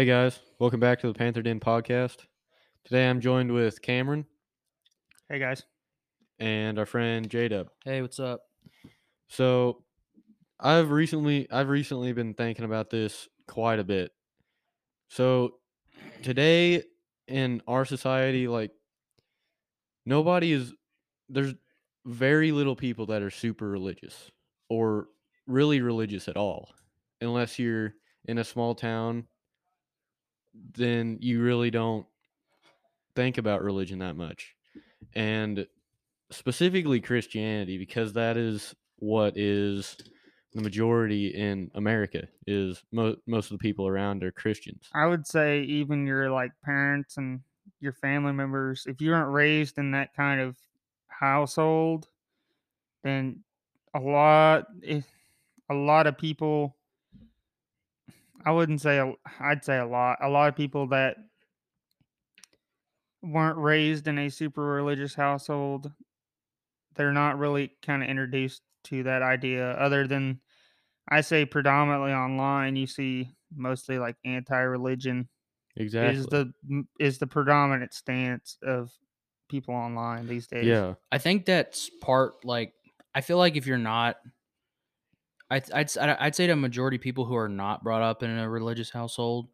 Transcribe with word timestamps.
Hey 0.00 0.06
guys, 0.06 0.40
welcome 0.58 0.80
back 0.80 0.98
to 1.00 1.08
the 1.08 1.12
Panther 1.12 1.42
Den 1.42 1.60
podcast. 1.60 2.24
Today 2.86 3.06
I'm 3.06 3.20
joined 3.20 3.52
with 3.52 3.82
Cameron 3.82 4.24
Hey 5.28 5.38
guys. 5.38 5.64
and 6.38 6.78
our 6.78 6.86
friend 6.86 7.28
J 7.28 7.48
Dub. 7.48 7.68
Hey, 7.84 8.00
what's 8.00 8.18
up? 8.18 8.40
So 9.28 9.84
I've 10.58 10.90
recently 10.90 11.46
I've 11.50 11.68
recently 11.68 12.14
been 12.14 12.32
thinking 12.32 12.64
about 12.64 12.88
this 12.88 13.28
quite 13.46 13.78
a 13.78 13.84
bit. 13.84 14.10
So 15.10 15.56
today 16.22 16.82
in 17.28 17.60
our 17.68 17.84
society, 17.84 18.48
like 18.48 18.70
nobody 20.06 20.52
is 20.52 20.72
there's 21.28 21.52
very 22.06 22.52
little 22.52 22.74
people 22.74 23.04
that 23.04 23.20
are 23.20 23.28
super 23.28 23.68
religious 23.68 24.30
or 24.70 25.08
really 25.46 25.82
religious 25.82 26.26
at 26.26 26.38
all. 26.38 26.70
Unless 27.20 27.58
you're 27.58 27.92
in 28.24 28.38
a 28.38 28.44
small 28.44 28.74
town, 28.74 29.26
then 30.54 31.18
you 31.20 31.42
really 31.42 31.70
don't 31.70 32.06
think 33.14 33.38
about 33.38 33.62
religion 33.62 33.98
that 34.00 34.16
much. 34.16 34.54
And 35.14 35.66
specifically 36.30 37.00
Christianity, 37.00 37.78
because 37.78 38.12
that 38.14 38.36
is 38.36 38.74
what 38.96 39.36
is 39.36 39.96
the 40.52 40.62
majority 40.62 41.28
in 41.28 41.70
America 41.74 42.26
is 42.46 42.82
mo- 42.92 43.16
most 43.26 43.50
of 43.50 43.58
the 43.58 43.62
people 43.62 43.86
around 43.86 44.24
are 44.24 44.32
Christians. 44.32 44.88
I 44.94 45.06
would 45.06 45.26
say 45.26 45.62
even 45.62 46.06
your 46.06 46.30
like 46.30 46.52
parents 46.64 47.16
and 47.16 47.40
your 47.80 47.92
family 47.92 48.32
members, 48.32 48.84
if 48.86 49.00
you 49.00 49.10
weren't 49.10 49.32
raised 49.32 49.78
in 49.78 49.92
that 49.92 50.14
kind 50.14 50.40
of 50.40 50.56
household, 51.08 52.08
then 53.04 53.40
a 53.94 54.00
lot 54.00 54.66
if, 54.82 55.04
a 55.70 55.74
lot 55.74 56.06
of 56.06 56.18
people 56.18 56.76
I 58.44 58.52
wouldn't 58.52 58.80
say 58.80 58.98
a, 58.98 59.12
I'd 59.38 59.64
say 59.64 59.78
a 59.78 59.86
lot. 59.86 60.18
A 60.22 60.28
lot 60.28 60.48
of 60.48 60.56
people 60.56 60.88
that 60.88 61.16
weren't 63.22 63.58
raised 63.58 64.08
in 64.08 64.18
a 64.18 64.30
super 64.30 64.62
religious 64.62 65.14
household, 65.14 65.92
they're 66.96 67.12
not 67.12 67.38
really 67.38 67.72
kind 67.82 68.02
of 68.02 68.08
introduced 68.08 68.62
to 68.84 69.02
that 69.02 69.22
idea 69.22 69.72
other 69.72 70.06
than 70.06 70.40
I 71.08 71.20
say 71.20 71.44
predominantly 71.44 72.12
online 72.12 72.76
you 72.76 72.86
see 72.86 73.28
mostly 73.54 73.98
like 73.98 74.16
anti-religion 74.24 75.28
Exactly. 75.76 76.18
is 76.18 76.26
the 76.26 76.52
is 76.98 77.18
the 77.18 77.26
predominant 77.26 77.92
stance 77.92 78.56
of 78.62 78.90
people 79.50 79.74
online 79.74 80.26
these 80.26 80.46
days. 80.46 80.64
yeah. 80.64 80.94
I 81.12 81.18
think 81.18 81.44
that's 81.44 81.90
part 82.00 82.44
like 82.44 82.72
I 83.14 83.20
feel 83.20 83.36
like 83.38 83.56
if 83.56 83.66
you're 83.66 83.76
not 83.78 84.16
I'd 85.50 85.70
I'd 85.72 85.90
I'd 85.98 86.34
say 86.34 86.46
the 86.46 86.56
majority 86.56 86.96
of 86.96 87.02
people 87.02 87.24
who 87.24 87.34
are 87.36 87.48
not 87.48 87.82
brought 87.82 88.02
up 88.02 88.22
in 88.22 88.30
a 88.30 88.48
religious 88.48 88.90
household 88.90 89.48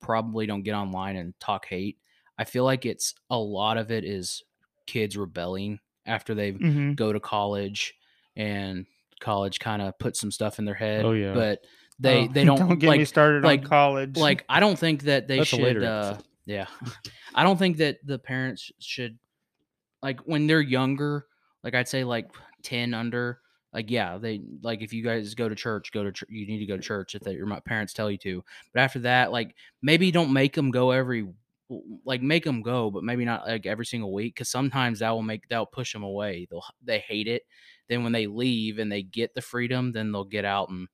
probably 0.00 0.46
don't 0.46 0.62
get 0.62 0.74
online 0.74 1.16
and 1.16 1.38
talk 1.38 1.66
hate. 1.66 1.98
I 2.38 2.44
feel 2.44 2.64
like 2.64 2.86
it's 2.86 3.14
a 3.30 3.38
lot 3.38 3.76
of 3.76 3.90
it 3.90 4.04
is 4.04 4.42
kids 4.86 5.16
rebelling 5.16 5.78
after 6.06 6.34
they 6.34 6.50
hmm 6.52 6.92
go 6.94 7.12
to 7.12 7.20
college 7.20 7.94
and 8.34 8.86
college 9.20 9.60
kind 9.60 9.80
of 9.82 9.96
puts 9.98 10.18
some 10.18 10.32
stuff 10.32 10.58
in 10.58 10.64
their 10.64 10.74
head. 10.74 11.04
Oh, 11.04 11.12
yeah. 11.12 11.34
But 11.34 11.60
they 12.00 12.22
Oh, 12.24 12.28
they 12.32 12.44
don't, 12.44 12.78
get 12.80 12.88
like 12.88 12.98
me 12.98 13.04
started 13.04 13.44
like- 13.44 13.60
on 13.60 13.66
college. 13.66 14.16
like 14.16 14.44
I 14.48 14.58
don't 14.58 14.78
think 14.78 15.02
that 15.02 15.28
they 15.28 15.38
That's 15.38 15.50
should. 15.50 15.84
Uh, 15.84 16.18
yeah, 16.46 16.66
I 17.34 17.44
don't 17.44 17.58
think 17.58 17.76
that 17.76 17.98
the 18.04 18.18
parents 18.18 18.72
should 18.80 19.18
like 20.02 20.20
when 20.20 20.46
they're 20.46 20.60
younger. 20.62 21.26
Like 21.62 21.74
I'd 21.74 21.88
say 21.88 22.02
like 22.02 22.30
ten 22.62 22.94
under. 22.94 23.38
Like 23.72 23.90
yeah, 23.90 24.18
they 24.18 24.42
like 24.62 24.82
if 24.82 24.92
you 24.92 25.02
guys 25.02 25.34
go 25.34 25.48
to 25.48 25.54
church, 25.54 25.92
go 25.92 26.04
to 26.04 26.12
church. 26.12 26.28
You 26.30 26.46
need 26.46 26.58
to 26.58 26.66
go 26.66 26.76
to 26.76 26.82
church 26.82 27.14
if 27.14 27.22
that 27.22 27.34
your 27.34 27.60
parents 27.62 27.92
tell 27.92 28.10
you 28.10 28.18
to. 28.18 28.44
But 28.72 28.80
after 28.80 28.98
that, 29.00 29.32
like 29.32 29.54
maybe 29.80 30.10
don't 30.10 30.32
make 30.32 30.54
them 30.54 30.70
go 30.70 30.90
every 30.90 31.26
like 32.04 32.20
make 32.20 32.44
them 32.44 32.62
go, 32.62 32.90
but 32.90 33.04
maybe 33.04 33.24
not 33.24 33.46
like 33.46 33.66
every 33.66 33.86
single 33.86 34.12
week 34.12 34.34
because 34.34 34.50
sometimes 34.50 34.98
that 34.98 35.10
will 35.10 35.22
make 35.22 35.48
that 35.48 35.58
will 35.58 35.66
push 35.66 35.92
them 35.92 36.02
away. 36.02 36.46
They'll 36.50 36.64
they 36.84 36.98
hate 36.98 37.28
it. 37.28 37.44
Then 37.88 38.02
when 38.02 38.12
they 38.12 38.26
leave 38.26 38.78
and 38.78 38.92
they 38.92 39.02
get 39.02 39.34
the 39.34 39.42
freedom, 39.42 39.92
then 39.92 40.12
they'll 40.12 40.24
get 40.24 40.44
out 40.44 40.68
and 40.68 40.88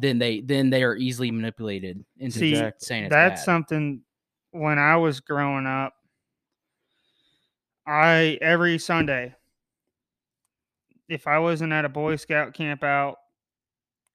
then 0.00 0.18
they 0.18 0.40
then 0.40 0.70
they 0.70 0.82
are 0.82 0.96
easily 0.96 1.30
manipulated 1.30 2.04
into 2.18 2.38
See, 2.38 2.70
saying 2.78 3.08
that's 3.08 3.40
bad. 3.40 3.44
something 3.44 4.02
when 4.50 4.78
I 4.78 4.96
was 4.96 5.20
growing 5.20 5.66
up, 5.66 5.94
I 7.86 8.38
every 8.40 8.78
Sunday, 8.78 9.34
if 11.08 11.26
I 11.26 11.38
wasn't 11.38 11.72
at 11.72 11.84
a 11.84 11.88
Boy 11.88 12.16
Scout 12.16 12.54
camp 12.54 12.82
out 12.84 13.16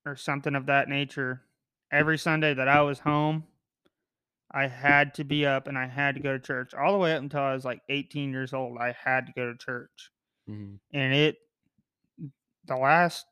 or 0.05 0.15
something 0.15 0.55
of 0.55 0.67
that 0.67 0.89
nature, 0.89 1.41
every 1.91 2.17
Sunday 2.17 2.53
that 2.53 2.67
I 2.67 2.81
was 2.81 2.99
home, 2.99 3.45
I 4.51 4.67
had 4.67 5.15
to 5.15 5.23
be 5.23 5.45
up 5.45 5.67
and 5.67 5.77
I 5.77 5.87
had 5.87 6.15
to 6.15 6.21
go 6.21 6.33
to 6.33 6.39
church. 6.39 6.73
All 6.73 6.91
the 6.91 6.99
way 6.99 7.13
up 7.15 7.21
until 7.23 7.41
I 7.41 7.53
was 7.53 7.65
like 7.65 7.81
18 7.89 8.31
years 8.31 8.53
old, 8.53 8.77
I 8.77 8.91
had 9.03 9.25
to 9.27 9.33
go 9.33 9.51
to 9.51 9.57
church. 9.57 10.09
Mhm. 10.49 10.77
and 10.93 11.13
it 11.13 11.37
the 12.65 12.75
last 12.75 13.25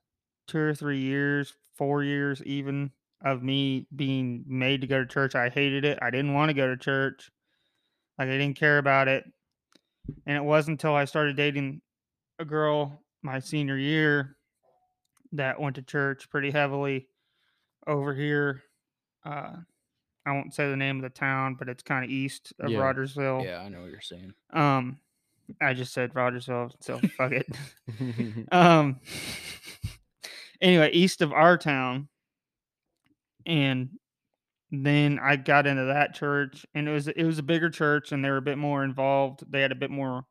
two 0.47 0.59
or 0.59 0.73
three 0.73 0.99
years 1.01 1.53
four 1.77 2.03
years 2.03 2.41
even 2.43 2.89
of 3.23 3.43
me 3.43 3.85
being 3.93 4.45
made 4.47 4.79
to 4.79 4.87
go 4.87 4.99
to 5.01 5.05
church 5.05 5.35
i 5.35 5.49
hated 5.49 5.83
it 5.83 5.99
i 6.01 6.09
didn't 6.09 6.33
want 6.33 6.47
to 6.49 6.53
go 6.53 6.67
to 6.67 6.77
church 6.77 7.29
like 8.17 8.29
i 8.29 8.31
didn't 8.37 8.57
care 8.57 8.77
about 8.77 9.09
it 9.09 9.25
and 10.25 10.37
it 10.37 10.43
wasn't 10.43 10.73
until 10.73 10.95
i 10.95 11.03
started 11.03 11.35
dating 11.35 11.81
a 12.39 12.45
girl 12.45 13.00
my 13.21 13.39
senior 13.39 13.77
year 13.77 14.35
that 15.33 15.59
went 15.59 15.75
to 15.75 15.81
church 15.81 16.29
pretty 16.29 16.51
heavily 16.51 17.07
over 17.87 18.13
here 18.13 18.63
uh 19.25 19.53
i 20.25 20.31
won't 20.31 20.53
say 20.53 20.69
the 20.69 20.75
name 20.77 20.97
of 20.97 21.03
the 21.03 21.09
town 21.09 21.55
but 21.57 21.69
it's 21.69 21.83
kind 21.83 22.03
of 22.03 22.11
east 22.11 22.53
of 22.59 22.71
Yeah. 22.71 22.79
rogersville 22.79 23.43
Yeah, 23.43 23.61
I 23.61 23.69
know 23.69 23.81
what 23.81 23.91
you're 23.91 24.01
saying. 24.01 24.33
um 24.51 24.99
i 25.61 25.73
just 25.73 25.93
said 25.93 26.15
rogersville 26.15 26.71
so 26.79 26.99
fuck 27.17 27.31
it 27.31 27.47
um 28.51 28.99
anyway 30.61 30.91
east 30.91 31.21
of 31.21 31.31
our 31.33 31.57
town 31.57 32.07
and 33.45 33.89
then 34.71 35.19
i 35.21 35.35
got 35.35 35.67
into 35.67 35.85
that 35.85 36.13
church 36.13 36.65
and 36.73 36.87
it 36.87 36.91
was 36.91 37.07
it 37.07 37.23
was 37.23 37.39
a 37.39 37.43
bigger 37.43 37.69
church 37.69 38.11
and 38.11 38.23
they 38.23 38.29
were 38.29 38.37
a 38.37 38.41
bit 38.41 38.57
more 38.57 38.83
involved 38.83 39.43
they 39.49 39.61
had 39.61 39.71
a 39.71 39.75
bit 39.75 39.91
more 39.91 40.25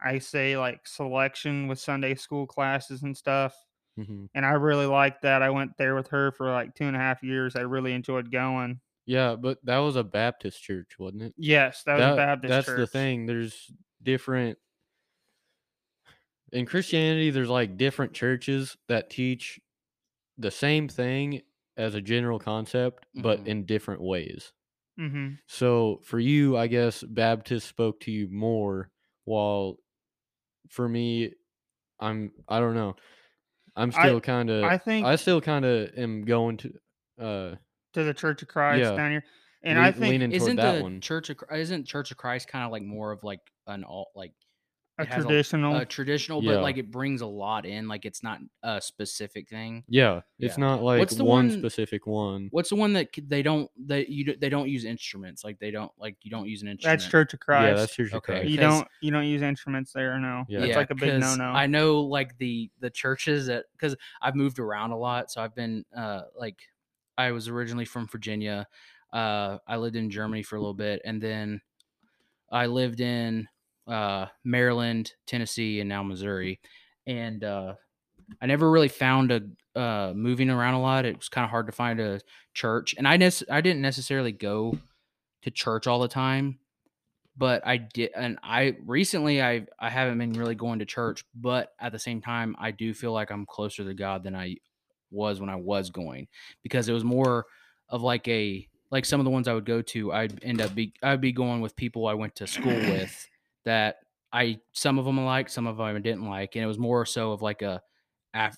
i 0.00 0.18
say 0.18 0.56
like 0.56 0.86
selection 0.86 1.68
with 1.68 1.78
sunday 1.78 2.14
school 2.14 2.46
classes 2.46 3.02
and 3.02 3.16
stuff 3.16 3.56
Mhm. 3.96 4.26
and 4.34 4.46
i 4.46 4.52
really 4.52 4.86
liked 4.86 5.22
that 5.22 5.42
i 5.42 5.50
went 5.50 5.76
there 5.78 5.94
with 5.96 6.08
her 6.08 6.32
for 6.32 6.50
like 6.50 6.74
two 6.74 6.86
and 6.86 6.96
a 6.96 7.00
half 7.00 7.22
years 7.22 7.56
i 7.56 7.60
really 7.60 7.92
enjoyed 7.92 8.30
going 8.32 8.80
Yeah, 9.06 9.36
but 9.36 9.64
that 9.64 9.78
was 9.78 9.96
a 9.96 10.04
Baptist 10.04 10.62
church, 10.62 10.98
wasn't 10.98 11.22
it? 11.22 11.34
yes 11.36 11.82
that 11.84 11.96
was 11.96 12.06
a 12.06 12.10
baptist 12.10 12.62
that's 12.62 12.64
church 12.64 12.86
the 12.86 12.86
thing. 12.86 13.26
There's 13.26 13.72
different 14.02 14.58
in 16.52 16.66
Christianity. 16.66 17.30
There's 17.30 17.48
like 17.48 17.76
different 17.76 18.12
churches 18.14 18.76
that 18.88 19.10
teach 19.10 19.60
the 20.38 20.50
same 20.52 20.88
thing 20.88 21.42
as 21.76 21.94
a 21.94 22.02
general 22.02 22.38
concept, 22.38 23.06
but 23.16 23.42
Mhm. 23.42 23.46
in 23.46 23.66
different 23.66 24.02
ways. 24.02 24.52
mm-hmm. 24.98 25.38
So 25.48 26.00
for 26.04 26.18
you, 26.18 26.56
I 26.56 26.66
guess 26.68 27.02
Baptist 27.04 27.68
spoke 27.68 28.00
to 28.00 28.12
you 28.12 28.28
more, 28.28 28.90
while 29.24 29.78
for 30.70 30.88
me, 30.88 31.32
I'm 32.00 32.32
I 32.48 32.60
don't 32.60 32.74
know. 32.74 32.96
I'm 33.76 33.92
still 33.92 34.20
kind 34.20 34.50
of 34.50 34.64
I 34.64 34.78
think 34.78 35.06
I 35.06 35.16
still 35.16 35.40
kind 35.40 35.64
of 35.64 35.90
am 35.96 36.24
going 36.24 36.56
to 36.58 36.72
uh 37.20 37.54
to 37.92 38.04
the 38.04 38.14
church 38.14 38.42
of 38.42 38.48
christ 38.48 38.80
yeah, 38.80 38.94
down 38.94 39.10
here 39.10 39.24
and 39.62 39.78
lean- 39.78 39.86
i 39.86 39.92
think 39.92 40.34
Isn't 40.34 40.56
that 40.56 40.76
the 40.78 40.82
one. 40.82 41.00
Church 41.00 41.30
of 41.30 41.38
Chri- 41.38 41.58
isn't 41.58 41.86
Church 41.86 42.10
of 42.10 42.18
Christ 42.18 42.46
kind 42.48 42.64
of 42.64 42.70
like 42.72 42.82
more 42.82 43.10
of 43.12 43.24
like 43.24 43.40
an 43.66 43.84
all 43.84 44.10
like 44.14 44.32
a 44.98 45.02
it 45.02 45.08
has 45.08 45.24
a- 45.24 45.26
traditional 45.26 45.76
a 45.76 45.84
traditional, 45.84 46.42
Yeah. 46.42 46.54
but 46.54 46.62
like 46.62 46.76
it 46.78 46.90
brings 46.90 47.20
a 47.20 47.26
lot 47.26 47.66
in. 47.66 47.86
Like 47.88 48.04
it's 48.06 48.22
not 48.22 48.40
a 48.62 48.80
specific 48.80 49.48
thing. 49.48 49.84
Yeah, 49.88 50.22
it's 50.38 50.56
Yeah. 50.56 50.64
not 50.64 50.82
like 50.82 50.98
What's 51.00 51.16
the 51.16 51.24
one 51.24 51.48
one- 51.48 51.58
specific 51.58 52.06
one. 52.06 52.48
What's 52.50 52.70
the 52.70 52.76
one 52.76 52.92
that 52.94 53.08
they 53.28 53.42
don't 53.42 53.70
that 53.88 54.08
you 54.08 54.34
they 54.36 54.48
don't 54.48 54.68
use 54.68 54.84
instruments 54.84 55.44
like 55.44 55.58
they 55.58 55.70
don't 55.70 55.92
like 55.98 56.16
you 56.22 56.30
don't 56.30 56.48
use 56.48 56.62
an 56.62 56.68
instrument. 56.68 57.00
that's 57.00 57.10
church 57.10 57.34
of 57.34 57.40
christ 57.40 57.68
Yeah, 57.68 57.74
that's 57.74 57.94
Church 57.94 58.08
of 58.08 58.14
Okay. 58.18 58.32
Christ. 58.40 58.48
You 58.48 58.56
don't 58.56 58.88
you 59.02 59.10
don't 59.10 59.26
use 59.26 59.42
instruments 59.42 59.92
there, 59.92 60.18
no. 60.18 60.44
Yeah. 60.48 60.60
That's 60.60 60.76
like 60.76 60.90
a 60.90 60.94
big 60.94 61.20
no 61.20 61.26
'cause 61.26 61.38
no. 61.38 61.44
I 61.44 61.66
know 61.66 62.00
like 62.00 62.36
the 62.38 62.70
the 62.80 62.90
churches 62.90 63.46
that 63.46 63.66
because 63.72 63.96
I've 64.22 64.34
moved 64.34 64.58
around 64.58 64.92
a 64.92 64.96
lot, 64.98 65.30
so 65.30 65.42
I've 65.42 65.54
been 65.54 65.84
uh 65.96 66.22
like 66.38 66.60
I 67.18 67.32
was 67.32 67.48
originally 67.48 67.84
from 67.86 68.06
Virginia. 68.08 68.66
Uh, 69.12 69.56
I 69.66 69.76
lived 69.76 69.96
in 69.96 70.10
Germany 70.10 70.42
for 70.42 70.56
a 70.56 70.58
little 70.58 70.74
bit, 70.74 71.00
and 71.04 71.22
then 71.22 71.62
I 72.50 72.66
lived 72.66 73.00
in 73.00 73.48
uh 73.86 74.26
Maryland, 74.44 75.12
Tennessee, 75.26 75.80
and 75.80 75.88
now 75.88 76.02
Missouri. 76.02 76.60
And 77.06 77.42
uh, 77.44 77.74
I 78.40 78.46
never 78.46 78.70
really 78.70 78.88
found 78.88 79.32
a 79.32 79.42
uh 79.78 80.12
moving 80.14 80.50
around 80.50 80.74
a 80.74 80.80
lot. 80.80 81.04
It 81.04 81.16
was 81.16 81.28
kind 81.28 81.44
of 81.44 81.50
hard 81.50 81.66
to 81.66 81.72
find 81.72 82.00
a 82.00 82.20
church, 82.54 82.94
and 82.98 83.06
I 83.06 83.16
nec- 83.16 83.50
I 83.50 83.60
didn't 83.60 83.82
necessarily 83.82 84.32
go 84.32 84.78
to 85.42 85.50
church 85.50 85.86
all 85.86 86.00
the 86.00 86.08
time 86.08 86.58
but 87.36 87.66
I 87.66 87.76
did, 87.76 88.10
and 88.16 88.38
I 88.42 88.76
recently 88.84 89.42
I 89.42 89.66
I 89.78 89.90
haven't 89.90 90.18
been 90.18 90.32
really 90.32 90.54
going 90.54 90.78
to 90.78 90.86
church, 90.86 91.24
but 91.34 91.72
at 91.80 91.92
the 91.92 91.98
same 91.98 92.22
time, 92.22 92.56
I 92.58 92.70
do 92.70 92.94
feel 92.94 93.12
like 93.12 93.30
I'm 93.30 93.46
closer 93.46 93.84
to 93.84 93.94
God 93.94 94.24
than 94.24 94.34
I 94.34 94.56
was 95.10 95.40
when 95.40 95.50
I 95.50 95.56
was 95.56 95.90
going 95.90 96.28
because 96.62 96.88
it 96.88 96.92
was 96.92 97.04
more 97.04 97.46
of 97.88 98.02
like 98.02 98.26
a 98.28 98.66
like 98.90 99.04
some 99.04 99.20
of 99.20 99.24
the 99.24 99.30
ones 99.30 99.48
I 99.48 99.52
would 99.52 99.66
go 99.66 99.82
to, 99.82 100.12
I'd 100.12 100.42
end 100.42 100.60
up 100.60 100.74
be 100.74 100.94
I'd 101.02 101.20
be 101.20 101.32
going 101.32 101.60
with 101.60 101.76
people 101.76 102.06
I 102.06 102.14
went 102.14 102.34
to 102.36 102.46
school 102.46 102.72
with 102.74 103.28
that 103.66 103.98
I 104.32 104.60
some 104.72 104.98
of 105.00 105.06
them 105.06 105.20
I 105.20 105.24
liked, 105.26 105.52
some 105.52 105.68
of 105.68 105.78
them 105.78 105.86
I 105.86 106.00
didn't 106.00 106.26
like, 106.26 106.56
and 106.56 106.64
it 106.64 106.68
was 106.68 106.78
more 106.78 107.06
so 107.06 107.32
of 107.32 107.42
like 107.42 107.62
a 107.62 107.82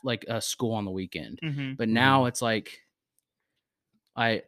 like 0.05 0.25
a 0.29 0.41
school 0.43 0.75
on 0.75 0.87
the 0.87 0.93
weekend. 0.93 1.43
Mhm. 1.43 1.79
But 1.79 1.91
now 1.91 2.27
it's 2.27 2.43
like 2.43 2.81
I 4.17 4.43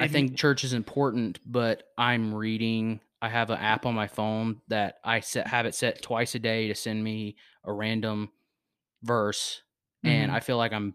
I 0.00 0.08
think 0.08 0.36
church 0.36 0.64
is 0.64 0.72
important, 0.72 1.38
but 1.46 1.84
I'm 1.96 2.34
reading. 2.34 3.00
I 3.22 3.28
have 3.28 3.50
an 3.50 3.58
app 3.58 3.86
on 3.86 3.94
my 3.94 4.06
phone 4.08 4.60
that 4.68 4.98
I 5.04 5.20
set 5.20 5.46
have 5.46 5.66
it 5.66 5.74
set 5.74 6.02
twice 6.02 6.34
a 6.34 6.38
day 6.38 6.68
to 6.68 6.74
send 6.74 7.02
me 7.02 7.36
a 7.64 7.72
random 7.72 8.32
verse, 9.02 9.62
and 10.04 10.30
Mhm. 10.30 10.32
I 10.32 10.40
feel 10.40 10.58
like 10.58 10.72
I'm 10.72 10.94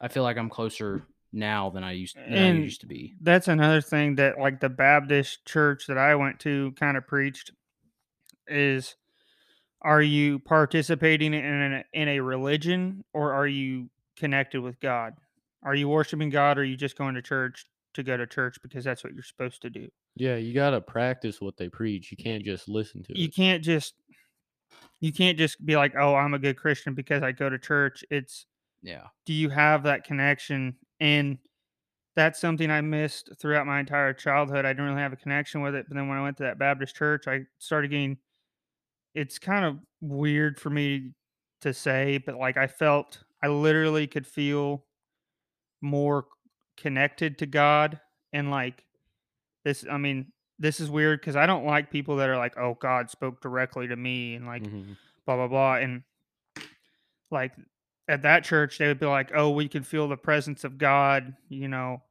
I 0.00 0.08
feel 0.08 0.24
like 0.24 0.38
I'm 0.38 0.50
closer 0.50 1.08
now 1.34 1.68
than 1.70 1.82
I 1.84 1.92
used 1.92 2.16
than 2.16 2.32
I 2.32 2.36
And- 2.36 2.62
used 2.64 2.80
to 2.82 2.86
be. 2.86 3.14
that's 3.20 3.48
another 3.48 3.80
thing 3.80 4.14
that 4.16 4.38
like 4.38 4.60
the 4.60 4.68
Baptist 4.68 5.44
church 5.44 5.86
that 5.88 5.98
I 5.98 6.14
went 6.14 6.40
to 6.40 6.72
kind 6.72 6.96
of 6.96 7.06
preached 7.06 7.50
is 8.46 8.96
are 9.82 10.02
you 10.02 10.38
participating 10.38 11.34
in 11.34 11.44
a, 11.44 11.84
in 11.92 12.08
a 12.08 12.20
religion 12.20 13.04
or 13.12 13.32
are 13.34 13.46
you 13.46 13.90
connected 14.16 14.60
with 14.62 14.80
God? 14.80 15.14
Are 15.62 15.74
you 15.74 15.88
worshiping 15.88 16.30
God 16.30 16.56
or 16.56 16.62
are 16.62 16.64
you 16.64 16.76
just 16.76 16.96
going 16.96 17.14
to 17.16 17.22
church 17.22 17.66
to 17.94 18.02
go 18.02 18.16
to 18.16 18.26
church 18.26 18.56
because 18.62 18.84
that's 18.84 19.04
what 19.04 19.12
you're 19.14 19.22
supposed 19.22 19.60
to 19.62 19.70
do? 19.70 19.88
Yeah, 20.16 20.36
you 20.36 20.54
gotta 20.54 20.80
practice 20.80 21.40
what 21.40 21.56
they 21.56 21.68
preach. 21.68 22.10
You 22.12 22.16
can't 22.16 22.44
just 22.44 22.68
listen 22.68 23.02
to 23.04 23.18
You 23.18 23.26
it. 23.26 23.34
can't 23.34 23.62
just 23.62 23.94
you 25.00 25.12
can't 25.12 25.36
just 25.38 25.64
be 25.64 25.76
like, 25.76 25.94
"Oh, 25.98 26.14
I'm 26.14 26.34
a 26.34 26.38
good 26.38 26.56
Christian 26.56 26.94
because 26.94 27.22
I 27.22 27.32
go 27.32 27.48
to 27.50 27.58
church." 27.58 28.04
It's 28.10 28.46
Yeah. 28.82 29.08
do 29.26 29.32
you 29.32 29.48
have 29.50 29.82
that 29.84 30.04
connection 30.04 30.76
and 31.00 31.38
that's 32.16 32.40
something 32.40 32.70
i 32.70 32.80
missed 32.80 33.30
throughout 33.38 33.66
my 33.66 33.80
entire 33.80 34.12
childhood 34.12 34.64
i 34.64 34.68
didn't 34.72 34.84
really 34.86 35.00
have 35.00 35.12
a 35.12 35.16
connection 35.16 35.60
with 35.62 35.74
it 35.74 35.86
but 35.88 35.94
then 35.96 36.08
when 36.08 36.16
i 36.18 36.22
went 36.22 36.36
to 36.36 36.42
that 36.44 36.58
baptist 36.58 36.94
church 36.94 37.26
i 37.26 37.40
started 37.58 37.90
getting 37.90 38.16
it's 39.14 39.38
kind 39.38 39.64
of 39.64 39.78
weird 40.00 40.58
for 40.60 40.70
me 40.70 41.12
to 41.60 41.72
say 41.74 42.18
but 42.18 42.36
like 42.36 42.56
i 42.56 42.66
felt 42.66 43.24
i 43.42 43.48
literally 43.48 44.06
could 44.06 44.26
feel 44.26 44.84
more 45.80 46.26
connected 46.76 47.38
to 47.38 47.46
god 47.46 48.00
and 48.32 48.50
like 48.50 48.84
this 49.64 49.84
i 49.90 49.96
mean 49.96 50.30
this 50.58 50.78
is 50.80 50.90
weird 50.90 51.20
because 51.20 51.36
i 51.36 51.46
don't 51.46 51.64
like 51.64 51.90
people 51.90 52.16
that 52.16 52.28
are 52.28 52.36
like 52.38 52.56
oh 52.58 52.76
god 52.80 53.10
spoke 53.10 53.40
directly 53.40 53.86
to 53.88 53.96
me 53.96 54.34
and 54.34 54.46
like 54.46 54.62
Mhm. 54.62 54.96
blah 55.26 55.36
blah 55.36 55.48
blah 55.48 55.74
and 55.76 56.02
like 57.30 57.52
at 58.08 58.22
that 58.22 58.44
church 58.44 58.78
they 58.78 58.86
would 58.86 59.00
be 59.00 59.06
like 59.06 59.30
oh 59.34 59.50
we 59.50 59.68
can 59.68 59.82
feel 59.82 60.08
the 60.08 60.16
presence 60.16 60.64
of 60.64 60.76
god 60.78 61.34
you 61.48 61.68
know 61.68 62.02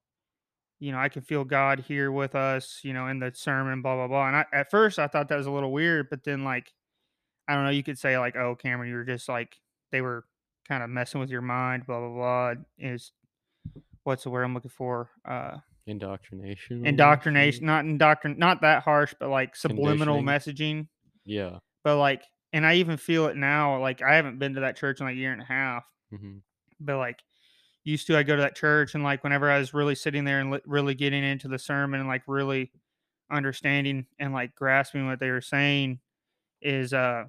you 0.80 0.92
know 0.92 0.98
i 0.98 1.07
can 1.10 1.22
feel 1.22 1.44
god 1.44 1.80
here 1.80 2.12
with 2.12 2.36
us 2.36 2.80
you 2.84 2.94
know 2.94 3.07
in 3.07 3.19
the 3.19 3.31
sermon 3.34 3.81
blah 3.81 3.95
blah 3.95 4.07
blah 4.07 4.28
and 4.28 4.36
I, 4.38 4.45
at 4.54 4.72
first 4.72 4.98
i 5.00 5.07
thought 5.07 5.30
that 5.30 5.38
was 5.38 5.45
a 5.48 5.51
little 5.51 5.72
weird 5.72 6.10
but 6.10 6.24
then 6.24 6.44
like 6.44 6.72
i 7.48 7.54
don't 7.54 7.63
know 7.63 7.69
you 7.69 7.84
could 7.84 8.00
say 8.00 8.18
like 8.18 8.36
oh 8.36 8.56
cameron 8.56 8.90
you 8.90 8.95
were 8.95 9.04
just 9.04 9.30
like 9.30 9.56
they 9.92 10.01
were 10.01 10.25
kind 10.68 10.81
of 10.81 10.90
messing 10.90 11.19
with 11.22 11.30
your 11.30 11.42
mind 11.42 11.86
blah 11.86 12.00
blah 12.00 12.10
blah 12.10 12.54
is 12.80 13.12
what's 14.04 14.24
the 14.24 14.30
word 14.30 14.44
i'm 14.44 14.54
looking 14.54 14.72
for 14.72 15.10
uh 15.28 15.57
Indoctrination. 15.86 16.86
indoctrination 16.86 17.66
not 17.66 17.84
indoctrin 17.86 18.38
not 18.38 18.62
that 18.62 18.84
harsh 18.84 19.13
but 19.19 19.30
like 19.30 19.56
subliminal 19.56 20.22
messaging 20.24 20.88
Yeah. 21.25 21.57
but 21.84 21.98
like 21.98 22.24
and 22.54 22.66
i 22.66 22.76
even 22.76 22.98
feel 22.98 23.28
it 23.28 23.36
now 23.36 23.80
like 23.82 24.02
i 24.02 24.16
haven't 24.16 24.40
been 24.40 24.56
to 24.56 24.62
that 24.62 24.78
church 24.78 25.00
in 25.00 25.06
like 25.06 25.16
a 25.16 25.20
year 25.20 25.34
and 25.34 25.42
a 25.42 25.46
half 25.46 25.86
hmm 26.12 26.38
but 26.80 26.98
like 26.98 27.22
used 27.84 28.08
to 28.08 28.18
i 28.18 28.24
go 28.24 28.36
to 28.36 28.42
that 28.42 28.56
church 28.56 28.96
and 28.96 29.04
like 29.04 29.24
whenever 29.24 29.50
i 29.52 29.60
was 29.60 29.74
really 29.74 29.96
sitting 29.96 30.24
there 30.26 30.40
and 30.40 30.52
li- 30.52 30.62
really 30.66 30.96
getting 30.96 31.24
into 31.24 31.48
the 31.48 31.60
sermon 31.60 32.00
and 32.00 32.10
like 32.10 32.24
really 32.28 32.72
understanding 33.32 34.06
and 34.20 34.34
like 34.34 34.56
grasping 34.56 35.08
what 35.08 35.20
they 35.20 35.30
were 35.30 35.42
saying 35.42 36.00
is 36.62 36.94
uh 36.94 37.26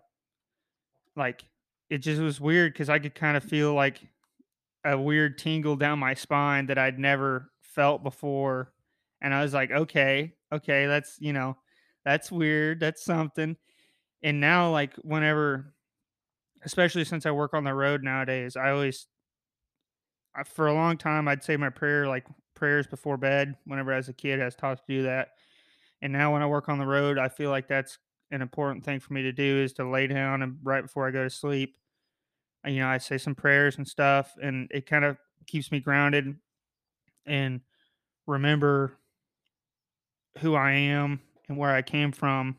like 1.16 1.44
it 1.90 1.98
just 1.98 2.20
was 2.20 2.40
weird 2.40 2.72
because 2.72 2.88
i 2.88 2.98
could 2.98 3.14
kind 3.14 3.36
of 3.36 3.44
feel 3.44 3.74
like 3.74 4.00
a 4.84 4.98
weird 4.98 5.38
tingle 5.38 5.76
down 5.76 5.98
my 5.98 6.14
spine 6.14 6.66
that 6.66 6.78
i'd 6.78 6.98
never 6.98 7.50
felt 7.60 8.02
before 8.02 8.72
and 9.20 9.34
i 9.34 9.42
was 9.42 9.54
like 9.54 9.70
okay 9.70 10.34
okay 10.52 10.86
that's 10.86 11.16
you 11.20 11.32
know 11.32 11.56
that's 12.04 12.30
weird 12.30 12.80
that's 12.80 13.04
something 13.04 13.56
and 14.24 14.40
now 14.40 14.72
like 14.72 14.96
whenever 14.96 15.72
especially 16.64 17.04
since 17.04 17.26
i 17.26 17.30
work 17.30 17.54
on 17.54 17.62
the 17.62 17.72
road 17.72 18.02
nowadays 18.02 18.56
i 18.56 18.70
always 18.70 19.06
I, 20.34 20.42
for 20.42 20.66
a 20.66 20.74
long 20.74 20.96
time 20.96 21.28
i'd 21.28 21.44
say 21.44 21.56
my 21.56 21.70
prayer 21.70 22.08
like 22.08 22.26
prayers 22.54 22.88
before 22.88 23.16
bed 23.16 23.54
whenever 23.66 23.92
as 23.92 24.08
a 24.08 24.12
kid 24.12 24.40
i 24.40 24.46
was 24.46 24.56
taught 24.56 24.78
to 24.78 24.82
do 24.88 25.02
that. 25.04 25.28
And 26.02 26.12
now 26.12 26.32
when 26.32 26.42
i 26.42 26.46
work 26.46 26.68
on 26.68 26.78
the 26.78 26.86
road 26.86 27.18
i 27.18 27.28
feel 27.28 27.50
like 27.50 27.68
that's 27.68 27.98
an 28.30 28.42
important 28.42 28.84
thing 28.84 28.98
for 28.98 29.12
me 29.12 29.22
to 29.22 29.32
do 29.32 29.62
is 29.62 29.74
to 29.74 29.88
lay 29.88 30.06
down 30.06 30.42
and 30.42 30.56
right 30.64 30.82
before 30.82 31.06
i 31.06 31.10
go 31.10 31.22
to 31.22 31.30
sleep 31.30 31.76
uh, 32.66 32.70
you 32.70 32.80
know 32.80 32.88
i 32.88 32.98
say 32.98 33.18
some 33.18 33.34
prayers 33.34 33.76
and 33.76 33.86
stuff 33.86 34.32
and 34.42 34.68
it 34.72 34.86
kind 34.86 35.04
of 35.04 35.16
keeps 35.46 35.70
me 35.70 35.78
grounded 35.80 36.34
and 37.26 37.60
remember 38.26 38.96
who 40.38 40.54
i 40.54 40.72
am 40.72 41.20
and 41.48 41.58
where 41.58 41.70
i 41.70 41.82
came 41.82 42.12
from. 42.12 42.56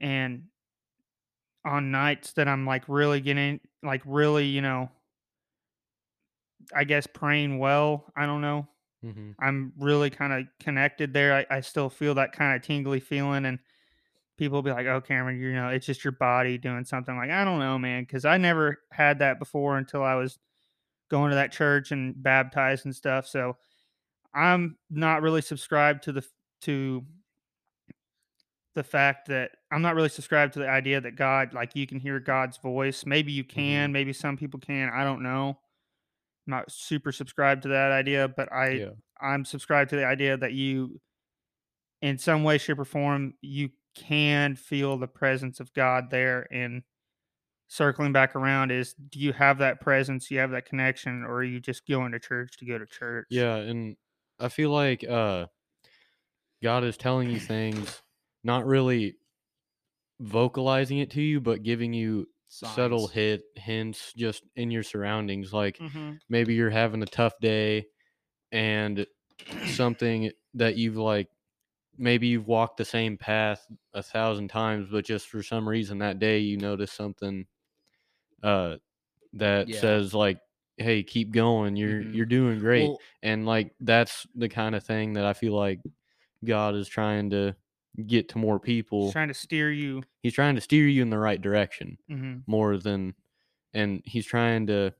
And 0.00 0.47
on 1.64 1.90
nights 1.90 2.32
that 2.34 2.48
i'm 2.48 2.66
like 2.66 2.84
really 2.88 3.20
getting 3.20 3.60
like 3.82 4.02
really 4.04 4.46
you 4.46 4.60
know 4.62 4.90
i 6.74 6.84
guess 6.84 7.06
praying 7.06 7.58
well 7.58 8.06
i 8.16 8.26
don't 8.26 8.40
know 8.40 8.66
hmm 9.02 9.30
I'm 9.40 9.72
really 9.78 10.10
kind 10.10 10.32
of 10.32 10.46
connected 10.60 11.12
there. 11.12 11.34
I, 11.34 11.58
I 11.58 11.60
still 11.62 11.90
feel 11.90 12.14
that 12.16 12.32
kind 12.32 12.56
of 12.56 12.62
tingly 12.62 13.00
feeling, 13.00 13.46
and 13.46 13.58
people 14.38 14.62
be 14.62 14.72
like, 14.72 14.86
"Oh, 14.86 15.00
Cameron, 15.00 15.40
you 15.40 15.52
know, 15.54 15.68
it's 15.68 15.86
just 15.86 16.04
your 16.04 16.12
body 16.12 16.58
doing 16.58 16.84
something." 16.84 17.16
Like, 17.16 17.30
I 17.30 17.44
don't 17.44 17.58
know, 17.60 17.78
man, 17.78 18.04
because 18.04 18.24
I 18.24 18.38
never 18.38 18.78
had 18.92 19.20
that 19.20 19.38
before 19.38 19.78
until 19.78 20.02
I 20.04 20.16
was 20.16 20.38
going 21.10 21.30
to 21.30 21.36
that 21.36 21.52
church 21.52 21.92
and 21.92 22.22
baptized 22.22 22.86
and 22.86 22.96
stuff. 22.96 23.26
So 23.28 23.56
I'm 24.34 24.78
not 24.90 25.22
really 25.22 25.42
subscribed 25.42 26.04
to 26.04 26.12
the 26.12 26.26
to 26.62 27.04
the 28.74 28.82
fact 28.84 29.28
that 29.28 29.52
I'm 29.72 29.82
not 29.82 29.94
really 29.94 30.08
subscribed 30.08 30.52
to 30.54 30.58
the 30.60 30.68
idea 30.68 31.00
that 31.00 31.16
God, 31.16 31.52
like, 31.54 31.74
you 31.74 31.86
can 31.86 31.98
hear 31.98 32.20
God's 32.20 32.58
voice. 32.58 33.04
Maybe 33.06 33.32
you 33.32 33.44
can, 33.44 33.92
maybe 33.92 34.12
some 34.12 34.36
people 34.36 34.60
can. 34.60 34.90
I 34.90 35.04
don't 35.04 35.22
know. 35.22 35.58
I'm 36.46 36.50
not 36.50 36.70
super 36.70 37.10
subscribed 37.12 37.62
to 37.62 37.68
that 37.68 37.92
idea, 37.92 38.28
but 38.28 38.52
I 38.52 38.68
Yeah. 38.68 38.90
I'm 39.20 39.44
subscribed 39.44 39.90
to 39.90 39.96
the 39.96 40.06
idea 40.06 40.36
that 40.36 40.52
you, 40.52 41.00
in 42.02 42.18
some 42.18 42.44
way, 42.44 42.58
shape, 42.58 42.78
or 42.78 42.84
form, 42.84 43.34
you 43.40 43.70
can 43.96 44.54
feel 44.54 44.96
the 44.96 45.08
presence 45.08 45.58
of 45.58 45.72
God 45.74 46.10
there. 46.10 46.46
And 46.52 46.84
circling 47.66 48.12
back 48.12 48.36
around 48.36 48.70
is, 48.70 48.94
do 48.94 49.18
you 49.18 49.32
have 49.32 49.58
that 49.58 49.80
presence? 49.80 50.30
You 50.30 50.38
have 50.38 50.52
that 50.52 50.66
connection, 50.66 51.24
or 51.24 51.38
are 51.38 51.44
you 51.44 51.58
just 51.58 51.86
going 51.86 52.12
to 52.12 52.20
church 52.20 52.56
to 52.58 52.64
go 52.64 52.78
to 52.78 52.86
church? 52.86 53.26
Yeah, 53.30 53.56
and 53.56 53.96
I 54.38 54.48
feel 54.48 54.70
like 54.70 55.04
uh 55.08 55.46
God 56.62 56.84
is 56.84 56.96
telling 56.96 57.28
you 57.28 57.40
things, 57.40 58.02
not 58.44 58.66
really 58.66 59.16
vocalizing 60.20 60.98
it 60.98 61.10
to 61.12 61.22
you, 61.22 61.40
but 61.40 61.62
giving 61.62 61.92
you 61.92 62.28
subtle 62.48 63.06
hit 63.08 63.42
hints 63.56 64.12
just 64.14 64.44
in 64.56 64.70
your 64.70 64.82
surroundings. 64.82 65.52
Like 65.52 65.80
hmm 65.80 66.20
maybe 66.28 66.54
you're 66.54 66.70
having 66.70 67.02
a 67.02 67.06
tough 67.06 67.34
day 67.40 67.86
and 68.52 69.06
something 69.64 70.32
that 70.54 70.76
you've 70.76 70.96
like 70.98 71.30
maybe 71.98 72.28
you've 72.28 72.48
walked 72.48 72.78
the 72.78 72.84
same 72.84 73.18
path 73.18 73.66
a 73.94 74.02
thousand 74.02 74.48
times, 74.48 74.88
but 74.90 75.04
just 75.06 75.28
for 75.28 75.42
some 75.42 75.68
reason 75.68 75.98
that 75.98 76.18
day 76.20 76.38
you 76.40 76.58
notice 76.58 76.92
something 76.92 77.46
uh 78.42 78.76
that 79.34 79.74
Yeah. 79.74 79.74
says 79.74 80.14
like, 80.14 80.40
Hey, 80.78 81.02
keep 81.04 81.32
going, 81.32 81.76
you're 81.76 82.00
Mhm. 82.00 82.10
you're 82.10 82.26
doing 82.26 82.58
great 82.60 82.92
Well, 82.92 83.04
and 83.22 83.46
like 83.46 83.74
that's 83.80 84.26
the 84.34 84.48
kind 84.48 84.74
of 84.76 84.84
thing 84.84 85.14
that 85.14 85.24
I 85.26 85.34
feel 85.34 85.54
like 85.54 85.80
God 86.44 86.74
is 86.76 86.88
trying 86.88 87.30
to 87.30 87.56
get 88.06 88.28
to 88.30 88.38
more 88.38 88.60
people. 88.60 89.04
He's 89.04 89.12
trying 89.12 89.28
to 89.28 89.34
steer 89.34 89.70
you. 89.72 90.02
He's 90.22 90.34
trying 90.34 90.54
to 90.54 90.60
steer 90.60 90.86
you 90.86 91.02
in 91.02 91.10
the 91.10 91.18
right 91.18 91.40
direction 91.40 91.98
hmm 92.08 92.38
more 92.46 92.76
than 92.76 93.14
and 93.74 94.02
he's 94.04 94.26
trying 94.26 94.66
to 94.66 94.92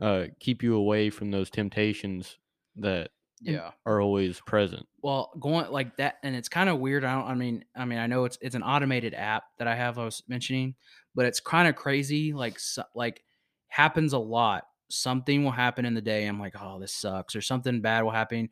uh 0.00 0.26
keep 0.40 0.62
you 0.62 0.74
away 0.74 1.10
from 1.10 1.30
those 1.30 1.50
temptations 1.50 2.38
that 2.76 3.10
yeah. 3.40 3.70
are 3.86 4.00
always 4.00 4.40
present. 4.40 4.86
well 5.02 5.32
going 5.38 5.70
like 5.70 5.96
that 5.96 6.16
and 6.22 6.34
it's 6.34 6.48
kind 6.48 6.68
of 6.68 6.78
weird 6.80 7.04
i 7.04 7.14
don't 7.14 7.28
i 7.28 7.34
mean 7.34 7.64
i 7.76 7.84
mean 7.84 7.98
i 7.98 8.06
know 8.06 8.24
it's 8.24 8.38
it's 8.40 8.54
an 8.54 8.62
automated 8.62 9.14
app 9.14 9.44
that 9.58 9.68
i 9.68 9.74
have 9.74 9.98
i 9.98 10.04
was 10.04 10.22
mentioning 10.28 10.74
but 11.14 11.24
it's 11.24 11.40
kind 11.40 11.68
of 11.68 11.76
crazy 11.76 12.32
like 12.32 12.58
so, 12.58 12.82
like 12.94 13.24
happens 13.68 14.12
a 14.12 14.18
lot 14.18 14.64
something 14.90 15.44
will 15.44 15.52
happen 15.52 15.84
in 15.84 15.94
the 15.94 16.00
day 16.00 16.26
i'm 16.26 16.40
like 16.40 16.54
oh 16.60 16.80
this 16.80 16.92
sucks 16.92 17.36
or 17.36 17.40
something 17.40 17.80
bad 17.80 18.02
will 18.02 18.10
happen 18.10 18.48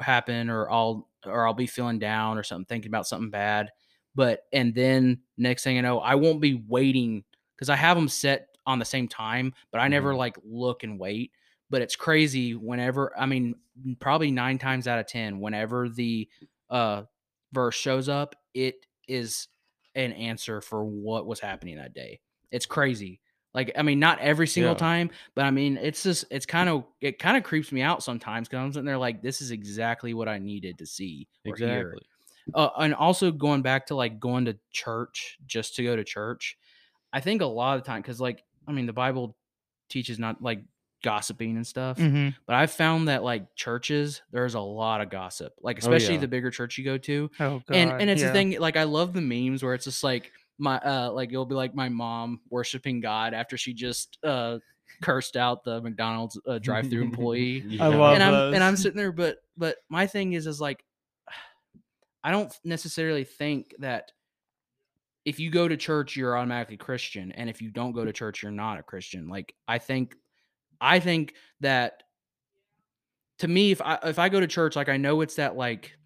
happen 0.00 0.48
or 0.48 0.70
i'll 0.70 1.09
or 1.26 1.46
i'll 1.46 1.54
be 1.54 1.66
feeling 1.66 1.98
down 1.98 2.38
or 2.38 2.42
something 2.42 2.66
thinking 2.66 2.90
about 2.90 3.06
something 3.06 3.30
bad 3.30 3.70
but 4.14 4.42
and 4.52 4.74
then 4.74 5.20
next 5.36 5.62
thing 5.64 5.78
i 5.78 5.80
know 5.80 6.00
i 6.00 6.14
won't 6.14 6.40
be 6.40 6.54
waiting 6.54 7.24
because 7.56 7.68
i 7.68 7.76
have 7.76 7.96
them 7.96 8.08
set 8.08 8.48
on 8.66 8.78
the 8.78 8.84
same 8.84 9.08
time 9.08 9.52
but 9.70 9.80
i 9.80 9.88
never 9.88 10.12
Mhm. 10.12 10.18
like 10.18 10.36
look 10.44 10.82
and 10.82 10.98
wait 10.98 11.32
but 11.70 11.82
it's 11.82 11.94
crazy 11.94 12.54
whenever 12.56 13.16
I 13.16 13.26
mean 13.26 13.54
probably 14.00 14.32
9 14.32 14.58
times 14.58 14.88
out 14.88 14.98
of 14.98 15.06
10 15.06 15.38
whenever 15.40 15.88
the 15.88 16.28
uh 16.68 17.04
verse 17.52 17.74
shows 17.76 18.08
up, 18.08 18.34
it 18.54 18.86
is 19.08 19.48
an 19.94 20.12
answer 20.12 20.60
for 20.60 20.84
what 20.84 21.26
was 21.26 21.40
happening 21.40 21.76
that 21.76 21.94
day. 21.94 22.20
It's 22.50 22.66
crazy. 22.66 23.20
Like 23.54 23.72
I 23.76 23.82
mean, 23.82 23.98
not 23.98 24.20
every 24.20 24.46
single 24.46 24.74
Yeah. 24.74 24.78
time, 24.78 25.10
but 25.34 25.44
I 25.44 25.50
mean, 25.50 25.76
it's 25.76 26.02
just 26.02 26.24
it's 26.30 26.46
kind 26.46 26.68
of 26.68 26.84
it 27.00 27.18
kind 27.18 27.36
of 27.36 27.42
creeps 27.42 27.72
me 27.72 27.82
out 27.82 28.02
sometimes 28.02 28.48
because 28.48 28.62
I'm 28.64 28.72
sitting 28.72 28.86
there 28.86 28.98
like, 28.98 29.22
this 29.22 29.40
is 29.40 29.50
exactly 29.50 30.14
what 30.14 30.28
I 30.28 30.38
needed 30.38 30.78
to 30.78 30.86
see. 30.86 31.28
Exactly. 31.44 32.02
Uh, 32.54 32.70
and 32.78 32.94
also 32.94 33.30
going 33.30 33.62
back 33.62 33.86
to 33.86 33.94
like 33.94 34.18
going 34.20 34.44
to 34.46 34.58
church 34.70 35.38
just 35.46 35.74
to 35.76 35.84
go 35.84 35.96
to 35.96 36.04
church, 36.04 36.58
I 37.12 37.20
think 37.20 37.42
a 37.42 37.46
lot 37.46 37.76
of 37.78 37.82
the 37.84 37.86
time 37.86 38.02
because 38.02 38.20
like 38.20 38.44
I 38.68 38.72
mean, 38.72 38.86
the 38.86 38.92
Bible 38.92 39.36
teaches 39.88 40.18
not 40.18 40.42
like 40.42 40.62
gossiping 41.02 41.56
and 41.56 41.66
stuff, 41.66 41.98
hmm 41.98 42.28
but 42.46 42.56
I've 42.56 42.70
found 42.70 43.08
that 43.08 43.22
like 43.22 43.54
churches, 43.56 44.22
there's 44.30 44.54
a 44.54 44.60
lot 44.60 45.00
of 45.00 45.10
gossip, 45.10 45.54
like 45.60 45.78
Oh, 45.78 45.80
especially 45.80 46.14
yeah. 46.14 46.20
the 46.20 46.28
bigger 46.28 46.50
church 46.50 46.78
you 46.78 46.84
go 46.84 46.98
to 46.98 47.30
Oh 47.40 47.60
god. 47.66 47.76
and 47.76 47.94
and 47.98 48.10
it's 48.10 48.20
yeah. 48.20 48.28
the 48.28 48.32
thing 48.32 48.58
like 48.60 48.76
i 48.76 48.84
love 48.84 49.12
the 49.12 49.20
memes 49.20 49.62
where 49.62 49.74
it's 49.74 49.84
just 49.84 50.04
like 50.04 50.32
my 50.60 50.78
uh 50.78 51.10
like 51.10 51.30
it'll 51.32 51.46
be 51.46 51.54
like 51.54 51.74
my 51.74 51.88
mom 51.88 52.40
worshiping 52.50 53.00
god 53.00 53.34
after 53.34 53.56
she 53.56 53.72
just 53.72 54.18
uh 54.24 54.58
cursed 55.02 55.36
out 55.36 55.64
the 55.64 55.80
mcdonald's 55.80 56.38
uh, 56.46 56.58
drive-through 56.58 57.02
employee 57.02 57.64
Yeah. 57.66 57.84
I 57.84 57.88
love 57.88 58.14
and 58.14 58.22
i'm 58.22 58.32
those. 58.32 58.54
and 58.54 58.62
i'm 58.62 58.76
sitting 58.76 58.96
there 58.96 59.12
but 59.12 59.38
but 59.56 59.78
my 59.88 60.06
thing 60.06 60.34
is 60.34 60.46
is 60.46 60.60
like 60.60 60.84
i 62.24 62.30
don't 62.30 62.52
necessarily 62.64 63.24
think 63.24 63.74
that 63.78 64.12
if 65.24 65.40
you 65.40 65.50
go 65.50 65.66
to 65.66 65.76
church 65.76 66.16
you're 66.16 66.36
automatically 66.36 66.76
christian 66.76 67.32
and 67.32 67.48
if 67.48 67.62
you 67.62 67.70
don't 67.70 67.92
go 67.92 68.04
to 68.04 68.12
church 68.12 68.42
you're 68.42 68.52
not 68.52 68.78
a 68.78 68.82
christian 68.82 69.28
like 69.28 69.54
i 69.66 69.78
think 69.78 70.14
i 70.80 71.00
think 71.00 71.34
that 71.60 72.02
to 73.38 73.48
me 73.48 73.70
if 73.70 73.80
i 73.80 73.98
if 74.04 74.18
i 74.18 74.28
go 74.28 74.40
to 74.40 74.46
church 74.46 74.76
like 74.76 74.88
i 74.88 74.96
know 74.96 75.20
it's 75.20 75.36
that 75.36 75.56
like 75.56 75.96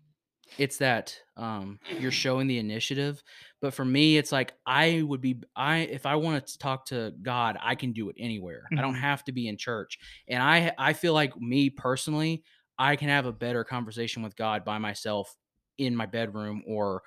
it's 0.59 0.79
that 0.79 1.17
um 1.37 1.79
you're 2.01 2.11
showing 2.25 2.47
the 2.47 2.59
initiative 2.59 3.23
but 3.61 3.75
for 3.75 3.85
me 3.85 4.17
it's 4.17 4.31
like 4.33 4.53
i 4.67 5.03
would 5.03 5.21
be 5.21 5.37
i 5.57 5.79
if 5.79 6.07
i 6.07 6.15
want 6.15 6.47
to 6.47 6.59
talk 6.59 6.87
to 6.87 7.13
god 7.23 7.57
i 7.61 7.75
can 7.75 7.93
do 7.93 8.09
it 8.09 8.17
anywhere 8.19 8.69
i 8.77 8.81
don't 8.81 8.95
Mhm. 8.95 9.01
have 9.01 9.25
to 9.25 9.33
be 9.33 9.49
in 9.49 9.57
church 9.57 9.99
and 10.29 10.43
i 10.43 10.73
i 10.79 10.93
feel 10.93 11.13
like 11.15 11.37
me 11.41 11.71
personally 11.71 12.43
i 12.79 12.95
can 12.97 13.09
have 13.09 13.27
a 13.27 13.33
better 13.33 13.65
conversation 13.65 14.23
with 14.23 14.37
god 14.37 14.65
by 14.65 14.79
myself 14.79 15.35
in 15.79 15.97
my 15.97 16.07
bedroom 16.07 16.63
or 16.67 17.03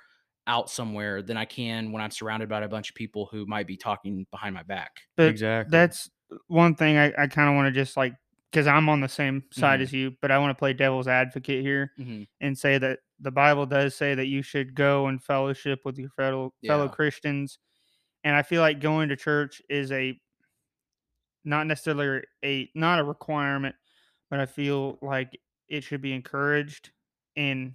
out 0.46 0.68
somewhere 0.70 1.22
than 1.22 1.36
i 1.36 1.44
can 1.44 1.92
when 1.92 2.02
i'm 2.02 2.10
surrounded 2.10 2.48
by 2.48 2.60
a 2.62 2.68
bunch 2.68 2.90
of 2.90 2.94
people 2.96 3.28
who 3.30 3.46
might 3.46 3.66
be 3.66 3.76
talking 3.76 4.26
behind 4.30 4.54
my 4.54 4.62
back 4.62 4.92
But 5.16 5.28
exactly. 5.28 5.70
that's 5.70 6.10
one 6.48 6.74
thing 6.74 6.98
I, 6.98 7.06
I 7.16 7.26
kind 7.26 7.48
of 7.48 7.54
want 7.54 7.66
to 7.74 7.80
just 7.80 7.96
like 7.96 8.12
because 8.50 8.66
I'm 8.66 8.88
on 8.88 9.00
the 9.02 9.08
same 9.10 9.44
side 9.52 9.80
Mhm. 9.80 9.82
as 9.82 9.92
you, 9.92 10.16
but 10.22 10.30
I 10.30 10.38
want 10.38 10.50
to 10.56 10.58
play 10.58 10.72
devil's 10.72 11.06
advocate 11.06 11.62
here 11.62 11.92
mm-hmm. 11.98 12.22
and 12.40 12.56
say 12.56 12.78
that 12.78 13.00
the 13.20 13.30
Bible 13.30 13.66
does 13.66 13.94
say 13.94 14.14
that 14.14 14.26
you 14.26 14.42
should 14.42 14.74
go 14.74 15.06
and 15.06 15.22
fellowship 15.22 15.80
with 15.84 15.98
your 15.98 16.10
fellow 16.10 16.54
fellow 16.66 16.88
Christians, 16.88 17.58
and 18.24 18.36
I 18.36 18.42
feel 18.42 18.62
like 18.62 18.80
going 18.80 19.08
to 19.08 19.16
church 19.16 19.60
is 19.68 19.90
a 19.92 20.18
not 21.44 21.66
necessarily 21.66 22.22
a 22.44 22.70
not 22.74 22.98
a 23.00 23.04
requirement, 23.04 23.74
but 24.30 24.40
I 24.40 24.46
feel 24.46 24.98
like 25.02 25.38
it 25.68 25.84
should 25.84 26.00
be 26.00 26.12
encouraged 26.12 26.90
and 27.36 27.74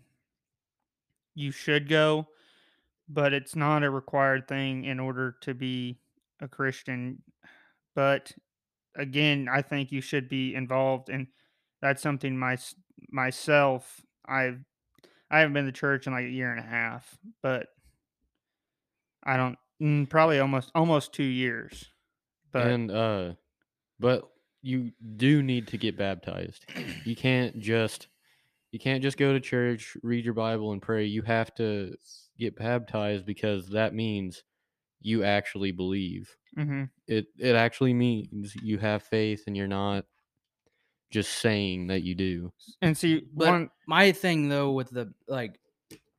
you 1.35 1.51
should 1.51 1.89
go, 1.89 2.27
but 3.09 3.33
it's 3.33 3.55
not 3.55 3.83
a 3.83 3.89
required 3.89 4.47
thing 4.47 4.85
in 4.85 4.99
order 4.99 5.35
to 5.41 5.53
be 5.53 5.99
a 6.41 6.47
Christian. 6.47 7.21
But 7.95 8.31
again, 8.95 9.47
I 9.51 9.61
think 9.61 9.91
you 9.91 10.01
should 10.01 10.29
be 10.29 10.55
involved, 10.55 11.09
and 11.09 11.27
that's 11.81 12.01
something 12.01 12.37
my 12.37 12.57
myself 13.09 14.01
I've 14.25 14.63
I 15.33 15.39
haven't 15.39 15.53
been 15.53 15.65
to 15.65 15.73
church 15.73 16.07
in 16.07 16.13
like 16.13 16.25
a 16.25 16.29
year 16.29 16.51
and 16.51 16.59
a 16.59 16.63
half, 16.63 17.17
but 17.41 17.69
I 19.23 19.37
don't 19.37 19.57
mm, 19.81 20.09
probably 20.09 20.39
almost 20.39 20.71
almost 20.75 21.13
two 21.13 21.23
years. 21.23 21.91
But 22.51 22.63
and 22.63 22.91
uh 22.91 23.33
but 23.99 24.29
you 24.61 24.91
do 25.17 25.43
need 25.43 25.67
to 25.69 25.77
get 25.77 25.97
baptized. 25.97 26.67
You 27.05 27.15
can't 27.15 27.59
just 27.59 28.09
you 28.71 28.79
can't 28.79 29.03
just 29.03 29.17
go 29.17 29.33
to 29.33 29.39
church, 29.39 29.97
read 30.03 30.25
your 30.25 30.33
Bible 30.35 30.73
and 30.73 30.81
pray. 30.81 31.05
You 31.05 31.23
have 31.23 31.53
to 31.55 31.95
get 32.37 32.55
baptized 32.57 33.25
because 33.25 33.69
that 33.69 33.93
means 33.95 34.43
you 35.01 35.23
actually 35.23 35.71
believe. 35.71 36.35
mhm. 36.55 36.91
It 37.07 37.27
it 37.39 37.55
actually 37.55 37.93
means 37.93 38.55
you 38.55 38.79
have 38.79 39.03
faith 39.03 39.45
and 39.47 39.57
you're 39.57 39.67
not 39.67 40.05
just 41.13 41.31
saying 41.39 41.87
that 41.87 42.01
you 42.03 42.15
do. 42.15 42.51
and 42.81 42.97
see 42.97 43.23
But 43.33 43.47
one 43.47 43.69
my 43.87 44.11
thing 44.11 44.49
though 44.49 44.71
with 44.71 44.89
the 44.89 45.13
like 45.27 45.59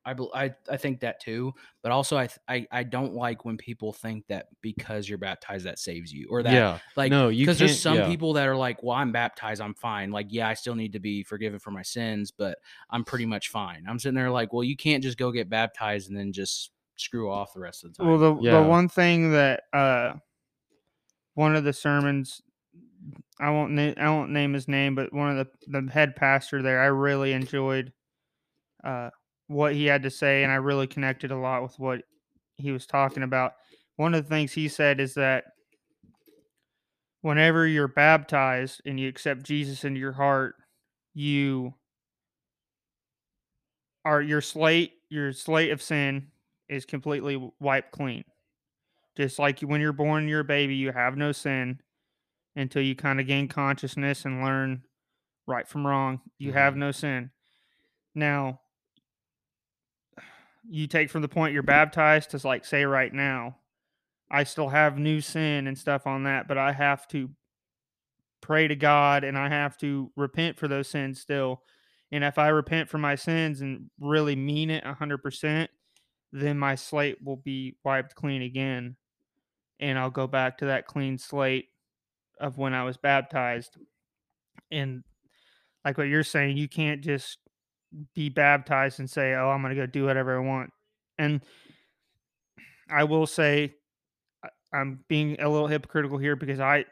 I, 0.07 0.13
bel- 0.13 0.31
I 0.35 0.53
I 0.69 0.77
think 0.77 0.99
that 0.99 1.19
too, 1.19 1.51
but 1.81 1.91
also 1.91 2.15
I, 2.15 2.29
I 2.47 2.67
I 2.71 2.83
don't 2.83 3.13
like 3.15 3.43
when 3.43 3.57
people 3.57 3.91
think 3.91 4.27
that 4.27 4.49
because 4.61 5.09
you're 5.09 5.17
baptized 5.17 5.65
that 5.65 5.79
saves 5.79 6.13
you 6.13 6.27
or 6.29 6.43
that 6.43 6.53
yeah. 6.53 6.77
like 6.95 7.09
no, 7.09 7.29
you 7.29 7.43
because 7.43 7.57
there's 7.57 7.79
some 7.81 7.97
yeah. 7.97 8.07
people 8.07 8.33
that 8.33 8.47
are 8.47 8.55
like, 8.55 8.83
well, 8.83 8.95
I'm 8.95 9.11
baptized, 9.11 9.61
I'm 9.61 9.73
fine. 9.73 10.11
Like, 10.11 10.27
yeah, 10.29 10.47
I 10.47 10.53
still 10.53 10.75
need 10.75 10.93
to 10.93 10.99
be 10.99 11.23
forgiven 11.23 11.57
for 11.57 11.71
my 11.71 11.81
sins, 11.81 12.31
but 12.31 12.59
I'm 12.91 13.03
pretty 13.03 13.25
much 13.25 13.49
fine. 13.49 13.83
I'm 13.89 13.97
sitting 13.97 14.15
there 14.15 14.29
like, 14.29 14.53
well, 14.53 14.63
you 14.63 14.77
can't 14.77 15.01
just 15.01 15.17
go 15.17 15.31
get 15.31 15.49
baptized 15.49 16.09
and 16.09 16.17
then 16.17 16.31
just 16.31 16.69
screw 16.97 17.31
off 17.31 17.53
the 17.53 17.59
rest 17.59 17.83
of 17.83 17.91
the 17.91 17.97
time. 17.97 18.07
well 18.07 18.19
the 18.19 18.41
Yeah. 18.41 18.61
the 18.61 18.63
one 18.69 18.87
thing 18.87 19.31
that 19.31 19.63
uh 19.73 20.13
one 21.33 21.55
of 21.55 21.63
the 21.63 21.73
sermons 21.73 22.41
I 23.39 23.49
won't 23.49 23.71
na- 23.71 23.93
I 23.97 24.09
won't 24.09 24.31
name 24.31 24.53
his 24.53 24.67
name, 24.67 24.95
but 24.95 25.13
one 25.13 25.37
of 25.37 25.47
the 25.67 25.81
the 25.81 25.91
head 25.91 26.15
pastor 26.15 26.61
there, 26.61 26.81
I 26.81 26.87
really 26.87 27.33
enjoyed 27.33 27.91
uh 28.83 29.09
what 29.47 29.73
he 29.73 29.85
had 29.85 30.03
to 30.03 30.09
say, 30.09 30.43
and 30.43 30.51
I 30.51 30.55
really 30.55 30.87
connected 30.87 31.31
a 31.31 31.37
lot 31.37 31.63
with 31.63 31.77
what 31.77 32.01
he 32.55 32.71
was 32.71 32.85
talking 32.85 33.23
about. 33.23 33.53
One 33.97 34.13
of 34.13 34.23
the 34.23 34.29
things 34.29 34.53
he 34.53 34.67
said 34.67 34.99
is 34.99 35.13
that 35.15 35.45
whenever 37.21 37.67
you're 37.67 37.87
baptized 37.87 38.81
and 38.85 38.99
you 38.99 39.07
accept 39.09 39.43
Jesus 39.43 39.83
into 39.83 39.99
your 39.99 40.13
heart, 40.13 40.55
you 41.13 41.73
are 44.03 44.21
your 44.21 44.41
slate 44.41 44.93
your 45.09 45.33
slate 45.33 45.71
of 45.71 45.81
sin 45.81 46.27
is 46.69 46.85
completely 46.85 47.51
wiped 47.59 47.91
clean. 47.91 48.23
Just 49.17 49.39
like 49.39 49.61
when 49.61 49.81
you're 49.81 49.93
born, 49.93 50.27
you're 50.27 50.41
a 50.41 50.45
baby, 50.45 50.75
you 50.75 50.91
have 50.91 51.15
no 51.15 51.31
sin 51.31 51.79
until 52.55 52.81
you 52.81 52.95
kind 52.95 53.19
of 53.19 53.27
gain 53.27 53.47
consciousness 53.47 54.25
and 54.25 54.43
learn 54.43 54.83
right 55.45 55.67
from 55.67 55.85
wrong. 55.85 56.21
You 56.37 56.53
have 56.53 56.73
Mhm. 56.73 56.77
no 56.77 56.91
sin. 56.91 57.31
Now, 58.13 58.61
you 60.67 60.87
take 60.87 61.09
from 61.09 61.21
the 61.21 61.27
point 61.27 61.53
you're 61.53 61.63
baptized 61.63 62.31
to 62.31 62.47
like 62.47 62.65
say 62.65 62.85
right 62.85 63.13
now, 63.13 63.57
I 64.31 64.43
still 64.43 64.69
have 64.69 64.97
new 64.97 65.21
sin 65.21 65.67
and 65.67 65.77
stuff 65.77 66.07
on 66.07 66.23
that, 66.23 66.47
but 66.47 66.57
I 66.57 66.71
have 66.71 67.07
to 67.09 67.29
pray 68.41 68.67
to 68.67 68.75
God 68.75 69.23
and 69.23 69.37
I 69.37 69.49
have 69.49 69.77
to 69.79 70.11
repent 70.15 70.57
for 70.57 70.67
those 70.67 70.87
sins 70.87 71.21
still. 71.21 71.63
And 72.11 72.23
if 72.23 72.37
I 72.37 72.49
repent 72.49 72.89
for 72.89 72.97
my 72.97 73.15
sins 73.15 73.61
and 73.61 73.89
really 73.99 74.35
mean 74.35 74.69
it 74.69 74.83
100%, 74.85 75.69
then 76.31 76.57
my 76.57 76.75
slate 76.75 77.17
will 77.23 77.37
be 77.37 77.77
wiped 77.83 78.15
clean 78.15 78.41
again. 78.41 78.97
And 79.79 79.99
I'll 79.99 80.09
go 80.11 80.27
back 80.27 80.57
to 80.59 80.65
that 80.67 80.87
clean 80.87 81.17
slate 81.17 81.69
of 82.39 82.57
when 82.57 82.73
I 82.73 82.83
was 82.83 82.97
baptized. 82.97 83.77
And 84.71 85.03
like 85.83 85.97
what 85.97 86.07
you're 86.07 86.23
saying, 86.23 86.57
you 86.57 86.67
can't 86.67 87.01
just 87.01 87.37
be 88.13 88.29
baptized 88.29 88.99
and 88.99 89.09
say, 89.09 89.33
"Oh, 89.33 89.49
I'm 89.49 89.61
going 89.61 89.75
to 89.75 89.81
go 89.81 89.85
do 89.85 90.05
whatever 90.05 90.37
I 90.37 90.45
want." 90.45 90.71
And 91.17 91.41
I 92.89 93.03
will 93.05 93.27
say 93.27 93.75
I'm 94.73 94.99
being 95.07 95.39
a 95.39 95.49
little 95.49 95.67
hypocritical 95.67 96.17
here 96.17 96.35
because 96.35 96.59
I 96.59 96.85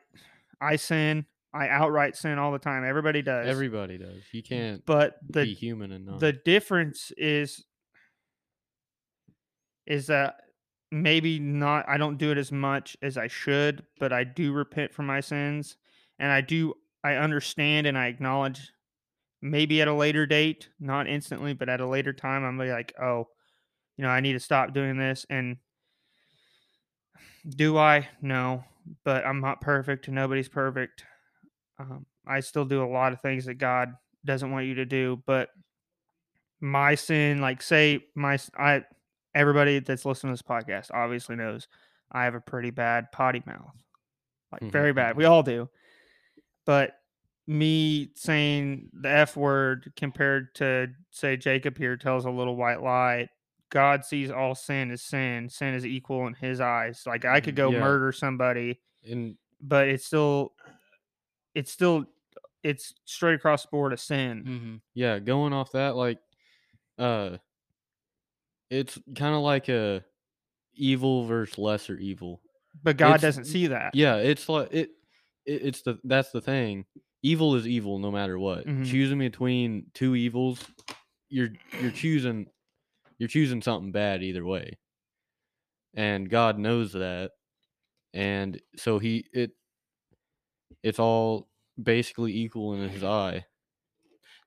I 0.61 0.77
sin, 0.77 1.25
I 1.53 1.67
outright 1.67 2.15
sin 2.15 2.39
all 2.39 2.51
the 2.51 2.59
time. 2.59 2.85
Everybody 2.85 3.21
does. 3.21 3.47
Everybody 3.47 3.97
does. 3.97 4.21
You 4.31 4.43
can't 4.43 4.85
but 4.85 5.15
the 5.27 5.43
be 5.43 5.53
human 5.53 5.91
and 5.91 6.05
not. 6.05 6.19
the 6.19 6.33
difference 6.33 7.11
is 7.17 7.65
is 9.85 10.07
that 10.07 10.35
maybe 10.93 11.39
not 11.39 11.89
I 11.89 11.97
don't 11.97 12.19
do 12.19 12.31
it 12.31 12.37
as 12.37 12.51
much 12.51 12.95
as 13.01 13.17
I 13.17 13.27
should, 13.27 13.83
but 13.99 14.13
I 14.13 14.23
do 14.23 14.53
repent 14.53 14.93
for 14.93 15.01
my 15.01 15.19
sins 15.21 15.75
and 16.19 16.31
I 16.31 16.41
do 16.41 16.75
I 17.03 17.15
understand 17.15 17.87
and 17.87 17.97
I 17.97 18.07
acknowledge 18.07 18.71
maybe 19.41 19.81
at 19.81 19.87
a 19.87 19.93
later 19.93 20.25
date, 20.25 20.69
not 20.79 21.07
instantly, 21.07 21.53
but 21.53 21.67
at 21.67 21.81
a 21.81 21.87
later 21.87 22.13
time 22.13 22.43
I'm 22.45 22.57
like, 22.59 22.93
"Oh, 23.01 23.27
you 23.97 24.03
know, 24.03 24.09
I 24.09 24.19
need 24.19 24.33
to 24.33 24.39
stop 24.39 24.73
doing 24.73 24.97
this." 24.97 25.25
And 25.29 25.57
do 27.49 27.77
I? 27.77 28.07
No, 28.21 28.63
but 29.03 29.25
I'm 29.25 29.41
not 29.41 29.61
perfect. 29.61 30.07
Nobody's 30.07 30.49
perfect. 30.49 31.03
Um, 31.79 32.05
I 32.27 32.39
still 32.39 32.65
do 32.65 32.83
a 32.83 32.87
lot 32.87 33.13
of 33.13 33.21
things 33.21 33.45
that 33.45 33.55
God 33.55 33.93
doesn't 34.23 34.51
want 34.51 34.67
you 34.67 34.75
to 34.75 34.85
do, 34.85 35.21
but 35.25 35.49
my 36.61 36.95
sin, 36.95 37.41
like 37.41 37.61
say 37.61 38.05
my 38.15 38.37
I 38.57 38.83
everybody 39.35 39.79
that's 39.79 40.05
listening 40.05 40.33
to 40.35 40.41
this 40.41 40.41
podcast 40.47 40.91
obviously 40.93 41.35
knows 41.35 41.67
I 42.11 42.25
have 42.25 42.35
a 42.35 42.41
pretty 42.41 42.69
bad 42.69 43.11
potty 43.11 43.41
mouth. 43.45 43.73
Like 44.51 44.71
very 44.71 44.93
bad. 44.93 45.15
We 45.17 45.25
all 45.25 45.41
do. 45.43 45.69
But 46.65 46.95
me 47.47 48.11
saying 48.15 48.89
the 48.93 49.09
F 49.09 49.35
word 49.35 49.91
compared 49.97 50.53
to 50.55 50.87
say 51.11 51.35
Jacob 51.35 51.77
here 51.77 51.97
tells 51.97 52.25
a 52.25 52.29
little 52.29 52.55
white 52.55 52.81
lie. 52.81 53.27
God 53.69 54.05
sees 54.05 54.29
all 54.29 54.53
sin 54.55 54.91
as 54.91 55.01
sin. 55.01 55.49
Sin 55.49 55.73
is 55.73 55.85
equal 55.85 56.27
in 56.27 56.35
his 56.35 56.61
eyes. 56.61 57.03
Like 57.07 57.25
I 57.25 57.41
could 57.41 57.55
go 57.55 57.71
Yeah. 57.71 57.79
murder 57.79 58.11
somebody, 58.11 58.79
And 59.03 59.35
but 59.59 59.87
it's 59.87 60.05
still 60.05 60.53
it's 61.55 61.71
still 61.71 62.05
it's 62.61 62.93
straight 63.05 63.33
across 63.35 63.63
the 63.63 63.69
board 63.69 63.91
a 63.93 63.97
sin. 63.97 64.43
hmm 64.45 64.75
yeah, 64.93 65.19
going 65.19 65.51
off 65.53 65.71
that, 65.73 65.95
like, 65.95 66.19
uh, 66.97 67.37
it's 68.69 68.97
kind 69.15 69.35
of 69.35 69.41
like 69.41 69.69
a 69.69 70.03
evil 70.75 71.25
versus 71.25 71.57
lesser 71.57 71.95
evil. 71.97 72.41
But 72.81 72.97
God 72.97 73.15
It's- 73.15 73.21
doesn't 73.21 73.45
see 73.45 73.67
that. 73.67 73.93
Yeah, 73.95 74.17
it's 74.17 74.49
like 74.49 74.69
it, 74.73 74.89
it. 75.45 75.61
It's 75.65 75.81
the 75.83 75.99
that's 76.03 76.31
the 76.31 76.41
thing. 76.41 76.85
Evil 77.21 77.55
is 77.55 77.67
evil 77.67 77.99
no 77.99 78.11
matter 78.11 78.37
what. 78.39 78.65
Mhm. 78.65 78.85
Choosing 78.85 79.19
between 79.19 79.85
two 79.93 80.15
evils, 80.15 80.59
you're 81.29 81.49
you're 81.81 81.91
choosing 81.91 82.47
you're 83.19 83.29
choosing 83.29 83.61
something 83.61 83.91
bad 83.91 84.23
either 84.23 84.43
way. 84.43 84.77
And 85.93 86.29
God 86.29 86.57
knows 86.57 86.93
that. 86.93 87.31
And 88.13 88.59
so 88.75 88.97
he 88.99 89.25
it 89.31 89.51
it's 90.81 90.99
all 90.99 91.49
basically 91.81 92.35
equal 92.35 92.73
in 92.73 92.89
his 92.89 93.03
eye. 93.03 93.45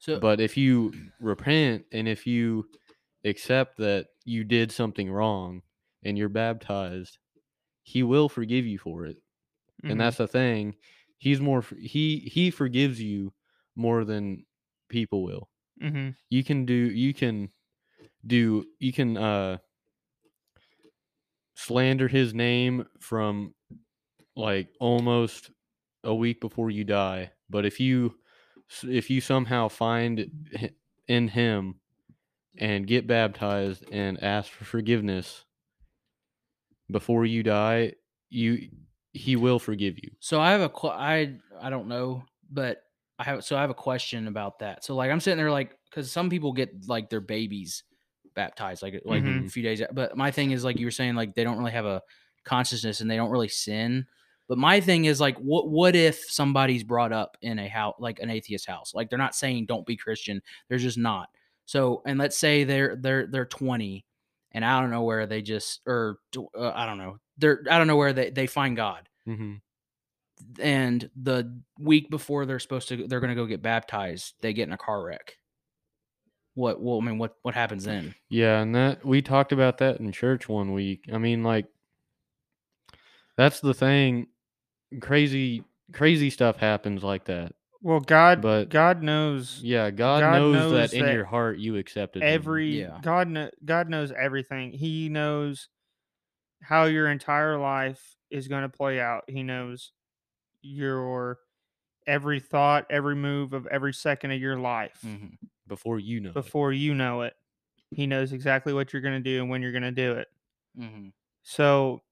So 0.01 0.21
But 0.21 0.41
if 0.41 0.57
you 0.57 0.93
repent 1.21 1.87
and 1.93 2.07
if 2.09 2.27
you 2.27 2.69
accept 3.27 3.79
that 3.79 4.09
you 4.25 4.45
did 4.45 4.73
something 4.73 5.11
wrong 5.11 5.63
and 6.05 6.19
you're 6.19 6.31
baptized, 6.31 7.19
he 7.83 8.03
will 8.03 8.29
forgive 8.29 8.67
you 8.67 8.79
for 8.79 9.07
it 9.07 9.19
Mhm. 9.83 9.91
and 9.91 10.01
that's 10.01 10.19
the 10.19 10.29
thing 10.29 10.77
he's 11.19 11.41
more 11.41 11.63
he 11.79 12.21
he 12.21 12.51
forgives 12.51 13.01
you 13.01 13.33
more 13.77 14.05
than 14.05 14.45
people 14.89 15.25
will 15.25 15.51
Mhm. 15.81 16.17
you 16.31 16.45
can 16.45 16.67
do 16.67 16.75
you 16.75 17.15
can 17.15 17.53
do 18.27 18.67
you 18.81 18.93
can 18.93 19.17
uh 19.17 19.59
slander 21.55 22.09
his 22.09 22.35
name 22.35 22.87
from 23.01 23.55
like 24.37 24.71
almost 24.81 25.51
a 26.05 26.15
week 26.15 26.41
before 26.41 26.71
you 26.71 26.85
die 26.85 27.33
but 27.51 27.67
if 27.67 27.81
you 27.81 28.19
if 28.85 29.11
you 29.11 29.21
somehow 29.21 29.69
find 29.69 30.31
in 31.09 31.29
him 31.29 31.81
and 32.59 32.87
get 32.87 33.07
baptized 33.07 33.85
and 33.91 34.23
ask 34.23 34.51
for 34.51 34.65
forgiveness 34.65 35.45
before 36.91 37.25
you 37.27 37.43
die 37.43 37.93
you 38.29 38.69
he 39.13 39.35
will 39.37 39.59
forgive 39.59 39.97
you 39.99 40.11
So 40.21 40.41
I 40.41 40.53
have 40.53 40.61
a 40.61 40.87
I 40.89 41.39
I 41.61 41.71
don't 41.71 41.89
know, 41.89 42.25
but 42.51 42.83
I 43.19 43.25
have 43.25 43.45
so 43.45 43.57
I 43.57 43.63
have 43.63 43.71
a 43.71 43.75
question 43.75 44.29
about 44.29 44.59
that. 44.59 44.85
So 44.85 44.95
like 44.95 45.11
I'm 45.11 45.21
sitting 45.21 45.39
there 45.39 45.51
like 45.51 45.77
because 45.89 46.13
some 46.13 46.29
people 46.29 46.53
get 46.53 46.87
like 46.87 47.09
their 47.09 47.21
babies 47.23 47.85
baptized 48.35 48.83
like 48.83 49.01
like 49.07 49.23
Mhm. 49.23 49.47
a 49.47 49.49
few 49.49 49.63
days, 49.63 49.83
but 49.93 50.17
my 50.17 50.31
thing 50.31 50.51
is 50.51 50.65
like 50.65 50.79
you 50.79 50.87
were 50.87 50.91
saying 50.91 51.15
like 51.15 51.35
they 51.35 51.45
don't 51.45 51.59
really 51.59 51.73
have 51.73 51.87
a 51.87 52.03
consciousness 52.45 53.01
and 53.01 53.11
they 53.11 53.17
don't 53.17 53.31
really 53.31 53.49
sin. 53.49 54.07
But 54.49 54.59
my 54.59 54.81
thing 54.81 55.07
is 55.07 55.19
like 55.21 55.39
what 55.39 55.69
what 55.71 55.97
if 55.97 56.19
somebody's 56.31 56.85
brought 56.85 57.13
up 57.13 57.39
in 57.41 57.59
a 57.59 57.69
house 57.69 57.95
like 57.99 58.19
an 58.21 58.29
atheist 58.29 58.67
house 58.67 58.95
like 58.95 59.09
they're 59.09 59.19
not 59.19 59.35
saying 59.35 59.65
don't 59.67 59.87
be 59.87 59.97
Christian 59.97 60.43
they're 60.69 60.79
just 60.79 60.99
not. 60.99 61.31
So 61.67 62.03
and 62.07 62.19
let's 62.19 62.39
say 62.39 62.65
they're 62.65 62.97
they're 62.97 63.27
they're 63.27 63.45
20 63.45 64.05
and 64.53 64.65
I 64.65 64.81
don't 64.81 64.91
know 64.91 65.03
where 65.03 65.27
they 65.27 65.43
just 65.43 65.81
or 65.87 66.19
uh, 66.37 66.73
I 66.75 66.87
don't 66.87 66.99
know 66.99 67.19
they're 67.39 67.63
I 67.71 67.79
don't 67.79 67.87
know 67.87 67.97
where 67.97 68.13
they 68.13 68.31
they 68.31 68.47
find 68.47 68.77
God 68.77 69.09
hmm 69.25 69.55
and 70.61 71.09
the 71.17 71.61
week 71.79 72.11
before 72.11 72.45
they're 72.45 72.59
supposed 72.59 72.89
to 72.89 73.07
they're 73.09 73.21
going 73.21 73.31
to 73.31 73.35
go 73.35 73.47
get 73.47 73.63
baptized 73.63 74.35
they 74.43 74.53
get 74.53 74.69
in 74.69 74.73
a 74.75 74.79
car 74.79 75.03
wreck 75.03 75.39
what 76.55 76.81
well 76.81 76.99
i 77.01 77.05
mean 77.05 77.17
what 77.19 77.37
what 77.43 77.55
happens 77.55 77.85
then 77.85 78.15
Yeah, 78.29 78.61
and 78.61 78.75
that 78.75 79.05
we 79.05 79.23
talked 79.23 79.53
about 79.53 79.79
that 79.79 80.01
in 80.01 80.13
church 80.13 80.49
one 80.49 80.73
week. 80.73 81.09
I 81.13 81.19
mean, 81.19 81.43
like 81.43 81.67
that's 83.37 83.61
the 83.61 83.75
thing. 83.75 84.29
Crazy, 85.01 85.65
crazy 85.93 86.31
stuff 86.31 86.57
happens 86.57 87.03
like 87.03 87.25
that. 87.27 87.53
Well, 87.83 88.01
God, 88.01 88.41
But- 88.41 88.69
God 88.71 89.03
knows 89.03 89.63
Yeah, 89.63 89.91
God, 89.91 90.21
God 90.21 90.33
knows, 90.39 90.55
knows 90.55 90.73
that 90.73 90.95
in 90.99 91.05
that 91.05 91.15
your 91.15 91.25
heart 91.25 91.59
you 91.59 91.77
accepted 91.77 92.23
him. 92.23 92.29
every 92.29 92.81
Yeah. 92.81 92.99
God. 93.03 93.29
Kno- 93.29 93.51
God 93.65 93.89
knows 93.89 94.11
everything. 94.13 94.73
He 94.73 95.09
knows 95.09 95.69
how 96.63 96.85
your 96.85 97.09
entire 97.11 97.59
life 97.59 98.17
is 98.31 98.49
going 98.49 98.63
to 98.63 98.69
play 98.69 98.99
out. 99.01 99.25
He 99.29 99.43
knows 99.43 99.93
your 100.63 101.39
every 102.07 102.41
thought, 102.41 102.87
every 102.91 103.15
move 103.15 103.53
of 103.53 103.67
every 103.67 103.93
second 103.93 104.31
of 104.31 104.41
your 104.41 104.57
life 104.59 105.01
Mhm. 105.05 105.37
before 105.67 105.99
you 105.99 106.21
know. 106.21 106.31
it. 106.31 106.35
before 106.35 106.73
you 106.73 106.95
know 106.95 107.23
it. 107.23 107.37
He 107.91 108.07
knows 108.07 108.33
exactly 108.33 108.73
what 108.73 108.93
you're 108.93 109.03
going 109.03 109.23
to 109.23 109.31
do 109.31 109.41
and 109.43 109.51
when 109.51 109.61
you're 109.63 109.73
going 109.73 109.83
to 109.83 109.91
do 109.93 110.13
it. 110.13 110.29
Mhm. 110.79 111.13
So, 111.43 112.03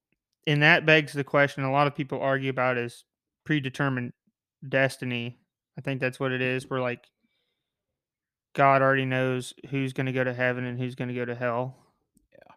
and 0.47 0.63
that 0.63 0.85
begs 0.87 1.13
the 1.15 1.25
question 1.25 1.65
a 1.65 1.73
lot 1.73 1.87
of 1.87 1.95
people 1.95 2.21
argue 2.21 2.51
about 2.51 2.77
is 2.77 3.05
predetermined 3.45 4.13
destiny. 4.69 5.41
I 5.77 5.81
think 5.81 6.01
that's 6.01 6.21
what 6.21 6.33
it 6.33 6.41
is. 6.41 6.69
We're 6.69 6.81
like 6.81 7.05
God 8.55 8.83
already 8.83 9.05
knows 9.05 9.53
who's 9.71 9.93
going 9.93 10.07
to 10.07 10.13
go 10.13 10.23
to 10.25 10.33
heaven 10.33 10.65
and 10.65 10.79
who's 10.79 10.95
going 10.95 11.09
to 11.09 11.15
go 11.15 11.25
to 11.25 11.35
hell. 11.35 11.77
Yeah. 12.33 12.55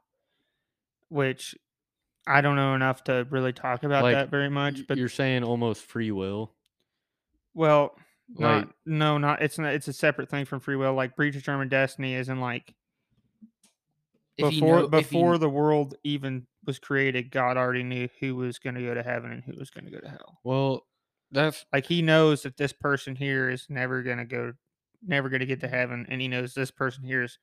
Which 1.09 1.55
I 2.27 2.41
don't 2.41 2.55
know 2.55 2.75
enough 2.75 3.03
to 3.05 3.25
really 3.31 3.53
talk 3.53 3.83
about 3.83 4.03
Like, 4.03 4.15
that 4.15 4.29
very 4.29 4.49
much. 4.49 4.85
But 4.87 4.97
you're 4.97 5.09
saying 5.09 5.43
almost 5.43 5.83
free 5.83 6.11
will. 6.11 6.51
well, 7.55 7.95
Like 8.35 8.65
not 8.65 8.73
no, 8.85 9.17
not 9.17 9.41
it's 9.41 9.57
not. 9.57 9.73
It's 9.73 9.87
a 9.87 9.93
separate 9.93 10.29
thing 10.29 10.45
from 10.45 10.59
free 10.59 10.75
will. 10.75 10.93
Like 10.93 11.15
predetermined 11.15 11.71
destiny 11.71 12.13
isn't 12.13 12.39
like 12.39 12.73
before 14.37 14.81
know- 14.81 14.85
if 14.85 15.09
he- 15.09 15.15
before 15.15 15.37
the 15.37 15.49
world 15.49 15.95
even 16.03 16.45
was 16.65 16.77
created, 16.79 17.31
God 17.31 17.57
already 17.57 17.83
knew 17.83 18.09
who 18.19 18.35
was 18.35 18.59
going 18.59 18.75
to 18.75 18.81
go 18.83 18.93
to 18.93 19.01
heaven 19.01 19.31
and 19.31 19.43
who 19.43 19.53
was 19.57 19.69
going 19.69 19.85
to 19.85 19.91
go 19.91 19.99
to 19.99 20.09
hell. 20.09 20.39
well, 20.43 20.85
that's 21.31 21.65
like 21.73 21.85
he 21.85 22.01
knows 22.01 22.43
that 22.43 22.57
this 22.57 22.73
person 22.73 23.15
here 23.15 23.49
is 23.49 23.65
never 23.69 24.01
gonna 24.03 24.25
go 24.25 24.53
never 25.05 25.29
gonna 25.29 25.45
get 25.45 25.59
to 25.61 25.67
heaven 25.67 26.05
and 26.09 26.21
he 26.21 26.27
knows 26.27 26.53
this 26.53 26.71
person 26.71 27.03
here 27.03 27.23
is 27.23 27.37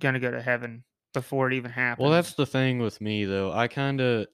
gonna 0.00 0.20
go 0.20 0.30
to 0.30 0.40
heaven 0.42 0.84
before 1.14 1.48
it 1.50 1.54
even 1.54 1.70
happens 1.70 2.02
well, 2.02 2.12
that's 2.12 2.34
the 2.34 2.46
thing 2.46 2.78
with 2.78 3.00
me 3.00 3.24
though. 3.24 3.50
I 3.52 3.66
kind 3.68 4.00
of 4.00 4.26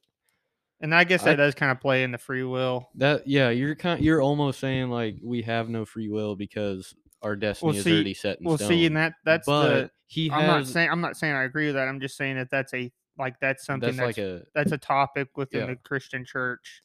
and 0.81 0.95
i 0.95 1.05
guess 1.05 1.23
I- 1.23 1.31
that 1.31 1.37
does 1.37 1.55
kind 1.55 1.73
of 1.73 1.81
play 1.81 2.03
in 2.03 2.11
the 2.13 2.19
free 2.19 2.43
will 2.45 2.89
that 2.97 3.27
yeah, 3.27 3.49
you're 3.51 3.75
kind 3.75 4.03
you're 4.05 4.21
almost 4.21 4.61
saying 4.61 4.91
like 4.91 5.17
we 5.23 5.43
have 5.43 5.69
no 5.69 5.85
free 5.85 6.09
will 6.09 6.37
because 6.37 6.95
our 7.23 7.35
destiny 7.35 7.79
is 7.79 7.85
see- 7.85 7.95
already 7.95 8.15
set 8.15 8.39
in 8.41 8.45
well 8.45 8.59
stone. 8.59 8.69
see 8.69 8.85
and 8.87 8.97
that 8.97 9.15
that's 9.25 9.47
but 9.47 9.69
the 9.69 9.91
he 10.07 10.31
i'm 10.31 10.47
not 10.47 10.67
saying 10.67 10.91
i'm 10.91 11.01
not 11.01 11.17
saying 11.17 11.35
i 11.35 11.45
agree 11.45 11.67
with 11.67 11.75
that 11.77 11.89
i'm 11.89 11.99
just 12.01 12.17
saying 12.17 12.37
that 12.37 12.51
that's 12.51 12.75
a 12.75 12.93
like 13.19 13.41
that's 13.41 13.65
something 13.65 13.97
that's 13.97 14.17
that's 14.17 14.19
like 14.19 14.19
a 14.19 14.43
that's 14.55 14.73
a 14.73 14.79
topic 14.79 15.29
within 15.37 15.61
Yeah. 15.61 15.67
the 15.69 15.77
christian 15.77 16.25
church 16.27 16.83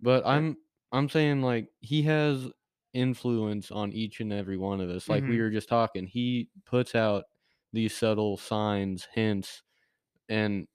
But 0.00 0.26
I'm 0.26 0.56
I'm 0.92 1.08
saying 1.08 1.42
like 1.42 1.70
he 1.80 2.02
has 2.02 2.48
influence 2.94 3.70
on 3.70 3.92
each 3.92 4.20
and 4.20 4.32
every 4.32 4.56
one 4.56 4.80
of 4.80 4.90
us. 4.90 5.08
Like 5.08 5.26
we 5.26 5.38
Mhm. 5.38 5.40
were 5.40 5.50
just 5.50 5.68
talking, 5.68 6.06
he 6.06 6.50
puts 6.64 6.94
out 6.94 7.24
these 7.72 7.94
subtle 7.96 8.36
signs, 8.36 9.06
hints, 9.12 9.62
and 10.28 10.68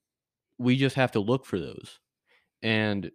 we 0.60 0.78
just 0.78 0.96
have 0.98 1.12
to 1.14 1.22
look 1.22 1.46
for 1.46 1.60
those. 1.60 2.00
And 2.64 3.12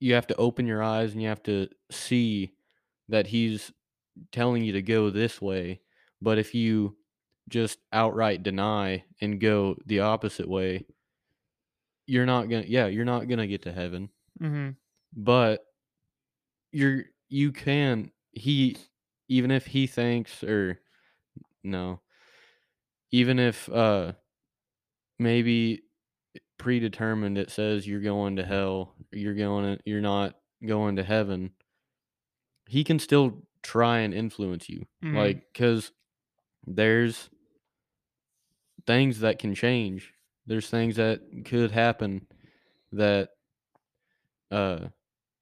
you 0.00 0.14
have 0.14 0.26
to 0.28 0.36
open 0.36 0.66
your 0.66 0.82
eyes 0.82 1.12
and 1.12 1.22
you 1.22 1.28
have 1.28 1.42
to 1.42 1.68
see 1.90 2.54
that 3.08 3.26
he's 3.26 3.72
telling 4.32 4.64
you 4.64 4.72
to 4.72 4.82
go 4.82 5.10
this 5.10 5.40
way. 5.40 5.80
But 6.22 6.38
if 6.38 6.54
you 6.54 6.98
just 7.48 7.78
outright 7.92 8.42
deny 8.42 9.04
and 9.20 9.40
go 9.40 9.76
the 9.86 10.00
opposite 10.00 10.48
way, 10.48 10.86
you're 12.06 12.26
not 12.26 12.48
gonna 12.48 12.64
yeah, 12.66 12.86
you're 12.86 13.04
not 13.04 13.28
gonna 13.28 13.46
get 13.46 13.62
to 13.62 13.72
heaven 13.72 14.10
mm-hmm. 14.40 14.70
but 15.12 15.64
you're 16.72 17.04
you 17.28 17.52
can 17.52 18.10
he 18.32 18.76
even 19.28 19.50
if 19.50 19.66
he 19.66 19.86
thinks 19.86 20.42
or 20.44 20.80
no 21.64 22.00
even 23.10 23.38
if 23.38 23.68
uh 23.70 24.12
maybe 25.18 25.82
predetermined 26.58 27.38
it 27.38 27.50
says 27.50 27.86
you're 27.86 28.00
going 28.00 28.36
to 28.36 28.44
hell 28.44 28.94
you're 29.12 29.34
going 29.34 29.76
to, 29.76 29.82
you're 29.86 30.00
not 30.00 30.38
going 30.66 30.96
to 30.96 31.04
heaven 31.04 31.52
he 32.66 32.84
can 32.84 32.98
still 32.98 33.42
try 33.62 33.98
and 33.98 34.14
influence 34.14 34.68
you 34.68 34.86
Mhm. 35.02 35.14
like 35.16 35.52
cuz 35.54 35.92
there's 36.66 37.30
things 38.86 39.20
that 39.20 39.38
can 39.38 39.54
change 39.54 40.14
there's 40.46 40.70
things 40.70 40.96
that 40.96 41.20
could 41.44 41.70
happen 41.70 42.26
that 42.92 43.30
uh 44.50 44.88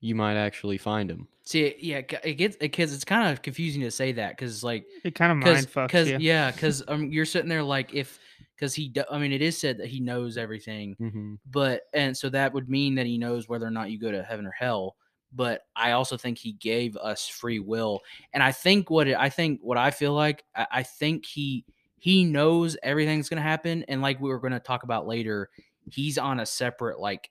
you 0.00 0.14
might 0.14 0.36
actually 0.36 0.78
find 0.78 1.10
him 1.10 1.26
see 1.44 1.74
yeah 1.78 1.98
it 2.24 2.34
gets 2.34 2.56
it 2.60 2.68
gets 2.68 2.92
it's 2.92 3.04
kind 3.04 3.30
of 3.30 3.42
confusing 3.42 3.82
to 3.82 3.90
say 3.90 4.12
that 4.12 4.36
because 4.36 4.62
like 4.64 4.84
it 5.04 5.14
kind 5.14 5.32
of 5.32 5.38
because 5.38 5.66
mind 5.66 5.72
fucks 5.72 5.86
because 5.86 6.10
you 6.10 6.18
yeah 6.20 6.50
because 6.50 6.82
um 6.88 7.10
you're 7.10 7.24
sitting 7.24 7.48
there 7.48 7.62
like 7.62 7.94
if 7.94 8.18
because 8.54 8.74
he 8.74 8.88
do, 8.88 9.02
i 9.10 9.18
mean 9.18 9.32
it 9.32 9.42
is 9.42 9.56
said 9.56 9.78
that 9.78 9.86
he 9.86 10.00
knows 10.00 10.36
everything 10.36 10.96
mm-hmm. 11.00 11.34
but 11.50 11.82
and 11.92 12.16
so 12.16 12.28
that 12.28 12.52
would 12.52 12.68
mean 12.68 12.94
that 12.94 13.06
he 13.06 13.16
knows 13.16 13.48
whether 13.48 13.66
or 13.66 13.70
not 13.70 13.90
you 13.90 13.98
go 13.98 14.10
to 14.10 14.22
heaven 14.22 14.46
or 14.46 14.52
hell 14.52 14.96
but 15.36 15.62
I 15.76 15.92
also 15.92 16.16
think 16.16 16.38
he 16.38 16.52
gave 16.52 16.96
us 16.96 17.28
free 17.28 17.58
will. 17.58 18.00
And 18.32 18.42
I 18.42 18.52
think 18.52 18.90
what 18.90 19.06
it, 19.06 19.16
I 19.16 19.28
think 19.28 19.60
what 19.62 19.76
I 19.76 19.90
feel 19.90 20.14
like 20.14 20.44
I, 20.54 20.66
I 20.72 20.82
think 20.82 21.26
he 21.26 21.64
he 21.98 22.24
knows 22.24 22.76
everything's 22.82 23.28
gonna 23.28 23.42
happen. 23.42 23.84
And 23.88 24.02
like 24.02 24.20
we 24.20 24.30
were 24.30 24.40
gonna 24.40 24.60
talk 24.60 24.82
about 24.82 25.06
later, 25.06 25.50
he's 25.90 26.18
on 26.18 26.40
a 26.40 26.46
separate 26.46 26.98
like 26.98 27.30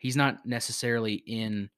he's 0.00 0.16
not 0.16 0.44
necessarily 0.44 1.14
in 1.14 1.70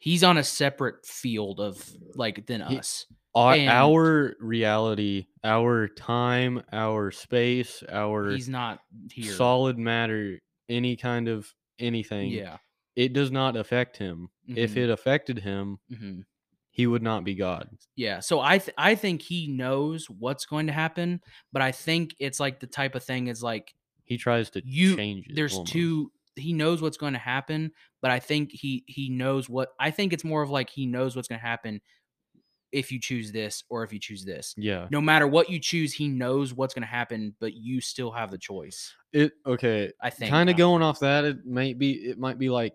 he's 0.00 0.22
on 0.22 0.36
a 0.38 0.44
separate 0.44 1.04
field 1.06 1.58
of 1.60 1.82
like 2.14 2.46
than 2.46 2.60
He- 2.60 2.78
us. 2.78 3.06
Our, 3.34 3.54
And- 3.54 3.68
our 3.68 4.36
reality, 4.40 5.26
our 5.44 5.86
time, 5.88 6.62
our 6.72 7.10
space, 7.10 7.82
our 7.88 8.30
He's 8.30 8.48
not 8.48 8.80
here. 9.12 9.32
solid 9.32 9.78
matter, 9.78 10.40
any 10.68 10.96
kind 10.96 11.28
of 11.28 11.52
anything, 11.78 12.30
Yeah. 12.32 12.58
it 12.96 13.12
does 13.12 13.30
not 13.30 13.56
affect 13.56 13.96
him. 13.96 14.28
If 14.48 14.74
Mhm. 14.74 14.76
it 14.78 14.90
affected 14.90 15.38
him, 15.40 15.78
hmm 15.88 16.20
he 16.70 16.86
would 16.86 17.02
not 17.02 17.24
be 17.24 17.34
God. 17.34 17.68
Yeah, 17.96 18.20
so 18.20 18.38
I 18.40 18.58
th- 18.58 18.74
I 18.78 18.94
think 18.94 19.22
he 19.22 19.48
knows 19.48 20.08
what's 20.08 20.46
going 20.46 20.68
to 20.68 20.72
happen, 20.72 21.20
but 21.52 21.60
I 21.60 21.72
think 21.72 22.14
it's 22.20 22.38
like 22.38 22.60
the 22.60 22.68
type 22.68 22.94
of 22.94 23.02
thing 23.02 23.26
is 23.26 23.42
like 23.42 23.74
He 24.04 24.16
tries 24.16 24.48
to 24.50 24.62
You- 24.64 24.94
change 24.96 25.26
it. 25.28 25.34
there's 25.34 25.54
almost. 25.54 25.72
two 25.72 26.12
he 26.38 26.52
knows 26.52 26.80
what's 26.80 26.96
going 26.96 27.12
to 27.14 27.18
happen, 27.18 27.72
but 28.00 28.10
I 28.10 28.18
think 28.18 28.50
he 28.52 28.84
he 28.86 29.08
knows 29.08 29.48
what 29.48 29.70
I 29.78 29.90
think 29.90 30.12
it's 30.12 30.24
more 30.24 30.42
of 30.42 30.50
like 30.50 30.70
he 30.70 30.86
knows 30.86 31.16
what's 31.16 31.28
going 31.28 31.40
to 31.40 31.46
happen 31.46 31.80
if 32.72 32.92
you 32.92 33.00
choose 33.00 33.32
this 33.32 33.64
or 33.70 33.82
if 33.82 33.92
you 33.92 33.98
choose 33.98 34.24
this. 34.24 34.54
Yeah. 34.56 34.88
No 34.90 35.00
matter 35.00 35.26
what 35.26 35.48
you 35.50 35.58
choose, 35.58 35.92
he 35.92 36.08
knows 36.08 36.52
what's 36.52 36.74
going 36.74 36.82
to 36.82 36.88
happen, 36.88 37.34
but 37.40 37.54
you 37.54 37.80
still 37.80 38.10
have 38.10 38.30
the 38.30 38.38
choice. 38.38 38.94
It 39.12 39.32
okay. 39.46 39.92
I 40.02 40.10
think 40.10 40.30
Kind 40.30 40.50
of 40.50 40.56
going 40.56 40.82
off 40.82 41.00
that, 41.00 41.24
it 41.24 41.46
might 41.46 41.78
be 41.78 41.92
it 41.92 42.18
might 42.18 42.38
be 42.38 42.50
like 42.50 42.74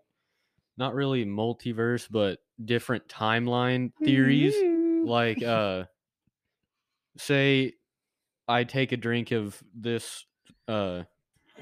not 0.78 0.96
really 0.96 1.26
multiverse, 1.26 2.08
but 2.10 2.40
different 2.64 3.08
timeline 3.08 3.92
theories. 4.04 4.56
like 5.08 5.44
uh 5.44 5.84
say 7.18 7.74
I 8.48 8.64
take 8.64 8.92
a 8.92 8.98
drink 8.98 9.32
of 9.32 9.62
this 9.76 10.26
uh 10.68 11.04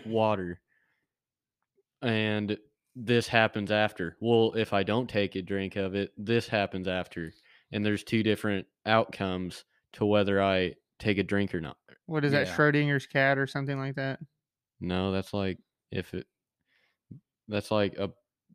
water 0.06 0.62
and 2.02 2.58
this 2.96 3.28
happens 3.28 3.72
after. 3.72 4.18
Well, 4.20 4.54
if 4.56 4.74
I 4.74 4.84
don't 4.84 5.10
take 5.10 5.36
a 5.36 5.42
drink 5.42 5.76
of 5.76 5.96
it, 5.96 6.12
this 6.18 6.48
happens 6.48 6.88
after. 6.88 7.32
And 7.72 7.86
there's 7.86 8.04
two 8.04 8.22
different 8.24 8.68
outcomes 8.86 9.64
to 9.94 10.06
whether 10.06 10.42
I 10.42 10.76
take 11.00 11.18
a 11.18 11.24
drink 11.24 11.56
or 11.56 11.62
not. 11.62 11.78
Er, 11.90 11.96
what 12.06 12.26
is 12.26 12.34
that? 12.34 12.48
Yeah. 12.48 12.56
Schrodinger's 12.56 13.08
cat 13.08 13.38
or 13.38 13.48
something 13.48 13.78
like 13.78 13.96
that? 13.96 14.20
No, 14.80 15.12
that's 15.12 15.34
like 15.34 15.58
if 15.92 16.14
it 16.14 16.28
that's 17.48 17.72
like 17.72 17.98
a 17.98 18.12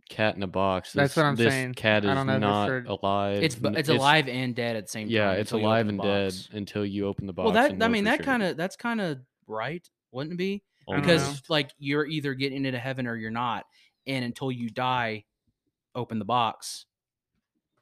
cat 0.09 0.37
in 0.37 0.43
a 0.43 0.47
box. 0.47 0.93
That's 0.93 1.15
This- 1.15 1.17
what 1.23 1.27
I'm 1.29 1.37
this 1.37 1.53
saying. 1.53 1.75
cat 1.75 2.05
I 2.05 2.11
is 2.11 2.15
don't 2.17 2.27
know 2.27 2.33
if 2.35 2.37
it's 2.37 2.41
not 2.43 2.69
Schroding- 2.69 2.87
alive. 3.03 3.43
it's 3.43 3.55
bu- 3.55 3.69
it's 3.75 3.89
alive 3.89 4.29
and 4.29 4.55
dead 4.55 4.77
at 4.77 4.85
the 4.87 4.91
same 4.91 5.07
time. 5.09 5.13
Yeah, 5.15 5.33
it's 5.33 5.53
alive 5.53 5.89
and 5.89 5.99
the 5.99 6.03
dead 6.05 6.35
until 6.53 6.85
you 6.85 7.07
open 7.07 7.27
the 7.27 7.33
box. 7.33 7.45
Well, 7.45 7.55
that 7.55 7.83
I 7.83 7.89
mean 7.89 8.05
that 8.05 8.17
sure. 8.19 8.25
kind 8.25 8.43
of 8.43 8.57
that's 8.57 8.77
kind 8.77 9.01
of 9.01 9.19
right, 9.47 9.87
wouldn't 10.13 10.35
it 10.35 10.39
be? 10.39 10.63
I 10.89 11.01
because 11.01 11.27
know. 11.27 11.39
like 11.49 11.71
you're 11.79 12.07
either 12.07 12.35
getting 12.35 12.65
into 12.65 12.79
heaven 12.79 13.07
or 13.07 13.17
you're 13.17 13.31
not 13.31 13.67
and 14.07 14.25
until 14.25 14.53
you 14.53 14.71
die 14.71 15.25
open 15.95 16.19
the 16.19 16.25
box 16.25 16.87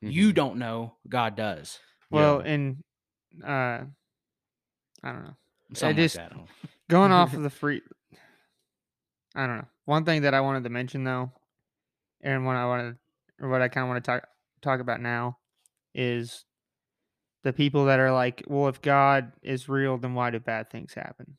you 0.00 0.30
Mhm. 0.30 0.34
don't 0.34 0.56
know 0.58 0.96
god 1.08 1.34
does 1.36 1.78
Well, 2.10 2.42
Yeah. 2.44 2.52
and 2.52 2.84
uh, 3.42 3.84
I 5.02 5.12
don't 5.12 5.24
know. 5.24 5.36
Something 5.74 5.96
just- 5.96 6.16
like 6.16 6.28
that. 6.28 6.34
I 6.34 6.38
don't. 6.38 6.48
Going 6.88 7.12
off 7.12 7.32
of 7.34 7.42
the 7.42 7.50
free, 7.50 7.82
I 9.34 9.46
don't 9.46 9.58
know. 9.58 9.68
One 9.86 10.04
thing 10.04 10.22
that 10.22 10.34
I 10.34 10.40
wanted 10.40 10.64
to 10.64 10.70
mention 10.70 11.02
though, 11.04 11.32
and 12.20 12.46
what 12.46 12.56
I 12.56 12.66
wanted, 12.66 12.96
or 13.40 13.48
what 13.48 13.62
I 13.62 13.68
kind 13.68 13.84
of 13.84 13.88
want 13.88 14.04
to 14.04 14.10
talk 14.10 14.28
talk 14.62 14.80
about 14.80 15.00
now, 15.00 15.38
is 15.94 16.44
the 17.42 17.52
people 17.52 17.86
that 17.86 17.98
are 18.00 18.12
like, 18.12 18.44
well, 18.46 18.68
if 18.68 18.80
God 18.80 19.32
is 19.42 19.68
real, 19.68 19.98
then 19.98 20.14
why 20.14 20.30
do 20.30 20.38
bad 20.40 20.70
things 20.70 20.94
happen? 20.94 21.36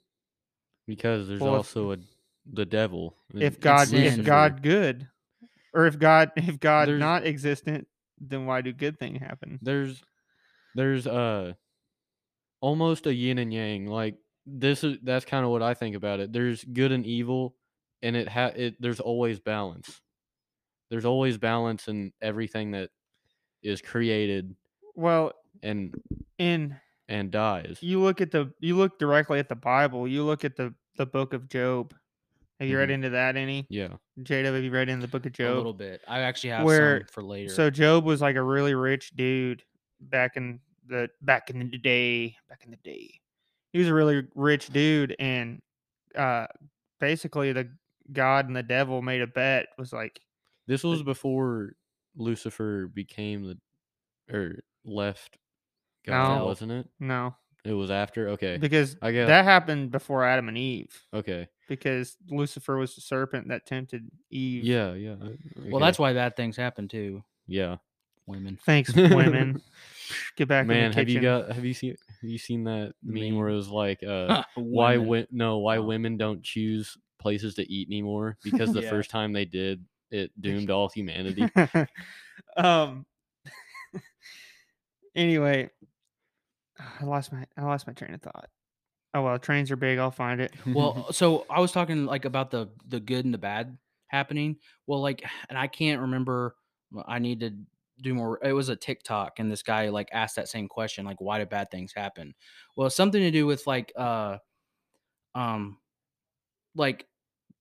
Because 0.87 1.27
there's 1.27 1.41
Well, 1.41 1.53
if- 1.55 1.57
also 1.59 1.91
a 1.93 1.97
the 2.51 2.65
devil. 2.65 3.15
If 3.33 3.59
God, 3.59 3.91
if. 3.91 4.23
God 4.23 4.61
good, 4.61 5.07
or 5.73 5.87
if 5.87 5.97
God, 5.97 6.31
if 6.35 6.59
God 6.59 6.87
There's- 6.87 6.99
not 6.99 7.25
existent, 7.25 7.87
then 8.19 8.45
why 8.45 8.61
do 8.61 8.71
good 8.71 8.97
things 8.99 9.19
happen? 9.19 9.59
there's 9.61 10.01
there's 10.75 11.07
uh 11.07 11.53
almost 12.61 13.07
a 13.07 13.13
yin 13.13 13.37
and 13.39 13.53
yang. 13.53 13.87
Like 13.87 14.15
this 14.45 14.83
is 14.83 14.97
that's 15.03 15.25
kind 15.25 15.43
of 15.45 15.51
what 15.51 15.61
I 15.63 15.73
think 15.73 15.95
about 15.95 16.19
it. 16.19 16.31
There's 16.31 16.63
good 16.63 16.91
and 16.91 17.05
evil, 17.05 17.55
and 18.01 18.15
it 18.15 18.27
ha 18.29 18.47
it 18.55 18.75
there's 18.79 18.99
always 18.99 19.39
balance. 19.39 20.01
There's 20.91 21.05
always 21.05 21.37
balance 21.37 21.87
in 21.87 22.13
everything 22.21 22.71
that 22.71 22.91
is 23.63 23.81
created 23.81 24.55
Well, 24.93 25.33
and 25.63 25.95
in 26.37 26.75
and 27.07 27.31
dies. 27.31 27.77
you 27.81 27.99
look 28.01 28.21
at 28.21 28.31
the 28.31 28.51
you 28.59 28.75
look 28.77 28.97
directly 28.99 29.39
at 29.39 29.49
the 29.49 29.55
Bible. 29.55 30.07
You 30.07 30.23
look 30.23 30.43
at 30.45 30.55
the 30.55 30.73
the 30.97 31.05
book 31.05 31.33
of 31.33 31.47
Job. 31.49 31.93
Have 32.59 32.69
you 32.69 32.77
read 32.77 32.87
Mhm. 32.89 32.93
into 32.93 33.09
that 33.09 33.35
any? 33.35 33.67
Yeah. 33.69 33.97
Jada, 34.19 34.45
have 34.53 34.63
you 34.63 34.71
read 34.71 34.87
into 34.87 35.05
the 35.05 35.11
book 35.11 35.25
of 35.25 35.33
Job? 35.33 35.55
a 35.55 35.57
little 35.57 35.73
bit 35.73 36.01
i 36.07 36.19
actually 36.21 36.51
have 36.51 36.63
Where- 36.63 36.99
some 37.01 37.07
for 37.07 37.21
later 37.23 37.49
So 37.53 37.69
Job 37.69 38.05
was 38.05 38.21
like 38.21 38.37
a 38.37 38.41
really 38.43 38.73
rich 38.75 39.11
dude 39.11 39.61
back 39.99 40.37
in 40.37 40.59
the 40.87 41.09
back 41.21 41.49
in 41.49 41.59
the 41.59 41.77
day. 41.77 42.35
Back 42.47 42.63
in 42.63 42.71
the 42.71 42.77
day, 42.77 43.19
he 43.73 43.79
was 43.79 43.87
a 43.89 43.93
really 43.93 44.25
rich 44.35 44.67
dude, 44.69 45.15
and 45.19 45.61
uh, 46.15 46.47
basically 46.99 47.51
the 47.51 47.69
God 48.13 48.47
and 48.47 48.55
the 48.55 48.63
devil 48.63 49.01
made 49.01 49.21
a 49.21 49.27
bet. 49.27 49.67
Was 49.77 49.91
like, 49.91 50.21
This 50.67 50.83
was 50.83 51.03
before 51.03 51.73
Lucifer 52.15 52.87
became 52.87 53.43
the 53.43 54.33
or 54.33 54.59
left 54.85 55.37
God, 56.05 56.39
No. 56.39 56.45
wasn't 56.45 56.71
it? 56.71 56.87
no, 56.99 57.35
It 57.63 57.73
was 57.73 57.89
after. 57.91 58.29
Okay. 58.29 58.57
because 58.57 58.95
I 59.01 59.11
guess. 59.11 59.27
that 59.27 59.43
happened 59.45 59.91
before 59.91 60.23
Adam 60.23 60.47
and 60.49 60.57
Eve. 60.57 60.91
okay. 61.13 61.47
Because 61.67 62.15
Lucifer 62.29 62.77
was 62.77 62.93
the 62.93 63.01
serpent 63.01 63.47
that 63.47 63.65
tempted 63.65 64.07
Eve. 64.29 64.63
Yeah. 64.63 64.93
Yeah. 64.93 65.15
well 65.69 65.79
that's 65.81 65.97
why 65.97 66.13
bad 66.13 66.35
things 66.35 66.55
happen 66.57 66.87
too 66.87 67.23
Yeah. 67.47 67.77
women 68.27 68.59
Thanks, 68.65 68.93
women. 68.95 69.61
Get 70.35 70.47
back 70.47 70.67
Man, 70.67 70.77
in 70.77 70.91
the 70.91 70.97
have 70.97 71.07
kitchen. 71.07 71.15
you 71.15 71.21
got 71.27 71.51
have 71.51 71.65
you 71.65 71.73
seen 71.73 71.95
have 72.21 72.29
you 72.29 72.37
seen 72.37 72.65
that 72.65 72.93
meme 73.01 73.35
where 73.35 73.49
it 73.49 73.55
was 73.55 73.69
like 73.69 74.03
uh 74.03 74.43
why 74.55 74.97
Women. 74.97 75.05
wi- 75.07 75.27
no 75.31 75.57
why 75.57 75.79
women 75.79 76.17
don't 76.17 76.43
choose 76.43 76.95
places 77.17 77.55
to 77.55 77.67
eat 77.71 77.87
anymore 77.87 78.37
because 78.43 78.71
the 78.71 78.83
Yeah. 78.83 78.89
first 78.91 79.09
time 79.09 79.33
they 79.33 79.45
did 79.45 79.83
it 80.11 80.29
doomed 80.39 80.69
all 80.69 80.89
humanity. 80.89 81.49
um. 82.57 83.07
anyway, 85.15 85.69
I 87.01 87.05
lost 87.05 87.31
my 87.31 87.45
I 87.57 87.63
lost 87.63 87.87
my 87.87 87.93
train 87.93 88.13
of 88.13 88.21
thought. 88.21 88.49
Oh 89.13 89.21
well, 89.23 89.39
trains 89.39 89.71
are 89.71 89.77
big. 89.77 89.97
I'll 89.97 90.11
find 90.11 90.41
it. 90.41 90.53
well 90.67 91.07
so 91.11 91.45
i 91.49 91.59
was 91.59 91.71
talking 91.71 92.05
like 92.05 92.25
about 92.25 92.51
the 92.51 92.69
the 92.87 92.99
good 92.99 93.23
and 93.25 93.33
the 93.33 93.37
bad 93.37 93.77
happening 94.07 94.57
well 94.87 95.01
like 95.01 95.23
and 95.49 95.57
i 95.57 95.67
can't 95.67 96.01
remember 96.01 96.55
i 97.07 97.17
need 97.19 97.39
to 97.39 97.51
do 98.01 98.13
more 98.13 98.39
it 98.43 98.51
was 98.51 98.67
a 98.69 98.75
tiktok 98.75 99.39
and 99.39 99.49
this 99.49 99.63
guy 99.63 99.87
like 99.87 100.09
asked 100.11 100.35
that 100.35 100.49
same 100.49 100.67
question 100.67 101.05
like 101.05 101.21
why 101.21 101.39
do 101.39 101.45
bad 101.45 101.71
things 101.71 101.93
happen 101.95 102.33
well 102.75 102.89
something 102.89 103.21
to 103.21 103.31
do 103.31 103.45
with 103.45 103.65
like 103.67 103.93
uh 103.95 104.37
um 105.33 105.77
like 106.75 107.05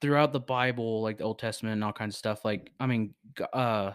throughout 0.00 0.33
the 0.33 0.40
bible 0.40 1.03
like 1.03 1.18
the 1.18 1.24
old 1.24 1.38
testament 1.38 1.74
and 1.74 1.85
all 1.85 1.92
kinds 1.92 2.14
of 2.14 2.18
stuff 2.18 2.44
like 2.44 2.72
i 2.81 2.87
mean 2.87 3.14
uh 3.53 3.92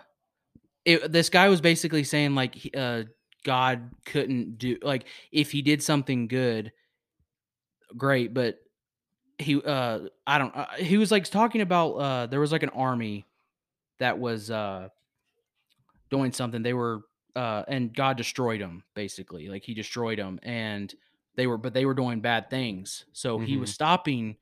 it, 0.86 1.12
this 1.12 1.30
guy 1.30 1.50
was 1.50 1.60
basically 1.62 2.06
saying 2.06 2.36
like 2.36 2.56
he- 2.56 2.72
uh 2.74 3.04
god 3.44 3.92
couldn't 4.06 4.58
do 4.58 4.78
like 4.82 5.06
if 5.32 5.52
he 5.52 5.62
did 5.62 5.82
something 5.82 6.28
good 6.28 6.72
great 7.98 8.34
but 8.34 8.60
he 9.38 9.62
uh 9.64 10.00
i 10.28 10.38
don't 10.38 10.56
uh, 10.56 10.68
he 10.78 10.98
was 10.98 11.12
like 11.12 11.24
talking 11.24 11.62
about 11.62 11.92
uh 11.94 12.26
there 12.28 12.40
was 12.40 12.52
like 12.52 12.64
an 12.64 12.70
army 12.70 13.26
that 14.00 14.20
was 14.20 14.52
uh 14.52 14.90
doing 16.10 16.32
something. 16.32 16.64
They 16.64 16.74
were 16.74 17.02
uh 17.36 17.64
and 17.68 17.94
god 17.94 18.18
destroyed 18.18 18.60
them 18.60 18.84
basically 18.96 19.50
like 19.50 19.64
he 19.64 19.76
destroyed 19.76 20.18
them 20.18 20.40
and 20.42 20.92
they 21.36 21.46
were 21.46 21.60
but 21.60 21.76
they 21.76 21.86
were 21.86 21.94
doing 21.94 22.22
bad 22.22 22.50
things. 22.50 23.06
So 23.14 23.38
he 23.40 23.56
was 23.58 23.70
stopping 23.70 24.38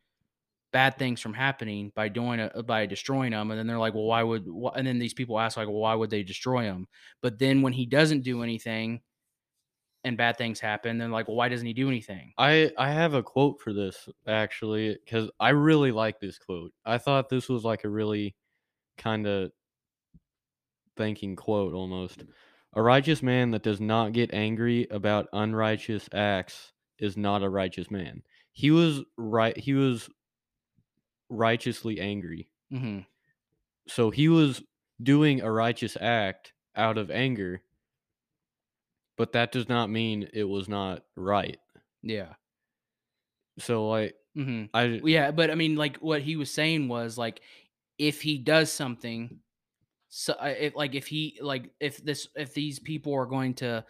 bad 0.77 0.95
things 0.99 1.19
from 1.19 1.33
happening 1.33 1.91
by 1.95 2.07
doing 2.07 2.39
it 2.39 2.67
by 2.67 2.85
destroying 2.85 3.31
them 3.31 3.49
and 3.49 3.57
then 3.57 3.65
they're 3.65 3.79
like 3.79 3.95
well 3.95 4.03
why 4.03 4.21
would 4.21 4.45
wh-? 4.45 4.77
and 4.77 4.85
then 4.85 4.99
these 4.99 5.15
people 5.15 5.39
ask 5.39 5.57
like 5.57 5.65
well 5.65 5.79
why 5.79 5.95
would 5.95 6.11
they 6.11 6.21
destroy 6.21 6.61
him 6.61 6.85
but 7.23 7.39
then 7.39 7.63
when 7.63 7.73
he 7.73 7.87
doesn't 7.87 8.21
do 8.21 8.43
anything 8.43 9.01
and 10.03 10.17
bad 10.17 10.37
things 10.37 10.59
happen 10.59 10.99
then 10.99 11.09
like 11.09 11.27
well 11.27 11.35
why 11.35 11.49
doesn't 11.49 11.65
he 11.65 11.73
do 11.73 11.87
anything 11.87 12.31
I 12.37 12.71
I 12.77 12.91
have 12.91 13.15
a 13.15 13.23
quote 13.23 13.59
for 13.59 13.73
this 13.73 14.07
actually 14.27 14.99
cuz 15.09 15.31
I 15.39 15.49
really 15.49 15.91
like 15.91 16.19
this 16.19 16.37
quote. 16.37 16.73
I 16.85 16.99
thought 16.99 17.29
this 17.29 17.49
was 17.49 17.63
like 17.65 17.83
a 17.83 17.89
really 17.89 18.35
kind 18.99 19.25
of 19.25 19.51
thinking 20.95 21.35
quote 21.35 21.73
almost. 21.73 22.23
A 22.73 22.83
righteous 22.83 23.23
man 23.23 23.49
that 23.49 23.63
does 23.63 23.81
not 23.81 24.13
get 24.13 24.31
angry 24.31 24.85
about 24.91 25.27
unrighteous 25.33 26.07
acts 26.13 26.73
is 26.99 27.17
not 27.17 27.41
a 27.41 27.49
righteous 27.49 27.89
man. 27.89 28.21
He 28.51 28.69
was 28.69 29.03
right 29.17 29.57
he 29.57 29.73
was 29.73 30.07
righteously 31.29 31.99
angry. 31.99 32.49
hmm 32.71 32.99
So 33.87 34.11
he 34.11 34.29
was 34.29 34.61
doing 35.01 35.41
a 35.41 35.51
righteous 35.51 35.97
act 35.99 36.53
out 36.75 36.97
of 36.97 37.11
anger, 37.11 37.61
but 39.17 39.33
that 39.33 39.51
does 39.51 39.67
not 39.67 39.89
mean 39.89 40.29
it 40.33 40.43
was 40.43 40.67
not 40.67 41.03
right. 41.15 41.59
Yeah. 42.01 42.33
So 43.59 43.87
like 43.89 44.15
hmm 44.35 44.65
I 44.73 45.01
Yeah, 45.03 45.31
but 45.31 45.51
I 45.51 45.55
mean, 45.55 45.75
like 45.75 45.97
what 45.97 46.21
he 46.21 46.35
was 46.35 46.51
saying 46.51 46.87
was 46.87 47.17
like, 47.17 47.41
if 47.97 48.21
he 48.21 48.37
does 48.37 48.71
something, 48.71 49.39
so 50.09 50.33
uh, 50.33 50.53
if 50.57 50.75
like 50.75 50.95
if 50.95 51.07
he 51.07 51.39
like 51.41 51.71
if 51.79 51.97
this 51.97 52.27
if 52.35 52.53
these 52.53 52.79
people 52.79 53.13
are 53.13 53.25
going 53.25 53.55
to 53.55 53.83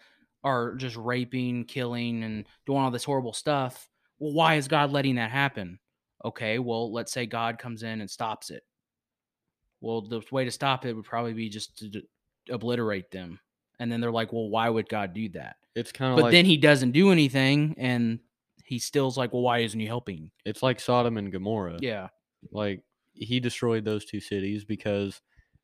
are 0.44 0.74
just 0.76 0.96
raping, 0.96 1.64
killing, 1.64 2.22
and 2.24 2.46
doing 2.66 2.78
all 2.78 2.90
this 2.90 3.04
horrible 3.04 3.32
stuff, 3.32 3.88
well, 4.18 4.32
why 4.32 4.54
is 4.54 4.68
God 4.68 4.90
letting 4.90 5.16
that 5.16 5.30
happen? 5.30 5.78
Okay, 6.24 6.58
well, 6.58 6.92
let's 6.92 7.12
say 7.12 7.26
God 7.26 7.58
comes 7.58 7.82
in 7.82 8.00
and 8.00 8.10
stops 8.10 8.50
it. 8.50 8.62
Well, 9.80 10.02
the 10.02 10.22
way 10.32 10.44
to 10.44 10.50
stop 10.50 10.84
it 10.84 10.94
would 10.94 11.04
probably 11.04 11.32
be 11.32 11.48
just 11.48 11.78
to 11.78 11.88
d- 11.88 12.08
obliterate 12.50 13.10
them. 13.10 13.38
And 13.78 13.90
then 13.92 14.00
they're 14.00 14.10
like, 14.10 14.32
well, 14.32 14.48
why 14.48 14.68
would 14.68 14.88
God 14.88 15.12
do 15.14 15.28
that? 15.30 15.56
it's 15.76 15.92
kind 15.92 16.10
of 16.10 16.16
But 16.16 16.24
like 16.24 16.32
then 16.32 16.44
he 16.44 16.56
doesn't 16.56 16.90
do 16.90 17.12
anything, 17.12 17.76
and 17.78 18.18
he 18.64 18.80
still's 18.80 19.16
like, 19.16 19.32
well, 19.32 19.42
why 19.42 19.58
isn't 19.60 19.78
he 19.78 19.86
helping? 19.86 20.30
it's 20.44 20.60
like 20.62 20.80
Sodom 20.80 21.16
and 21.18 21.30
Gomorrah. 21.30 21.78
Yeah. 21.80 22.08
Like 22.50 22.82
he 23.14 23.38
destroyed 23.38 23.84
those 23.84 24.04
two 24.04 24.18
cities 24.20 24.64
because 24.64 25.20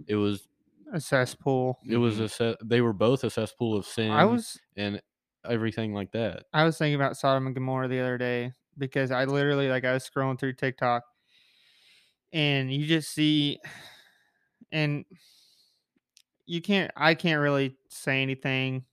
it 0.06 0.14
was 0.14 0.46
A 0.92 1.00
cesspool. 1.00 1.78
it 1.88 1.96
was 1.96 2.16
Mhm. 2.18 2.22
a 2.24 2.28
se- 2.28 2.56
they 2.64 2.80
were 2.80 2.92
both 2.92 3.24
a 3.24 3.30
cesspool 3.30 3.76
of 3.76 3.86
sin 3.86 4.12
I 4.12 4.24
was 4.24 4.56
and 4.76 5.02
everything 5.44 5.92
like 5.92 6.12
that. 6.12 6.44
I 6.52 6.62
was 6.64 6.78
thinking 6.78 6.94
about 6.94 7.16
Sodom 7.16 7.46
and 7.46 7.54
Gomorrah 7.56 7.88
the 7.88 7.98
other 8.00 8.16
day 8.18 8.52
because 8.78 9.10
I 9.10 9.24
literally 9.24 9.68
like 9.68 9.84
I 9.84 9.92
was 9.92 10.08
scrolling 10.08 10.38
through 10.38 10.54
TikTok 10.54 11.02
and 12.32 12.72
you 12.72 12.86
just 12.86 13.12
see 13.12 13.58
and 14.72 15.04
you 16.46 16.60
can't 16.60 16.90
I 16.96 17.14
can't 17.14 17.40
really 17.40 17.76
say 17.88 18.22
anything. 18.22 18.84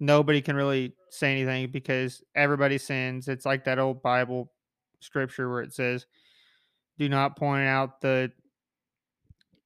Nobody 0.00 0.40
can 0.40 0.56
really 0.56 0.92
say 1.10 1.32
anything 1.32 1.70
because 1.70 2.22
everybody 2.34 2.78
sins. 2.78 3.28
It's 3.28 3.46
like 3.46 3.64
that 3.64 3.78
old 3.78 4.02
Bible 4.02 4.52
scripture 5.00 5.48
where 5.50 5.62
it 5.62 5.72
says 5.72 6.06
do 6.98 7.08
not 7.08 7.36
point 7.36 7.66
out 7.66 8.00
the 8.00 8.32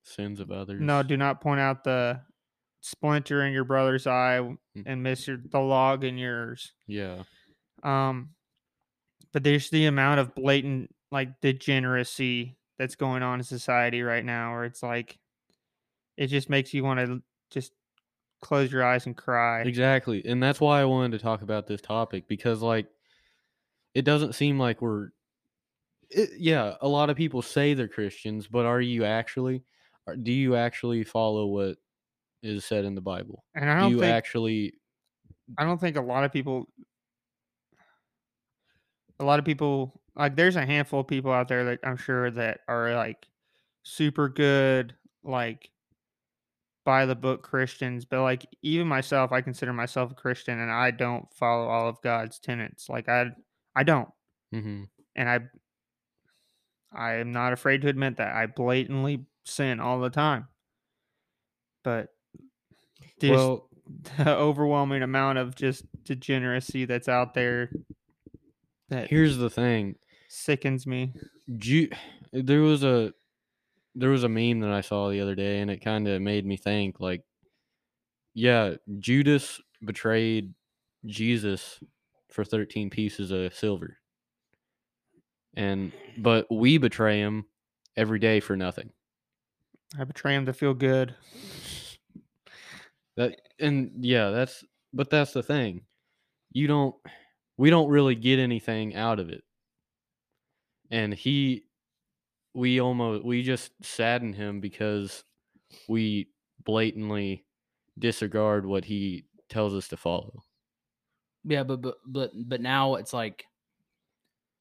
Sins 0.05 0.41
of 0.41 0.51
others. 0.51 0.81
no, 0.81 1.03
do 1.03 1.17
not 1.17 1.41
point 1.41 1.61
out 1.61 1.85
the 1.85 2.21
splinter 2.81 3.47
in 3.47 3.53
your 3.53 3.65
brother's 3.65 4.07
eye 4.07 4.41
Mm. 4.77 4.83
and 4.87 5.03
miss 5.03 5.29
your 5.29 5.37
the 5.51 5.61
log 5.61 6.03
in 6.03 6.17
yours. 6.19 6.73
Yeah. 6.87 7.23
Um, 7.83 8.31
but 9.33 9.43
there's 9.43 9.71
the 9.71 9.87
amount 9.87 10.21
of 10.21 10.35
blatant 10.35 10.95
like 11.11 11.41
degeneracy 11.41 12.57
that's 12.79 12.95
going 12.97 13.23
on 13.23 13.41
in 13.41 13.45
society 13.45 14.03
right 14.03 14.25
now, 14.25 14.53
where 14.53 14.65
it's 14.65 14.83
like, 14.83 15.19
it 16.17 16.29
just 16.29 16.51
makes 16.51 16.75
you 16.75 16.85
want 16.85 17.01
to 17.01 17.23
just 17.51 17.73
close 18.41 18.73
your 18.73 18.85
eyes 18.85 19.07
and 19.07 19.17
cry. 19.17 19.63
Exactly. 19.63 20.25
And 20.27 20.43
that's 20.43 20.61
why 20.61 20.81
I 20.81 20.85
wanted 20.85 21.13
to 21.13 21.19
talk 21.19 21.43
about 21.43 21.67
this 21.67 21.81
topic 21.81 22.27
because 22.29 22.61
like 22.61 22.87
it 23.95 24.05
doesn't 24.05 24.35
seem 24.35 24.59
like 24.59 24.83
we're 24.83 25.11
it, 26.11 26.31
yeah, 26.39 26.75
a 26.81 26.89
lot 26.89 27.09
of 27.09 27.17
people 27.17 27.41
say 27.41 27.75
they're 27.75 27.89
Christians, 27.89 28.47
but 28.49 28.67
are 28.67 28.81
you 28.81 29.05
actually 29.05 29.65
Or 30.07 30.17
do 30.17 30.33
you 30.33 30.57
actually 30.57 31.05
follow 31.05 31.47
what 31.47 31.79
is 32.43 32.65
said 32.65 32.85
in 32.85 32.95
the 32.95 33.01
Bible? 33.01 33.45
And 33.55 33.71
I 33.71 33.77
Do 33.77 33.81
don't 33.81 33.91
you 33.93 34.01
think 34.01 34.13
actually 34.13 34.75
I 35.59 35.65
don't 35.65 35.81
think 35.81 35.97
a 35.97 36.03
lot 36.03 36.25
of 36.25 36.33
people 36.33 36.69
a 39.23 39.25
lot 39.25 39.39
of 39.39 39.45
people 39.45 40.03
like 40.17 40.37
there's 40.37 40.57
a 40.57 40.67
handful 40.67 41.01
of 41.01 41.07
people 41.09 41.33
out 41.33 41.49
there 41.49 41.65
that 41.65 41.81
I'm 41.85 41.97
sure 41.97 42.31
that 42.33 42.61
are 42.69 42.95
like 42.95 43.27
super 43.85 44.29
good 44.29 44.95
like 45.23 45.71
by 46.85 47.07
the 47.07 47.15
book 47.15 47.43
Christians, 47.43 48.05
but 48.05 48.23
like 48.23 48.45
even 48.63 48.89
myself 48.89 49.31
I 49.33 49.41
consider 49.41 49.73
myself 49.73 50.11
a 50.11 50.15
Christian 50.15 50.59
and 50.59 50.71
I 50.71 50.91
don't 50.91 51.33
follow 51.33 51.69
all 51.69 51.89
of 51.89 52.03
God's 52.03 52.39
tenets. 52.39 52.89
Like 52.89 53.09
I 53.09 53.27
I 53.75 53.85
don't. 53.85 54.09
Mhm. 54.53 54.89
And 55.15 55.29
I 55.29 55.41
I 56.93 57.15
am 57.15 57.33
not 57.33 57.53
afraid 57.53 57.83
to 57.83 57.89
admit 57.89 58.17
that 58.17 58.35
I 58.35 58.47
blatantly 58.47 59.27
sin 59.45 59.81
all 59.81 60.01
the 60.01 60.11
time. 60.11 60.49
But 61.85 62.09
just 63.21 63.33
well, 63.33 63.69
the 64.19 64.37
overwhelming 64.37 65.03
amount 65.03 65.39
of 65.39 65.55
just 65.55 65.85
degeneracy 66.05 66.85
that's 66.85 67.09
out 67.09 67.35
there 67.35 67.71
that 68.93 69.09
here's 69.09 69.37
the 69.37 69.51
thing. 69.51 69.97
sickens 70.29 70.87
me. 70.87 71.13
Ju- 71.57 71.91
there 72.33 72.61
was 72.61 72.85
a 72.85 73.13
there 73.95 74.11
was 74.11 74.25
a 74.25 74.29
meme 74.29 74.61
that 74.61 74.71
I 74.71 74.81
saw 74.81 75.11
the 75.11 75.21
other 75.21 75.35
day 75.35 75.61
and 75.61 75.71
it 75.71 75.79
kind 75.79 76.09
of 76.09 76.23
made 76.23 76.47
me 76.47 76.57
think 76.57 77.01
like 77.01 77.23
yeah, 78.35 78.75
Judas 78.99 79.61
betrayed 79.85 80.55
Jesus 81.05 81.81
for 82.31 82.45
13 82.45 82.89
pieces 82.89 83.31
of 83.31 83.55
silver. 83.55 83.99
And 85.55 85.93
but 86.17 86.47
we 86.51 86.79
betray 86.79 87.19
him 87.19 87.45
every 87.97 88.19
day 88.19 88.41
for 88.41 88.57
nothing. 88.57 88.91
I 89.99 90.05
betray 90.05 90.35
him 90.35 90.47
to 90.47 90.55
feel 90.55 90.73
good. 90.73 91.15
That 93.17 93.39
and 93.59 93.93
yeah, 94.01 94.31
that's 94.31 94.65
but 94.95 95.11
that's 95.11 95.33
the 95.33 95.43
thing. 95.43 95.83
You 96.53 96.67
don't 96.67 96.95
we 97.63 97.71
don't 97.71 97.91
really 97.91 98.17
get 98.17 98.41
anything 98.41 98.97
out 98.97 99.21
of 99.21 99.29
it. 99.29 99.45
And 100.91 101.15
he 101.15 101.63
we 102.55 102.81
almost 102.81 103.25
we 103.25 103.45
just 103.45 103.71
sadden 103.85 104.33
him 104.33 104.61
because 104.61 105.23
we 105.89 106.29
blatantly 106.65 107.47
disregard 107.97 108.67
what 108.67 108.85
he 108.85 109.27
tells 109.49 109.75
us 109.75 109.87
to 109.89 109.97
follow. 109.97 110.43
Yeah, 111.45 111.63
but 111.63 111.81
but 111.81 111.99
but 112.05 112.33
but 112.35 112.61
now 112.61 112.97
it's 112.97 113.13
like 113.13 113.47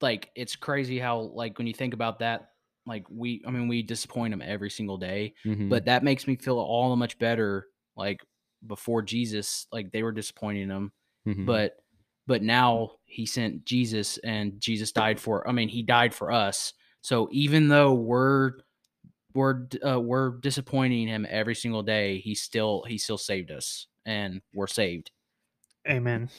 like 0.00 0.30
it's 0.36 0.54
crazy 0.54 1.00
how 1.00 1.18
like 1.18 1.58
when 1.58 1.66
you 1.66 1.74
think 1.74 1.94
about 1.94 2.20
that 2.20 2.50
like 2.86 3.04
we 3.10 3.42
I 3.44 3.50
mean 3.50 3.66
we 3.66 3.82
disappoint 3.82 4.32
him 4.32 4.42
every 4.42 4.70
single 4.70 4.96
day, 4.96 5.34
Mhm. 5.44 5.68
but 5.68 5.86
that 5.86 6.04
makes 6.04 6.28
me 6.28 6.36
feel 6.36 6.58
all 6.60 6.90
the 6.90 6.96
much 6.96 7.18
better 7.18 7.66
like 7.96 8.20
before 8.64 9.02
Jesus 9.02 9.66
like 9.72 9.90
they 9.90 10.04
were 10.04 10.12
disappointing 10.12 10.68
him, 10.68 10.92
Mhm. 11.26 11.46
but 11.46 11.81
but 12.26 12.42
now 12.42 12.92
he 13.04 13.26
sent 13.26 13.64
Jesus 13.64 14.18
and 14.18 14.60
Jesus 14.60 14.92
died 14.92 15.20
for 15.20 15.46
I 15.48 15.52
mean 15.52 15.68
he 15.68 15.82
died 15.82 16.14
for 16.14 16.32
us. 16.32 16.72
So 17.00 17.28
even 17.32 17.68
though 17.68 17.94
we're 17.94 18.52
we're 19.34 19.66
uh, 19.86 20.00
we're 20.00 20.38
disappointing 20.38 21.08
him 21.08 21.26
every 21.28 21.54
single 21.54 21.82
day, 21.82 22.18
he 22.18 22.34
still 22.34 22.84
he 22.86 22.98
still 22.98 23.18
saved 23.18 23.50
us 23.50 23.86
and 24.06 24.40
we're 24.54 24.66
saved. 24.66 25.10
Amen. 25.88 26.30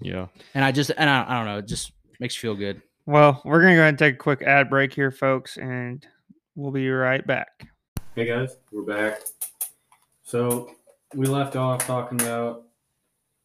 yeah. 0.00 0.26
And 0.54 0.64
I 0.64 0.72
just 0.72 0.90
and 0.96 1.10
I, 1.10 1.24
I 1.28 1.36
don't 1.36 1.46
know, 1.46 1.58
it 1.58 1.68
just 1.68 1.92
makes 2.18 2.36
you 2.36 2.40
feel 2.40 2.54
good. 2.56 2.82
Well, 3.06 3.40
we're 3.44 3.60
gonna 3.60 3.74
go 3.74 3.80
ahead 3.80 3.88
and 3.90 3.98
take 3.98 4.14
a 4.14 4.18
quick 4.18 4.42
ad 4.42 4.70
break 4.70 4.92
here, 4.92 5.10
folks, 5.10 5.56
and 5.56 6.06
we'll 6.54 6.70
be 6.70 6.88
right 6.88 7.26
back. 7.26 7.68
Hey 8.14 8.26
guys, 8.26 8.56
we're 8.72 8.82
back. 8.82 9.20
So 10.22 10.74
we 11.14 11.26
left 11.26 11.56
off 11.56 11.86
talking 11.86 12.20
about 12.20 12.64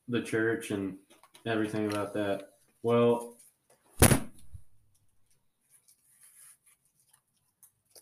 the 0.08 0.22
church 0.22 0.72
and 0.72 0.98
everything 1.46 1.88
about 1.88 2.14
that. 2.14 2.50
Well, 2.84 3.36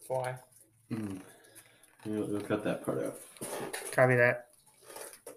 why? 0.08 0.36
mm, 0.92 1.20
we'll, 2.06 2.28
we'll 2.28 2.42
cut 2.42 2.64
that 2.64 2.86
part 2.86 3.04
out. 3.04 3.20
Copy 3.92 4.16
that. 4.16 4.48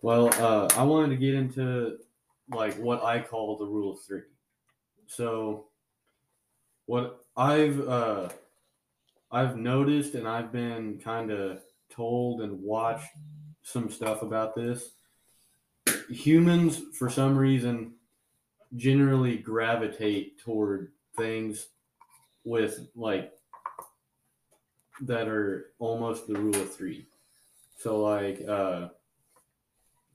Well, 0.02 0.28
uh, 0.34 0.68
I 0.76 0.82
wanted 0.82 1.10
to 1.10 1.16
get 1.16 1.34
into 1.34 1.98
like 2.50 2.74
what 2.76 3.02
I 3.02 3.20
call 3.20 3.56
the 3.56 3.66
rule 3.66 3.92
of 3.92 4.00
three. 4.02 4.22
So, 5.06 5.66
what 6.86 7.24
I've 7.36 7.88
uh, 7.88 8.28
I've 9.30 9.56
noticed 9.56 10.14
and 10.14 10.26
I've 10.26 10.52
been 10.52 10.98
kind 11.02 11.30
of 11.30 11.60
told 11.90 12.42
and 12.42 12.60
watched 12.60 13.08
some 13.62 13.90
stuff 13.90 14.22
about 14.22 14.54
this. 14.54 14.95
Humans, 16.08 16.82
for 16.98 17.10
some 17.10 17.36
reason, 17.36 17.94
generally 18.76 19.36
gravitate 19.36 20.38
toward 20.38 20.92
things 21.16 21.68
with 22.44 22.88
like 22.94 23.32
that 25.00 25.28
are 25.28 25.72
almost 25.78 26.26
the 26.26 26.34
rule 26.34 26.56
of 26.56 26.74
three. 26.74 27.06
So, 27.78 28.00
like, 28.00 28.42
uh, 28.48 28.88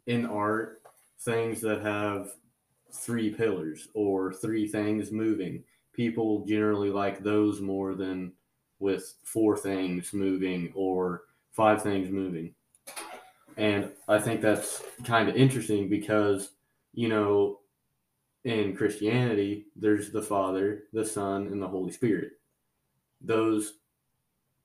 in 0.07 0.25
art 0.25 0.81
things 1.19 1.61
that 1.61 1.81
have 1.81 2.31
three 2.91 3.29
pillars 3.33 3.87
or 3.93 4.33
three 4.33 4.67
things 4.67 5.11
moving. 5.11 5.63
People 5.93 6.45
generally 6.45 6.89
like 6.89 7.23
those 7.23 7.61
more 7.61 7.93
than 7.93 8.33
with 8.79 9.13
four 9.23 9.55
things 9.57 10.13
moving 10.13 10.71
or 10.73 11.23
five 11.51 11.81
things 11.83 12.09
moving. 12.09 12.53
And 13.61 13.91
I 14.07 14.17
think 14.17 14.41
that's 14.41 14.81
kind 15.05 15.29
of 15.29 15.35
interesting 15.35 15.87
because, 15.87 16.49
you 16.95 17.07
know, 17.09 17.59
in 18.43 18.75
Christianity, 18.75 19.67
there's 19.75 20.09
the 20.09 20.23
Father, 20.23 20.85
the 20.93 21.05
Son, 21.05 21.45
and 21.45 21.61
the 21.61 21.67
Holy 21.67 21.91
Spirit. 21.91 22.31
Those 23.21 23.73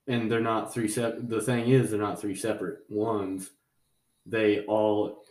and 0.09 0.33
they're 0.33 0.41
not 0.41 0.73
three 0.73 0.89
sep 0.89 1.17
the 1.21 1.43
thing 1.43 1.69
is 1.69 1.91
they're 1.91 2.01
not 2.01 2.19
three 2.19 2.35
separate 2.35 2.79
ones. 2.89 3.51
They 4.25 4.61
all 4.61 5.25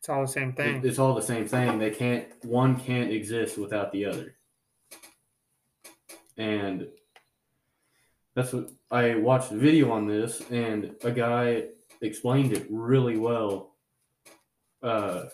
It's 0.00 0.10
all 0.10 0.20
the 0.20 0.28
same 0.28 0.50
it- 0.50 0.56
thing. 0.56 0.82
it's 0.84 0.98
all 0.98 1.14
the 1.14 1.22
same 1.22 1.48
thing. 1.48 1.78
They 1.78 1.90
can't 1.90 2.26
one 2.44 2.78
can't 2.78 3.10
exist 3.10 3.56
without 3.56 3.90
the 3.90 4.04
other. 4.04 4.34
And 6.36 6.88
that's 8.34 8.52
what 8.52 8.70
I 8.90 9.14
watched 9.14 9.50
a 9.52 9.56
video 9.56 9.92
on 9.92 10.06
this 10.06 10.42
and 10.50 10.94
a 11.02 11.10
guy 11.10 11.68
explained 12.00 12.52
it 12.52 12.66
really 12.70 13.16
well. 13.16 13.74
Uh 14.82 15.24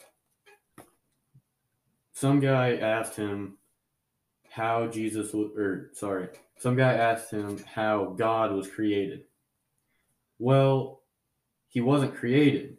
some 2.15 2.41
guy 2.41 2.77
asked 2.77 3.17
him 3.17 3.59
how 4.49 4.87
Jesus 4.87 5.33
w- 5.33 5.53
or 5.57 5.91
sorry, 5.95 6.29
some 6.57 6.77
guy 6.77 6.95
asked 6.95 7.31
him 7.31 7.59
how 7.65 8.15
God 8.17 8.53
was 8.53 8.71
created. 8.71 9.25
Well, 10.39 11.03
he 11.69 11.81
wasn't 11.81 12.15
created 12.15 12.79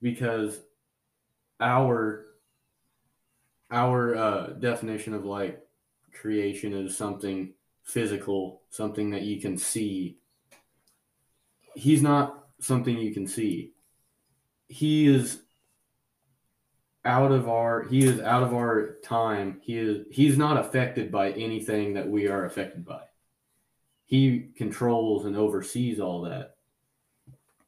because 0.00 0.58
our 1.60 2.26
our 3.70 4.14
uh, 4.14 4.46
definition 4.58 5.14
of 5.14 5.24
like 5.24 5.60
creation 6.12 6.74
is 6.74 6.96
something 6.96 7.52
physical, 7.84 8.62
something 8.70 9.10
that 9.10 9.22
you 9.22 9.40
can 9.40 9.56
see. 9.56 10.18
He's 11.74 12.02
not 12.02 12.41
something 12.62 12.96
you 12.98 13.12
can 13.12 13.26
see. 13.26 13.72
He 14.68 15.06
is 15.06 15.40
out 17.04 17.32
of 17.32 17.48
our 17.48 17.82
he 17.82 18.04
is 18.04 18.20
out 18.20 18.42
of 18.42 18.54
our 18.54 18.96
time. 19.04 19.60
He 19.62 19.76
is 19.78 20.06
he's 20.10 20.38
not 20.38 20.56
affected 20.56 21.10
by 21.10 21.32
anything 21.32 21.94
that 21.94 22.08
we 22.08 22.28
are 22.28 22.44
affected 22.44 22.84
by. 22.84 23.02
He 24.04 24.50
controls 24.56 25.24
and 25.26 25.36
oversees 25.36 25.98
all 26.00 26.22
that. 26.22 26.56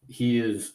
He 0.09 0.39
is 0.39 0.73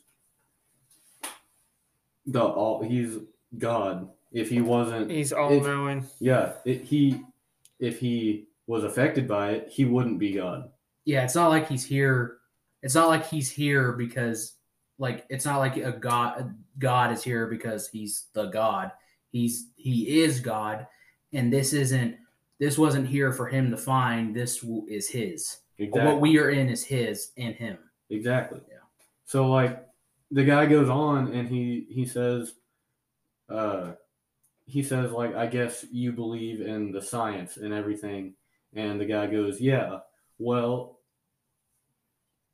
the 2.26 2.42
all 2.44 2.84
he's 2.84 3.18
God. 3.58 4.10
If 4.32 4.50
he 4.50 4.62
wasn't 4.62 5.10
He's 5.10 5.34
all 5.34 5.52
if- 5.52 5.64
knowing. 5.64 6.06
yeah, 6.20 6.54
it, 6.66 6.84
he 6.84 7.22
if 7.80 8.00
he 8.00 8.48
was 8.68 8.84
affected 8.84 9.28
by 9.28 9.52
it, 9.52 9.70
he 9.70 9.86
wouldn't 9.86 10.20
be 10.20 10.34
God. 10.34 10.70
yeah, 11.06 11.24
it's 11.24 11.34
not 11.34 11.48
like 11.50 11.68
he's 11.68 11.84
here. 11.86 12.38
It's 12.82 12.96
not 12.96 13.10
like 13.10 13.28
he's 13.28 13.50
here 13.50 13.94
because, 13.94 14.54
like, 14.98 15.26
it's 15.30 15.46
not 15.46 15.58
like 15.58 15.78
a 15.78 15.92
god. 15.92 16.56
God 16.78 17.12
is 17.12 17.24
here 17.24 17.48
because 17.48 17.88
he's 17.88 18.28
the 18.34 18.46
God. 18.46 18.92
He's 19.32 19.68
he 19.76 20.22
is 20.22 20.40
God, 20.40 20.88
and 21.34 21.52
this 21.52 21.74
isn't. 21.74 22.16
This 22.60 22.78
wasn't 22.78 23.08
here 23.08 23.32
for 23.32 23.48
him 23.48 23.72
to 23.72 23.78
find. 23.78 24.36
This 24.36 24.64
is 24.90 25.08
his. 25.08 25.60
Exactly. 25.78 26.12
What 26.12 26.20
we 26.20 26.38
are 26.40 26.50
in 26.50 26.68
is 26.70 26.84
his 26.84 27.32
and 27.38 27.56
him. 27.56 27.78
Exactly. 28.10 28.60
Yeah. 28.70 28.80
So 29.26 29.48
like 29.48 29.86
the 30.32 30.44
guy 30.44 30.66
goes 30.66 30.90
on 30.90 31.34
and 31.34 31.48
he 31.48 31.88
he 31.90 32.06
says 32.06 32.54
uh 33.50 33.94
he 34.66 34.84
says 34.84 35.12
like 35.12 35.36
I 35.36 35.48
guess 35.48 35.86
you 35.92 36.12
believe 36.12 36.62
in 36.62 36.92
the 36.92 37.02
science 37.02 37.58
and 37.58 37.74
everything 37.74 38.34
and 38.74 39.00
the 39.00 39.06
guy 39.06 39.28
goes, 39.28 39.60
"Yeah. 39.60 40.00
Well, 40.38 40.99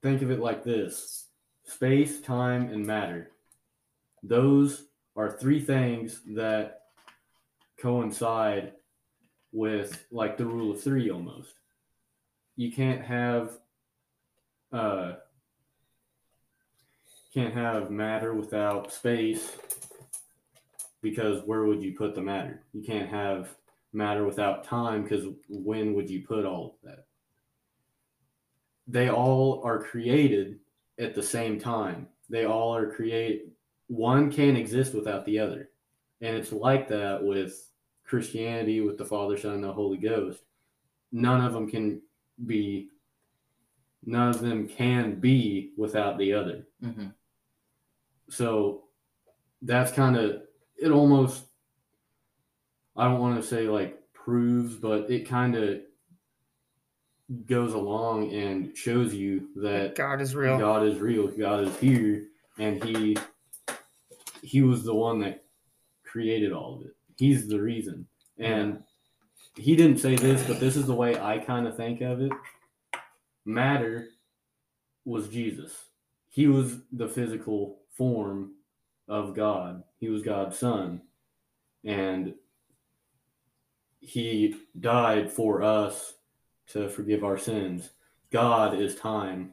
think 0.05 0.21
of 0.21 0.29
it 0.29 0.39
like 0.39 0.63
this. 0.63 1.29
Space, 1.63 2.21
time 2.21 2.69
and 2.71 2.85
matter. 2.85 3.31
Those 4.21 4.85
are 5.15 5.35
three 5.35 5.59
things 5.59 6.21
that 6.35 6.81
coincide 7.79 8.73
with 9.51 10.05
like 10.11 10.37
the 10.37 10.45
rule 10.45 10.73
of 10.73 10.83
3 10.83 11.09
almost. 11.09 11.55
You 12.55 12.71
can't 12.71 13.01
have 13.01 13.57
uh 14.71 15.13
can't 17.33 17.55
have 17.55 17.89
matter 17.89 18.35
without 18.35 18.93
space 18.93 19.57
because 21.01 21.41
where 21.45 21.63
would 21.63 21.81
you 21.81 21.93
put 21.93 22.13
the 22.13 22.21
matter? 22.21 22.61
You 22.73 22.83
can't 22.83 23.09
have 23.09 23.55
matter 23.91 24.23
without 24.23 24.63
time 24.63 25.01
because 25.01 25.25
when 25.49 25.95
would 25.95 26.11
you 26.11 26.27
put 26.27 26.45
all 26.45 26.77
of 26.83 26.89
that? 26.89 27.04
They 28.87 29.09
all 29.09 29.61
are 29.63 29.79
created 29.83 30.59
at 30.99 31.15
the 31.15 31.23
same 31.23 31.59
time. 31.59 32.07
They 32.29 32.45
all 32.45 32.75
are 32.75 32.91
create 32.91 33.47
One 33.87 34.31
can't 34.31 34.57
exist 34.57 34.93
without 34.95 35.25
the 35.25 35.39
other. 35.39 35.69
And 36.21 36.35
it's 36.35 36.51
like 36.51 36.87
that 36.89 37.23
with 37.23 37.69
Christianity, 38.05 38.81
with 38.81 38.97
the 38.97 39.05
Father, 39.05 39.37
Son, 39.37 39.53
and 39.55 39.63
the 39.63 39.73
Holy 39.73 39.97
Ghost. 39.97 40.41
None 41.11 41.43
of 41.43 41.53
them 41.53 41.69
can 41.69 42.01
be, 42.45 42.89
none 44.05 44.29
of 44.29 44.39
them 44.41 44.67
can 44.67 45.19
be 45.19 45.71
without 45.77 46.17
the 46.17 46.33
other 46.33 46.67
Mm-hmm. 46.83 47.07
so 48.29 48.83
that's 49.61 49.91
kind 49.91 50.15
of 50.17 50.41
it 50.77 50.91
almost 50.91 51.45
i 52.95 53.05
don't 53.05 53.19
want 53.19 53.41
to 53.41 53.47
say 53.47 53.67
like 53.67 53.97
proves 54.13 54.75
but 54.75 55.09
it 55.09 55.27
kind 55.27 55.55
of 55.55 55.79
goes 57.45 57.73
along 57.73 58.31
and 58.33 58.75
shows 58.77 59.13
you 59.13 59.47
that 59.55 59.95
God 59.95 60.21
is 60.21 60.35
real. 60.35 60.59
god 60.59 60.85
is 60.85 60.99
real 60.99 61.27
god 61.27 61.63
is 61.63 61.75
here 61.77 62.25
and 62.59 62.83
he 62.83 63.17
he 64.43 64.61
was 64.61 64.83
the 64.83 64.93
one 64.93 65.19
that 65.19 65.43
created 66.03 66.51
all 66.51 66.75
of 66.75 66.85
it 66.85 66.95
he's 67.17 67.47
the 67.47 67.59
reason 67.59 68.05
and 68.37 68.83
he 69.55 69.75
didn't 69.75 69.97
say 69.97 70.15
this 70.15 70.45
but 70.47 70.59
this 70.59 70.75
is 70.75 70.85
the 70.85 70.93
way 70.93 71.19
i 71.19 71.39
kind 71.39 71.67
of 71.67 71.75
think 71.75 72.01
of 72.01 72.21
it 72.21 72.31
matter 73.43 74.07
was 75.03 75.27
jesus 75.27 75.71
he 76.35 76.47
was 76.47 76.79
the 76.91 77.07
physical 77.07 77.79
form 77.91 78.55
of 79.07 79.33
God. 79.33 79.83
He 79.99 80.09
was 80.09 80.21
God's 80.21 80.57
son. 80.57 81.01
And 81.85 82.33
he 84.01 84.55
died 84.77 85.31
for 85.31 85.63
us 85.63 86.14
to 86.67 86.89
forgive 86.89 87.23
our 87.23 87.37
sins. 87.37 87.89
God 88.31 88.79
is 88.79 88.95
time, 88.95 89.51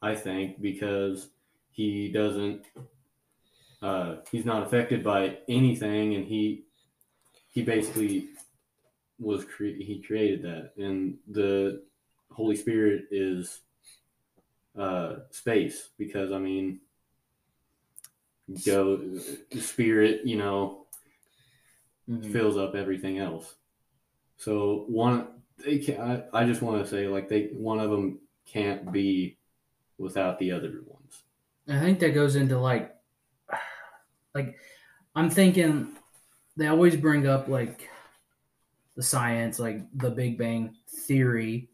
I 0.00 0.14
think, 0.14 0.60
because 0.60 1.28
he 1.70 2.10
doesn't 2.10 2.64
uh, 3.82 4.16
he's 4.30 4.44
not 4.44 4.62
affected 4.62 5.02
by 5.02 5.38
anything 5.48 6.14
and 6.14 6.24
he 6.24 6.64
he 7.48 7.62
basically 7.62 8.28
was 9.18 9.44
cre- 9.44 9.78
he 9.80 10.00
created 10.06 10.42
that 10.42 10.72
and 10.76 11.18
the 11.28 11.82
Holy 12.30 12.54
Spirit 12.56 13.06
is 13.10 13.60
uh 14.78 15.16
space 15.30 15.90
because 15.98 16.30
I 16.32 16.38
mean 16.38 16.80
go 18.64 19.00
spirit 19.60 20.24
you 20.24 20.36
know 20.36 20.86
Mhm. 22.08 22.32
fills 22.32 22.56
up 22.56 22.74
everything 22.74 23.18
else 23.18 23.54
so 24.36 24.84
one 24.88 25.31
they 25.64 25.78
can 25.78 26.00
I, 26.00 26.40
I 26.40 26.44
just 26.44 26.62
want 26.62 26.82
to 26.82 26.88
say 26.88 27.08
like 27.08 27.28
they 27.28 27.50
one 27.52 27.78
of 27.78 27.90
them 27.90 28.18
can't 28.46 28.90
be 28.92 29.36
without 29.98 30.38
the 30.38 30.52
other 30.52 30.82
ones 30.86 31.22
I 31.68 31.78
think 31.80 32.00
that 32.00 32.10
goes 32.10 32.36
into 32.36 32.58
like, 32.58 32.94
like, 34.34 34.56
I'm 35.14 35.30
thinking 35.30 35.96
they 36.56 36.66
always 36.66 36.96
bring 36.96 37.26
up 37.26 37.48
like 37.48 37.88
the 38.96 39.02
science, 39.02 39.58
like 39.58 39.82
the 39.94 40.10
Big 40.10 40.38
Bang 40.38 40.74
theory. 41.06 41.68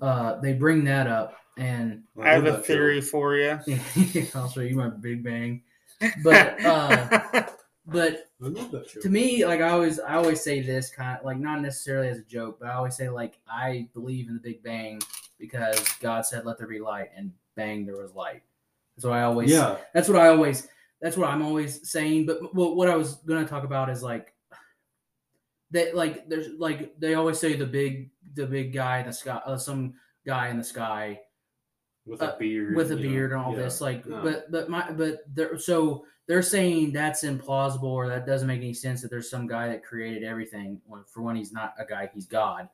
Uh, 0.00 0.40
they 0.40 0.52
bring 0.52 0.84
that 0.84 1.08
up, 1.08 1.36
and 1.58 2.04
I 2.20 2.30
have 2.30 2.46
a 2.46 2.58
theory 2.58 3.00
for 3.00 3.36
you. 3.36 3.58
I'll 4.34 4.48
show 4.48 4.60
you 4.60 4.76
my 4.76 4.88
Big 4.88 5.24
Bang. 5.24 5.62
But 6.22 6.64
uh, 6.64 7.42
but 7.86 8.30
I 8.42 8.48
love 8.48 8.70
that 8.70 8.88
show. 8.88 9.00
to 9.00 9.08
me, 9.08 9.44
like 9.44 9.60
I 9.60 9.70
always, 9.70 9.98
I 10.00 10.14
always 10.14 10.42
say 10.42 10.60
this 10.60 10.90
kind 10.90 11.18
of 11.18 11.24
like 11.24 11.38
not 11.38 11.60
necessarily 11.60 12.08
as 12.08 12.18
a 12.18 12.24
joke, 12.24 12.58
but 12.60 12.68
I 12.68 12.74
always 12.74 12.96
say 12.96 13.08
like 13.08 13.38
I 13.50 13.88
believe 13.94 14.28
in 14.28 14.34
the 14.34 14.40
Big 14.40 14.62
Bang 14.62 15.00
because 15.38 15.80
God 16.00 16.26
said, 16.26 16.44
"Let 16.44 16.58
there 16.58 16.66
be 16.66 16.78
light," 16.78 17.10
and 17.16 17.32
bang, 17.56 17.86
there 17.86 17.96
was 17.96 18.14
light. 18.14 18.42
That's 18.96 19.06
what 19.06 19.14
I 19.14 19.22
always. 19.22 19.50
yeah 19.50 19.78
That's 19.94 20.08
what 20.08 20.20
I 20.20 20.28
always. 20.28 20.68
That's 21.00 21.16
what 21.16 21.28
I'm 21.28 21.42
always 21.42 21.90
saying. 21.90 22.26
But 22.26 22.54
what 22.54 22.76
what 22.76 22.88
I 22.88 22.96
was 22.96 23.16
gonna 23.26 23.46
talk 23.46 23.64
about 23.64 23.88
is 23.88 24.02
like 24.02 24.34
that. 25.70 25.96
Like 25.96 26.28
there's 26.28 26.48
like 26.58 26.98
they 26.98 27.14
always 27.14 27.38
say 27.38 27.56
the 27.56 27.66
big 27.66 28.10
the 28.34 28.46
big 28.46 28.72
guy 28.72 29.00
in 29.00 29.06
the 29.06 29.12
sky, 29.12 29.40
uh, 29.46 29.56
some 29.56 29.94
guy 30.26 30.48
in 30.48 30.58
the 30.58 30.64
sky 30.64 31.20
with 32.06 32.22
a 32.22 32.36
beard 32.38 32.74
with 32.76 32.90
a 32.92 32.96
you 32.96 33.04
know, 33.04 33.10
beard 33.10 33.32
and 33.32 33.40
all 33.40 33.52
yeah. 33.52 33.62
this 33.62 33.80
like 33.80 34.06
No. 34.06 34.22
but 34.22 34.50
but 34.50 34.68
my 34.68 34.90
but 34.90 35.18
they're 35.34 35.58
so 35.58 36.04
they're 36.26 36.42
saying 36.42 36.92
that's 36.92 37.24
implausible 37.24 37.82
or 37.84 38.08
that 38.08 38.26
doesn't 38.26 38.48
make 38.48 38.60
any 38.60 38.74
sense 38.74 39.02
that 39.02 39.10
there's 39.10 39.28
some 39.30 39.46
guy 39.46 39.68
that 39.68 39.84
created 39.84 40.22
everything 40.24 40.80
for 41.06 41.22
one 41.22 41.36
he's 41.36 41.52
not 41.52 41.74
a 41.78 41.84
guy 41.84 42.08
he's 42.14 42.26
god 42.26 42.68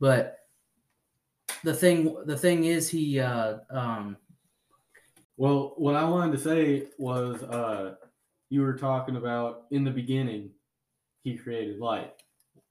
but 0.00 0.38
the 1.62 1.72
thing 1.74 2.16
the 2.26 2.36
thing 2.36 2.64
is 2.64 2.88
he 2.88 3.20
uh 3.20 3.58
um 3.70 4.16
Well, 5.36 5.74
what 5.76 5.94
I 5.96 6.04
wanted 6.04 6.32
to 6.32 6.38
say 6.42 6.84
was 6.98 7.42
uh, 7.42 7.96
you 8.50 8.62
were 8.62 8.76
talking 8.78 9.16
about 9.16 9.64
in 9.72 9.82
the 9.84 9.90
beginning, 9.90 10.50
he 11.24 11.36
created 11.36 11.78
light. 11.80 12.12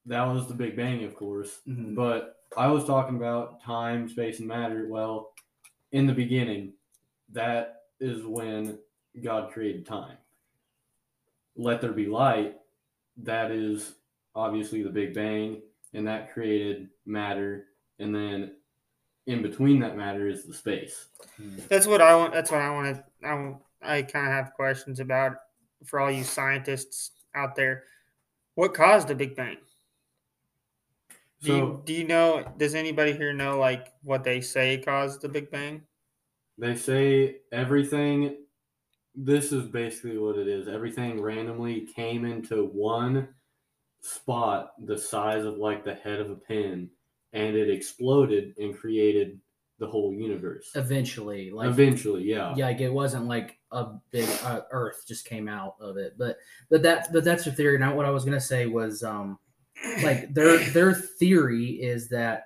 that 0.05 0.23
was 0.23 0.47
the 0.47 0.53
Big 0.53 0.75
Bang, 0.77 1.03
of 1.03 1.13
course. 1.15 1.59
Mhm. 1.67 1.93
But 1.95 2.37
I 2.55 2.67
was 2.67 2.85
talking 2.85 3.15
about 3.17 3.61
time, 3.61 4.07
space, 4.07 4.39
and 4.39 4.47
matter. 4.47 4.87
Well, 4.89 5.32
in 5.93 6.05
the 6.05 6.13
beginning, 6.13 6.73
that 7.31 7.83
is 7.99 8.25
when 8.25 8.77
God 9.23 9.51
created 9.51 9.85
time. 9.85 10.17
Let 11.55 11.79
there 11.81 11.93
be 11.93 12.07
light. 12.07 12.57
That 13.17 13.51
is 13.51 13.93
obviously 14.35 14.81
the 14.83 14.89
Big 14.89 15.13
Bang, 15.13 15.61
and 15.93 16.05
that 16.07 16.33
created 16.33 16.89
matter. 17.05 17.67
And 17.99 18.13
then 18.13 18.55
in 19.27 19.41
between 19.41 19.79
that 19.79 19.95
matter 19.95 20.27
is 20.27 20.45
the 20.45 20.53
space. 20.53 21.05
Hmm. 21.37 21.57
That's 21.69 21.87
what 21.87 22.01
I 22.01 22.15
want. 22.15 22.33
That's 22.33 22.51
what 22.51 22.61
I 22.61 22.71
want 22.71 22.95
to. 22.95 23.27
I 23.27 23.33
want- 23.35 23.61
I 23.85 24.01
kind 24.01 24.25
of 24.27 24.31
have 24.31 24.53
questions 24.53 25.01
about 25.01 25.35
for 25.85 25.99
all 25.99 26.09
you 26.09 26.23
scientists 26.23 27.11
out 27.35 27.53
there. 27.53 27.83
What 28.55 28.73
caused 28.73 29.09
the 29.09 29.15
Big 29.15 29.35
Bang? 29.35 29.57
Do 31.43 31.49
So 31.49 31.57
you, 31.57 31.81
do 31.85 31.93
you 31.93 32.05
know? 32.05 32.53
Does 32.57 32.73
anybody 32.75 33.13
here 33.13 33.33
know 33.33 33.59
like 33.59 33.93
what 34.01 34.23
they 34.23 34.41
say 34.41 34.77
caused 34.79 35.21
the 35.21 35.29
Big 35.29 35.51
Bang? 35.51 35.83
they 36.57 36.75
say 36.75 37.37
everything. 37.51 38.37
This 39.15 39.51
is 39.51 39.67
basically 39.69 40.17
what 40.17 40.37
it 40.37 40.47
is. 40.47 40.67
Everything 40.67 41.21
randomly 41.21 41.87
came 41.95 42.25
into 42.25 42.65
one 42.65 43.29
spot 44.01 44.73
the 44.85 44.97
size 44.97 45.45
of 45.45 45.57
like 45.57 45.85
the 45.85 45.95
head 45.95 46.19
of 46.19 46.31
a 46.31 46.35
pin, 46.35 46.89
and 47.33 47.55
it 47.55 47.69
exploded 47.69 48.55
and 48.57 48.77
created 48.77 49.39
the 49.79 49.87
whole 49.87 50.13
universe. 50.13 50.71
Eventually, 50.75 51.51
like 51.51 51.69
Eventually, 51.69 52.23
yeah. 52.23 52.53
yeah, 52.55 52.67
like 52.67 52.81
it 52.81 52.91
wasn't 52.91 53.25
like 53.25 53.59
a 53.71 53.93
big 54.11 54.29
uh, 54.43 54.61
Earth 54.71 55.03
just 55.07 55.25
came 55.25 55.47
out 55.47 55.75
of 55.79 55.97
it, 55.97 56.17
but 56.17 56.37
but 56.69 56.81
that 56.83 57.11
but 57.13 57.23
that's 57.23 57.45
your 57.45 57.55
theory. 57.55 57.77
Now, 57.77 57.95
what 57.95 58.05
I 58.05 58.11
was 58.11 58.25
gonna 58.25 58.41
say 58.41 58.65
was 58.65 59.03
um 59.03 59.39
like 60.03 60.33
their 60.33 60.57
their 60.69 60.93
theory 60.93 61.71
is 61.71 62.09
that 62.09 62.45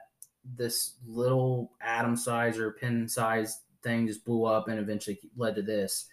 this 0.56 0.96
little 1.06 1.72
atom 1.82 2.16
size 2.16 2.58
or 2.58 2.72
pin 2.72 3.08
size 3.08 3.62
thing 3.84 4.08
just 4.08 4.26
blew 4.26 4.46
up 4.46 4.68
and 4.68 4.80
eventually 4.80 5.20
led 5.36 5.56
to 5.56 5.62
this 5.62 6.06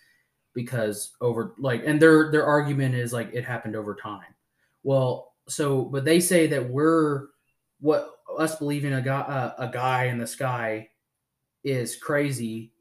because 0.54 1.12
over 1.20 1.54
like 1.58 1.82
and 1.86 2.00
their 2.00 2.30
their 2.30 2.44
argument 2.44 2.94
is 2.94 3.12
like 3.12 3.30
it 3.32 3.44
happened 3.44 3.76
over 3.76 3.94
time. 3.94 4.34
Well, 4.82 5.32
so 5.48 5.82
but 5.82 6.04
they 6.04 6.20
say 6.20 6.46
that 6.48 6.68
we're 6.68 7.28
what 7.80 8.10
us 8.38 8.56
believing 8.56 8.94
a 8.94 9.02
guy 9.02 9.20
uh, 9.20 9.54
a 9.58 9.68
guy 9.68 10.04
in 10.04 10.18
the 10.18 10.26
sky 10.26 10.88
is 11.62 11.96
crazy 11.96 12.72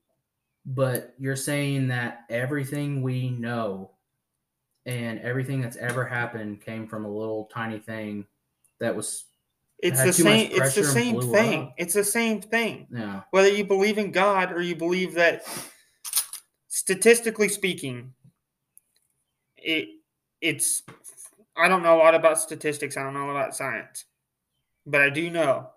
but 0.65 1.13
you're 1.17 1.35
saying 1.35 1.87
that 1.89 2.21
everything 2.29 3.01
we 3.01 3.29
know 3.29 3.91
and 4.85 5.19
everything 5.19 5.61
that's 5.61 5.77
ever 5.77 6.05
happened 6.05 6.61
came 6.61 6.87
from 6.87 7.05
a 7.05 7.11
little 7.11 7.49
tiny 7.53 7.79
thing 7.79 8.25
that 8.83 8.95
was 8.95 9.25
It's 9.79 10.03
the 10.03 10.13
same. 10.13 10.49
It's 10.51 10.75
the 10.75 10.83
same 10.83 11.21
thing. 11.31 11.63
up. 11.63 11.73
It's 11.77 11.93
the 11.93 12.03
same 12.03 12.41
thing. 12.41 12.87
yeah 12.91 13.21
Whether 13.31 13.49
you 13.49 13.63
believe 13.65 13.97
in 13.97 14.11
God 14.11 14.51
or 14.51 14.61
you 14.61 14.75
believe 14.75 15.13
that, 15.15 15.47
statistically 16.67 17.49
speaking, 17.49 18.13
it 19.57 19.87
it's. 20.41 20.83
I 21.55 21.67
don't 21.67 21.83
know 21.83 21.95
a 21.95 22.03
lot 22.03 22.15
about 22.15 22.39
statistics. 22.39 22.97
I 22.97 23.03
don't 23.03 23.13
know 23.13 23.25
a 23.25 23.27
lot 23.27 23.35
about 23.37 23.55
science, 23.55 24.05
but 24.85 25.01
I 25.01 25.09
do 25.09 25.29
know 25.29 25.69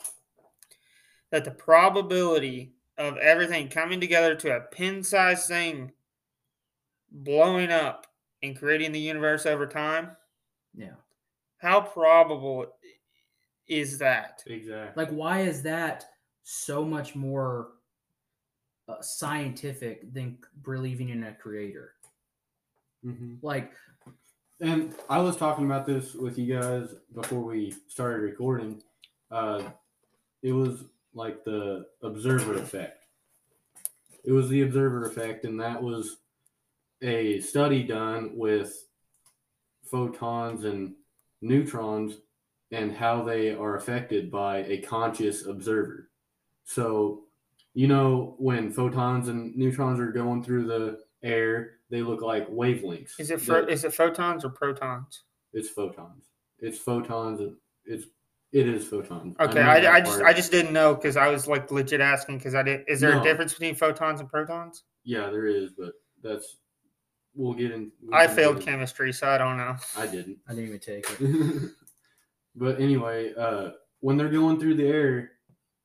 that 1.30 1.44
the 1.44 1.50
probability 1.50 2.72
of 2.98 3.18
everything 3.18 3.68
coming 3.68 4.00
together 4.00 4.34
to 4.36 4.56
a 4.56 4.60
pin-sized 4.60 5.46
thing, 5.46 5.92
blowing 7.10 7.70
up 7.70 8.06
and 8.42 8.58
creating 8.58 8.92
the 8.92 9.00
universe 9.00 9.44
over 9.44 9.66
time, 9.66 10.16
yeah 10.74 10.96
how 11.58 11.80
probable 11.80 12.66
is 13.68 13.98
that? 13.98 14.42
Exactly. 14.46 15.04
like 15.04 15.12
why 15.12 15.40
is 15.40 15.62
that 15.62 16.04
so 16.42 16.84
much 16.84 17.14
more 17.14 17.68
uh, 18.88 19.00
scientific 19.00 20.12
than 20.12 20.38
believing 20.62 21.08
in 21.08 21.24
a 21.24 21.34
creator 21.34 21.94
hmm 23.02 23.34
like 23.42 23.72
And 24.60 24.94
I 25.10 25.18
was 25.18 25.36
talking 25.36 25.66
about 25.66 25.86
this 25.86 26.14
with 26.14 26.38
you 26.38 26.58
guys 26.58 26.94
before 27.14 27.42
we 27.42 27.74
started 27.88 28.22
recording. 28.22 28.82
Uh, 29.30 29.62
it 30.42 30.52
was 30.52 30.84
like 31.14 31.44
the 31.44 31.86
observer 32.02 32.54
effect. 32.54 33.04
It 34.24 34.32
was 34.32 34.48
the 34.48 34.62
observer 34.62 35.06
effect, 35.06 35.44
and 35.44 35.60
that 35.60 35.82
was 35.82 36.18
a 37.02 37.40
study 37.40 37.82
done 37.82 38.30
with 38.34 38.86
photons 39.84 40.64
and 40.64 40.94
neutrons 41.42 42.16
and 42.72 42.92
how 42.92 43.22
they 43.22 43.50
are 43.54 43.76
affected 43.76 44.30
by 44.30 44.58
a 44.64 44.78
conscious 44.78 45.46
observer. 45.46 46.10
So, 46.64 47.24
you 47.74 47.86
know, 47.88 48.34
when 48.38 48.72
photons 48.72 49.28
and 49.28 49.54
neutrons 49.56 50.00
are 50.00 50.10
going 50.10 50.42
through 50.42 50.66
the 50.66 50.98
air, 51.22 51.72
they 51.90 52.02
look 52.02 52.22
like 52.22 52.48
wavelengths. 52.48 53.12
Is 53.20 53.30
it 53.30 53.38
that- 53.40 53.66
pho- 53.66 53.66
is 53.72 53.84
it 53.84 53.94
photons 53.94 54.44
or 54.44 54.50
protons? 54.50 55.22
it's 55.52 55.68
photons. 55.70 56.24
It's 56.58 56.78
photons. 56.78 57.40
It's 57.84 58.06
it 58.52 58.66
is 58.68 58.86
photons. 58.86 59.36
Okay, 59.40 59.54
know 59.62 59.68
I, 59.68 59.94
I 59.96 60.00
just 60.00 60.18
part. 60.20 60.24
I 60.24 60.32
just 60.32 60.50
didn't 60.50 60.72
know 60.72 60.94
because 60.94 61.16
I 61.16 61.28
was 61.28 61.46
like 61.46 61.70
legit 61.70 62.00
asking 62.00 62.38
because 62.38 62.54
I 62.54 62.62
did. 62.62 62.82
Is 62.88 63.00
there 63.00 63.12
No. 63.14 63.20
a 63.20 63.24
difference 63.24 63.52
between 63.52 63.74
photons 63.74 64.20
and 64.20 64.28
protons? 64.28 64.82
yeah, 65.04 65.30
there 65.30 65.46
is, 65.46 65.70
but 65.72 65.92
that's 66.22 66.56
we'll 67.34 67.54
get 67.54 67.70
in. 67.72 67.92
we 68.02 68.12
I 68.14 68.26
can 68.26 68.36
failed 68.36 68.56
in- 68.56 68.62
chemistry, 68.62 69.12
so 69.12 69.28
I 69.28 69.38
don't 69.38 69.56
know. 69.56 69.76
I 69.96 70.06
didn't. 70.06 70.38
i 70.48 70.52
didn't 70.54 70.66
even 70.68 70.80
take 70.80 71.06
it 71.20 71.70
but 72.56 72.80
anyway, 72.80 73.32
uh, 73.34 73.70
when 74.00 74.16
they're 74.16 74.28
going 74.30 74.58
through 74.58 74.74
the 74.76 74.86
air, 74.88 75.32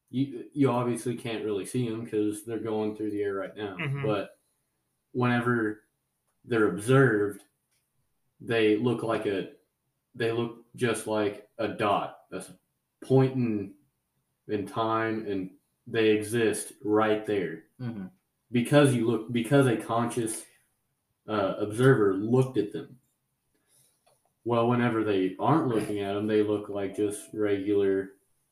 you 0.10 0.46
you 0.54 0.70
obviously 0.70 1.16
can't 1.16 1.46
really 1.46 1.66
see 1.66 1.88
them 1.90 2.04
because 2.04 2.44
they're 2.46 2.60
going 2.60 2.96
through 2.96 3.12
the 3.12 3.22
air 3.22 3.36
right 3.36 3.56
now. 3.56 3.78
Mhm. 3.80 4.04
But 4.04 4.38
whenever 5.14 5.84
they're 6.46 6.70
observed, 6.70 7.44
they 8.40 8.78
look 8.78 9.04
like 9.04 9.26
a 9.26 9.52
they 10.16 10.32
look 10.32 10.66
just 10.76 11.08
like 11.08 11.48
a 11.58 11.68
dot. 11.70 12.20
That's 12.32 12.50
a 12.50 12.58
point 13.06 13.36
in 13.36 13.74
in 14.48 14.66
time, 14.66 15.26
and 15.28 15.52
they 15.88 16.10
exist 16.10 16.74
right 16.84 17.26
there 17.26 17.64
Mhm. 17.80 18.10
because 18.52 18.94
you 18.94 19.08
look 19.08 19.32
because 19.32 19.68
a 19.68 19.78
conscious 19.78 20.46
uh, 21.28 21.56
observer 21.60 22.14
looked 22.16 22.58
at 22.58 22.74
them. 22.74 22.98
Well, 24.44 24.68
whenever 24.68 25.04
they 25.04 25.36
aren't 25.40 25.68
looking 25.68 26.00
at 26.00 26.14
them, 26.14 26.28
they 26.28 26.42
look 26.42 26.70
like 26.70 26.96
just 26.96 27.30
regular 27.34 28.12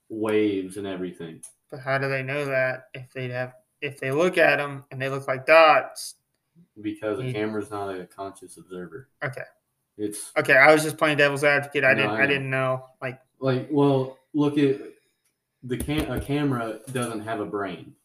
waves 0.10 0.78
and 0.78 0.86
everything. 0.86 1.42
But 1.72 1.80
how 1.80 1.98
do 1.98 2.10
they 2.10 2.24
know 2.24 2.46
that 2.46 2.86
if 2.94 3.12
they 3.14 3.30
have 3.30 3.54
if 3.82 4.00
they 4.00 4.12
look 4.12 4.38
at 4.38 4.58
them 4.58 4.84
and 4.92 5.02
they 5.02 5.10
look 5.10 5.28
like 5.28 5.46
dots? 5.46 6.16
Because 6.82 7.20
a 7.20 7.24
Mm. 7.24 7.34
camera's 7.34 7.72
not 7.72 7.96
a 7.96 8.06
conscious 8.06 8.58
observer. 8.58 9.10
Okay, 9.24 9.44
It's 9.98 10.32
okay. 10.38 10.58
I 10.58 10.72
was 10.74 10.84
just 10.84 10.98
playing 10.98 11.18
devil's 11.18 11.44
advocate. 11.44 11.84
I 11.84 11.94
No, 11.94 12.02
didn't 12.02 12.12
I 12.12 12.24
I, 12.24 12.28
didn't 12.28 12.50
know. 12.50 12.86
Like 13.02 13.22
like, 13.40 13.68
well, 13.72 14.18
look 14.34 14.58
at 14.58 14.82
the 15.64 15.78
cam. 15.78 16.12
A 16.12 16.20
camera 16.20 16.80
doesn't 16.92 17.22
have 17.22 17.40
a 17.40 17.46
brain, 17.46 17.96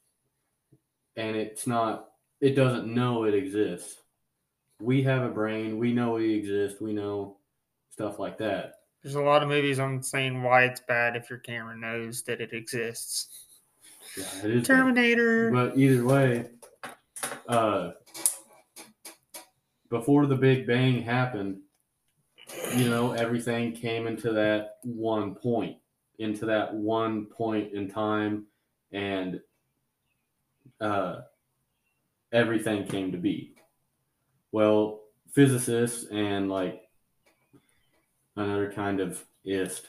and 1.16 1.37
it's 1.37 1.66
not. 1.66 2.11
It 2.41 2.55
doesn't 2.55 2.87
know 2.93 3.24
it 3.24 3.35
exists. 3.35 4.01
We 4.80 5.03
have 5.03 5.22
a 5.22 5.28
brain. 5.30 5.78
We 5.78 5.93
know 5.93 6.14
we 6.14 6.35
exist. 6.35 6.80
We 6.80 6.93
know 6.93 7.39
stuff 7.95 8.18
like 8.18 8.36
that. 8.36 8.80
there's 9.05 9.14
a 9.14 9.22
lot 9.22 9.40
of 9.40 9.49
movies 9.49 9.78
on 9.78 10.03
saying 10.03 10.42
why 10.42 10.64
it's 10.64 10.80
bad 10.80 11.14
if 11.14 11.30
your 11.30 11.38
camera 11.38 11.76
knows 11.76 12.22
that 12.22 12.40
it 12.40 12.53
exists. 12.53 13.45
Yeah, 14.16 14.24
it 14.42 14.51
is. 14.51 14.61
bad. 14.62 14.76
Terminator. 14.76 15.53
But 15.53 15.78
either 15.78 16.05
way, 16.05 16.51
uh, 17.47 17.92
before 19.90 20.26
the 20.26 20.34
Big 20.34 20.66
Bang 20.66 21.03
happened, 21.03 21.61
you 22.74 22.90
know, 22.90 23.12
everything 23.12 23.72
came 23.72 24.09
into 24.09 24.32
that 24.32 24.78
one 24.82 25.36
point, 25.36 25.76
into 26.18 26.47
that 26.47 26.74
one 26.74 27.26
point 27.26 27.74
in 27.74 27.88
time, 27.88 28.47
and 28.90 29.40
uh, 30.80 31.20
everything 32.32 32.88
came 32.88 33.12
to 33.12 33.18
be. 33.18 33.55
Well, 34.51 35.03
physicists 35.32 36.07
and 36.11 36.51
like 36.51 36.84
another 38.37 38.70
kind 38.72 39.01
of 39.01 39.24
ist 39.45 39.89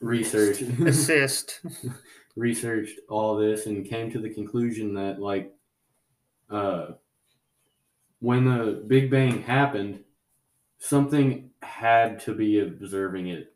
research 0.00 0.60
Assist. 0.62 1.60
researched 2.36 2.98
all 3.08 3.36
this 3.36 3.66
and 3.66 3.86
came 3.86 4.10
to 4.10 4.18
the 4.18 4.28
conclusion 4.32 4.94
that 4.94 5.20
like 5.20 5.52
uh 6.50 6.86
when 8.20 8.44
the 8.44 8.82
big 8.86 9.10
bang 9.10 9.42
happened 9.42 10.02
something 10.78 11.50
had 11.62 12.20
to 12.20 12.34
be 12.34 12.60
observing 12.60 13.28
it 13.28 13.54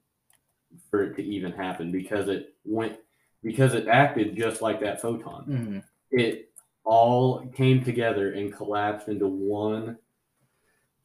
for 0.91 1.03
it 1.03 1.16
to 1.16 1.23
even 1.23 1.53
happen 1.53 1.91
because 1.91 2.29
it 2.29 2.55
went 2.64 2.97
because 3.43 3.75
it 3.75 3.89
acted 3.89 4.37
just 4.37 4.62
like 4.62 4.81
that 4.81 5.01
photon 5.01 5.45
Mhm. 5.47 5.85
it 6.11 6.51
all 6.85 7.47
came 7.49 7.85
together 7.85 8.33
and 8.33 8.53
collapsed 8.53 9.09
into 9.09 9.27
one 9.27 9.99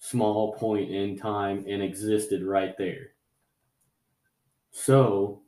small 0.04 0.54
point 0.56 0.92
in 0.92 1.18
time 1.18 1.64
and 1.66 1.82
existed 1.82 2.44
right 2.44 2.78
there 2.78 3.12
So 4.72 5.44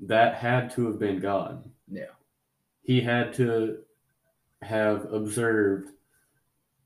that 0.00 0.36
had 0.36 0.70
to 0.72 0.86
have 0.86 0.98
been 0.98 1.18
God. 1.18 1.68
Yeah. 1.90 2.12
He 2.82 3.00
had 3.00 3.32
to 3.34 3.78
have 4.60 5.12
observed 5.12 5.90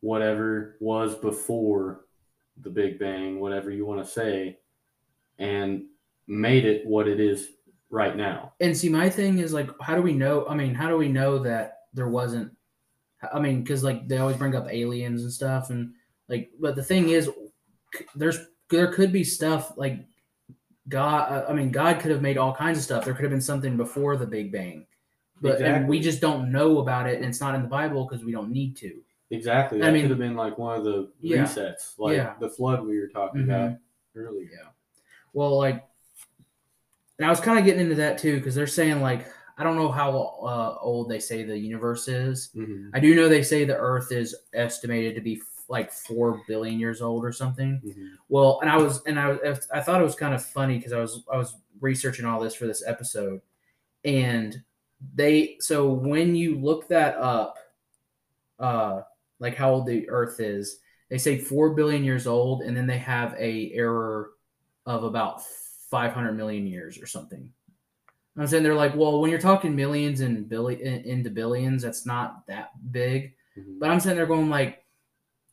whatever 0.00 0.76
was 0.80 1.14
before 1.16 2.06
the 2.62 2.70
Big 2.70 2.98
Bang, 2.98 3.40
whatever 3.40 3.70
you 3.70 3.84
want 3.84 4.04
to 4.04 4.10
say, 4.10 4.58
and 5.38 5.84
made 6.28 6.64
it 6.64 6.86
what 6.86 7.08
it 7.08 7.18
is 7.18 7.48
right 7.90 8.16
now. 8.16 8.52
And 8.60 8.76
see, 8.76 8.88
my 8.88 9.10
thing 9.10 9.40
is 9.40 9.52
like, 9.52 9.68
how 9.80 9.96
do 9.96 10.02
we 10.02 10.12
know? 10.12 10.46
I 10.48 10.54
mean, 10.54 10.74
how 10.74 10.88
do 10.88 10.96
we 10.96 11.08
know 11.08 11.38
that 11.40 11.80
there 11.92 12.08
wasn't? 12.08 12.52
I 13.32 13.40
mean, 13.40 13.62
because 13.62 13.82
like 13.82 14.06
they 14.06 14.18
always 14.18 14.36
bring 14.36 14.54
up 14.54 14.68
aliens 14.70 15.22
and 15.22 15.32
stuff, 15.32 15.70
and 15.70 15.92
like, 16.28 16.50
but 16.60 16.74
the 16.76 16.82
thing 16.82 17.08
is, 17.10 17.30
there's 18.14 18.38
there 18.70 18.92
could 18.92 19.12
be 19.12 19.22
stuff 19.24 19.76
like 19.76 20.04
God. 20.88 21.32
uh, 21.32 21.46
I 21.48 21.52
mean, 21.52 21.70
God 21.70 22.00
could 22.00 22.10
have 22.10 22.22
made 22.22 22.36
all 22.38 22.54
kinds 22.54 22.78
of 22.78 22.84
stuff. 22.84 23.04
There 23.04 23.14
could 23.14 23.22
have 23.24 23.30
been 23.30 23.40
something 23.40 23.76
before 23.76 24.16
the 24.16 24.26
Big 24.26 24.50
Bang, 24.52 24.86
but 25.40 25.60
and 25.62 25.88
we 25.88 26.00
just 26.00 26.20
don't 26.20 26.50
know 26.50 26.78
about 26.78 27.08
it, 27.08 27.16
and 27.16 27.24
it's 27.24 27.40
not 27.40 27.54
in 27.54 27.62
the 27.62 27.68
Bible 27.68 28.06
because 28.08 28.24
we 28.24 28.32
don't 28.32 28.50
need 28.50 28.76
to. 28.78 29.00
Exactly. 29.30 29.80
I 29.82 29.86
That 29.86 29.92
mean- 29.92 30.02
could 30.02 30.10
have 30.10 30.18
been 30.18 30.36
like 30.36 30.56
one 30.58 30.76
of 30.78 30.84
the 30.84 31.10
Yeah. 31.20 31.38
resets, 31.44 31.98
like 31.98 32.16
Yeah. 32.16 32.34
the 32.40 32.48
flood 32.48 32.84
we 32.86 32.98
were 33.00 33.08
talking 33.08 33.42
Mhm. 33.42 33.44
about 33.44 33.78
earlier. 34.14 34.48
Yeah. 34.52 34.68
Well, 35.32 35.58
like, 35.58 35.84
and 37.18 37.26
I 37.26 37.30
was 37.30 37.40
kind 37.40 37.58
of 37.58 37.64
getting 37.64 37.80
into 37.82 37.96
that 37.96 38.18
too 38.18 38.36
because 38.36 38.54
they're 38.54 38.66
saying 38.66 39.00
like 39.00 39.26
I 39.58 39.64
don't 39.64 39.76
know 39.76 39.88
how 39.90 40.10
uh, 40.44 40.76
old 40.82 41.08
they 41.08 41.18
say 41.18 41.42
the 41.42 41.56
universe 41.56 42.08
is. 42.08 42.50
Mhm. 42.54 42.90
I 42.92 43.00
do 43.00 43.14
know 43.14 43.26
they 43.26 43.42
say 43.42 43.64
the 43.64 43.74
Earth 43.76 44.12
is 44.12 44.36
estimated 44.52 45.14
to 45.14 45.22
be 45.22 45.36
like 45.68 45.90
four 45.92 46.42
billion 46.46 46.78
years 46.78 47.02
old 47.02 47.24
or 47.24 47.32
something. 47.32 47.80
Mhm. 47.84 48.10
Well, 48.28 48.60
and 48.62 48.70
I 48.70 48.76
was 48.76 49.02
and 49.06 49.18
I 49.18 49.30
was 49.30 49.68
I 49.72 49.80
thought 49.80 50.00
it 50.00 50.04
was 50.04 50.14
kind 50.14 50.34
of 50.34 50.44
funny 50.44 50.76
because 50.78 50.92
I 50.92 51.00
was 51.00 51.24
I 51.32 51.36
was 51.36 51.56
researching 51.80 52.24
all 52.24 52.40
this 52.40 52.54
for 52.54 52.66
this 52.66 52.84
episode, 52.86 53.40
and 54.04 54.62
they 55.14 55.56
so 55.60 55.88
when 55.92 56.34
you 56.34 56.58
look 56.58 56.88
that 56.88 57.16
up, 57.16 57.58
uh, 58.58 59.02
like 59.38 59.54
how 59.54 59.72
old 59.72 59.86
the 59.86 60.08
Earth 60.08 60.40
is, 60.40 60.80
they 61.10 61.18
say 61.18 61.38
four 61.38 61.74
billion 61.74 62.04
years 62.04 62.26
old, 62.26 62.62
and 62.62 62.76
then 62.76 62.86
they 62.86 62.98
have 62.98 63.34
a 63.38 63.70
error 63.72 64.30
of 64.86 65.04
about 65.04 65.42
five 65.90 66.12
hundred 66.12 66.32
million 66.34 66.66
years 66.66 67.00
or 67.00 67.06
something. 67.06 67.52
I'm 68.38 68.46
saying 68.46 68.62
they're 68.62 68.74
like, 68.74 68.94
well, 68.94 69.20
when 69.20 69.30
you're 69.30 69.40
talking 69.40 69.74
millions 69.74 70.20
and 70.20 70.48
billion 70.48 70.80
into 71.04 71.30
billions, 71.30 71.82
that's 71.82 72.04
not 72.04 72.46
that 72.48 72.70
big. 72.92 73.34
Mhm. 73.58 73.78
But 73.78 73.90
I'm 73.90 74.00
saying 74.00 74.16
they're 74.16 74.26
going 74.26 74.50
like, 74.50 74.84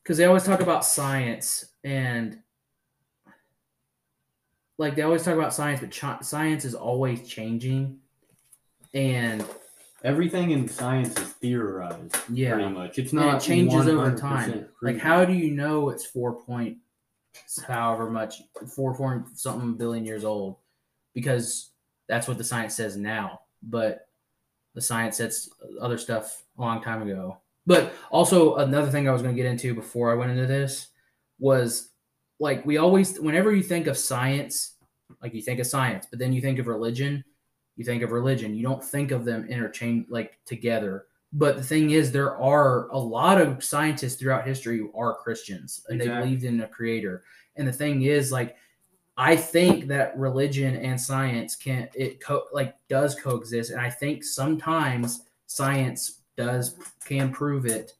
because 0.04 0.18
they 0.18 0.26
always 0.26 0.44
talk 0.44 0.60
about 0.60 0.84
science 0.84 1.64
and 1.82 2.38
like 4.78 4.94
they 4.94 5.02
always 5.02 5.24
talk 5.24 5.34
about 5.34 5.52
science, 5.52 5.80
but 5.80 5.90
ch- 5.90 6.24
science 6.24 6.64
is 6.64 6.74
always 6.74 7.26
changing. 7.26 7.98
And 8.92 9.44
Everything 10.04 10.50
in 10.50 10.68
science 10.68 11.18
is 11.18 11.28
theorized, 11.32 12.14
yeah, 12.30 12.52
pretty 12.52 12.68
much. 12.68 12.98
It's 12.98 13.12
and 13.12 13.22
not 13.22 13.36
it 13.36 13.46
changes 13.46 13.88
over 13.88 14.10
100% 14.10 14.20
time. 14.20 14.68
Like, 14.82 14.98
how 14.98 15.24
do 15.24 15.32
you 15.32 15.50
know 15.50 15.88
it's 15.88 16.04
four 16.04 16.34
point, 16.42 16.76
however 17.66 18.10
much, 18.10 18.42
four 18.68 18.94
point 18.94 19.24
something 19.34 19.78
billion 19.78 20.04
years 20.04 20.22
old? 20.22 20.56
Because 21.14 21.70
that's 22.06 22.28
what 22.28 22.36
the 22.36 22.44
science 22.44 22.76
says 22.76 22.98
now. 22.98 23.40
But 23.62 24.06
the 24.74 24.82
science 24.82 25.16
says 25.16 25.48
other 25.80 25.96
stuff 25.96 26.42
a 26.58 26.60
long 26.60 26.82
time 26.82 27.00
ago. 27.00 27.38
But 27.66 27.94
also 28.10 28.56
another 28.56 28.90
thing 28.90 29.08
I 29.08 29.12
was 29.12 29.22
going 29.22 29.34
to 29.34 29.42
get 29.42 29.50
into 29.50 29.74
before 29.74 30.12
I 30.12 30.14
went 30.14 30.30
into 30.30 30.46
this 30.46 30.88
was 31.38 31.90
like 32.38 32.64
we 32.66 32.76
always, 32.76 33.18
whenever 33.18 33.54
you 33.54 33.62
think 33.62 33.86
of 33.86 33.96
science, 33.96 34.74
like 35.22 35.34
you 35.34 35.42
think 35.42 35.60
of 35.60 35.66
science, 35.66 36.06
but 36.10 36.18
then 36.18 36.32
you 36.32 36.40
think 36.40 36.58
of 36.58 36.66
religion, 36.66 37.24
you 37.76 37.84
think 37.84 38.02
of 38.02 38.12
religion. 38.12 38.54
You 38.54 38.62
don't 38.62 38.84
think 38.84 39.10
of 39.10 39.24
them 39.24 39.46
interchange 39.48 40.06
like 40.08 40.38
together. 40.44 41.06
But 41.32 41.56
the 41.56 41.62
thing 41.62 41.90
is, 41.90 42.12
there 42.12 42.36
are 42.36 42.88
a 42.88 42.98
lot 42.98 43.40
of 43.40 43.64
scientists 43.64 44.14
throughout 44.14 44.46
history 44.46 44.78
who 44.78 44.92
are 44.94 45.16
Christians 45.16 45.84
and 45.88 46.00
they 46.00 46.04
Exactly. 46.04 46.26
believed 46.26 46.44
in 46.44 46.60
a 46.60 46.68
creator. 46.68 47.24
And 47.56 47.66
the 47.66 47.72
thing 47.72 48.02
is, 48.02 48.30
like, 48.30 48.56
I 49.16 49.36
think 49.36 49.86
that 49.88 50.16
religion 50.18 50.76
and 50.76 51.00
science 51.00 51.54
can 51.56 51.88
it 51.94 52.20
co- 52.20 52.46
like 52.52 52.76
does 52.88 53.14
coexist, 53.14 53.70
and 53.70 53.80
I 53.80 53.90
think 53.90 54.24
sometimes 54.24 55.24
science 55.46 56.22
does 56.36 56.76
can 57.04 57.32
prove 57.32 57.66
it, 57.66 57.92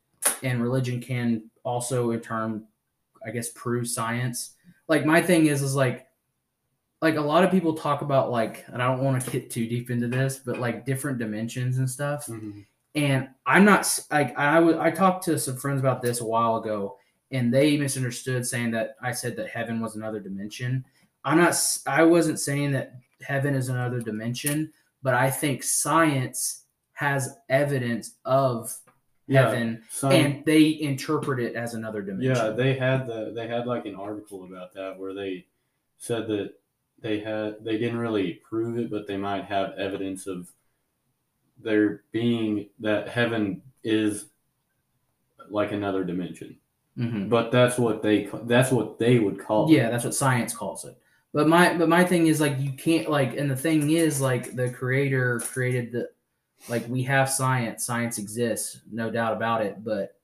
and 0.42 0.62
religion 0.62 1.00
can 1.00 1.50
also 1.62 2.10
in 2.10 2.20
turn, 2.20 2.64
I 3.26 3.30
guess, 3.30 3.50
prove 3.50 3.88
science. 3.88 4.54
Like 4.88 5.04
my 5.04 5.22
thing 5.22 5.46
is 5.46 5.62
is 5.62 5.74
like 5.74 6.06
like 7.04 7.16
a 7.16 7.20
lot 7.20 7.44
of 7.44 7.50
people 7.50 7.74
talk 7.74 8.00
about 8.00 8.30
like, 8.30 8.64
and 8.68 8.82
I 8.82 8.86
don't 8.86 9.04
want 9.04 9.22
to 9.22 9.30
get 9.30 9.50
too 9.50 9.68
deep 9.68 9.90
into 9.90 10.08
this, 10.08 10.38
but 10.38 10.58
like 10.58 10.86
different 10.86 11.18
dimensions 11.18 11.76
and 11.76 11.88
stuff. 11.88 12.26
Mhm. 12.26 12.64
And 12.94 13.28
I'm 13.44 13.64
not 13.64 14.00
like 14.10 14.36
I 14.38 14.60
was 14.60 14.76
I 14.76 14.90
talked 14.90 15.24
to 15.24 15.38
some 15.38 15.56
friends 15.56 15.80
about 15.80 16.00
this 16.00 16.20
a 16.20 16.24
while 16.24 16.56
ago, 16.56 16.96
and 17.30 17.52
they 17.52 17.76
misunderstood 17.76 18.46
saying 18.46 18.70
that 18.70 18.96
I 19.02 19.12
said 19.12 19.36
that 19.36 19.50
heaven 19.50 19.80
was 19.80 19.96
another 19.96 20.20
dimension. 20.20 20.84
I'm 21.24 21.38
not. 21.38 21.56
i 21.86 22.02
wasn't 22.02 22.40
saying 22.40 22.72
that 22.72 22.94
heaven 23.20 23.54
is 23.54 23.68
another 23.68 24.00
dimension, 24.00 24.72
but 25.02 25.14
I 25.14 25.30
think 25.30 25.62
science 25.62 26.63
has 26.94 27.36
evidence 27.48 28.14
of 28.24 28.74
Yeah, 29.26 29.48
heaven, 29.50 29.82
some- 29.90 30.12
and 30.12 30.44
they 30.44 30.80
interpret 30.80 31.40
it 31.40 31.54
as 31.54 31.74
another 31.74 32.02
dimension. 32.02 32.34
Yeah, 32.34 32.50
they 32.50 32.74
had 32.74 33.06
the 33.06 33.32
they 33.34 33.46
had 33.48 33.66
like 33.66 33.86
an 33.86 33.94
article 33.94 34.44
about 34.44 34.72
that 34.74 34.98
where 34.98 35.14
they 35.14 35.46
said 35.98 36.26
that 36.28 36.54
they 37.00 37.20
had 37.20 37.56
they 37.64 37.78
didn't 37.78 37.98
really 37.98 38.34
prove 38.48 38.78
it, 38.78 38.90
but 38.90 39.06
they 39.06 39.16
might 39.16 39.44
have 39.44 39.72
evidence 39.78 40.26
of 40.26 40.50
there 41.62 42.02
being 42.12 42.68
that 42.80 43.08
heaven 43.08 43.62
is 43.82 44.26
like 45.48 45.72
another 45.72 46.04
dimension. 46.04 46.56
Mhm. 46.98 47.28
But 47.28 47.50
that's 47.50 47.78
what 47.78 48.02
they 48.02 48.28
that's 48.44 48.70
what 48.70 48.98
they 48.98 49.18
would 49.18 49.38
call 49.38 49.70
Yeah, 49.70 49.88
it. 49.88 49.90
that's 49.90 50.04
what 50.04 50.14
science 50.14 50.54
calls 50.54 50.84
it. 50.84 50.96
But 51.32 51.48
my 51.48 51.76
but 51.76 51.88
my 51.88 52.04
thing 52.04 52.26
is 52.28 52.40
like 52.40 52.58
you 52.60 52.72
can't 52.72 53.10
like 53.10 53.36
and 53.36 53.50
the 53.50 53.56
thing 53.56 53.90
is 53.90 54.20
like 54.20 54.54
the 54.54 54.70
creator 54.70 55.40
created 55.40 55.90
the 55.92 56.10
like 56.68 56.86
we 56.88 57.02
have 57.04 57.28
science, 57.30 57.84
science 57.84 58.18
exists, 58.18 58.80
no 58.90 59.10
doubt 59.10 59.32
about 59.34 59.62
it, 59.62 59.82
but 59.84 60.16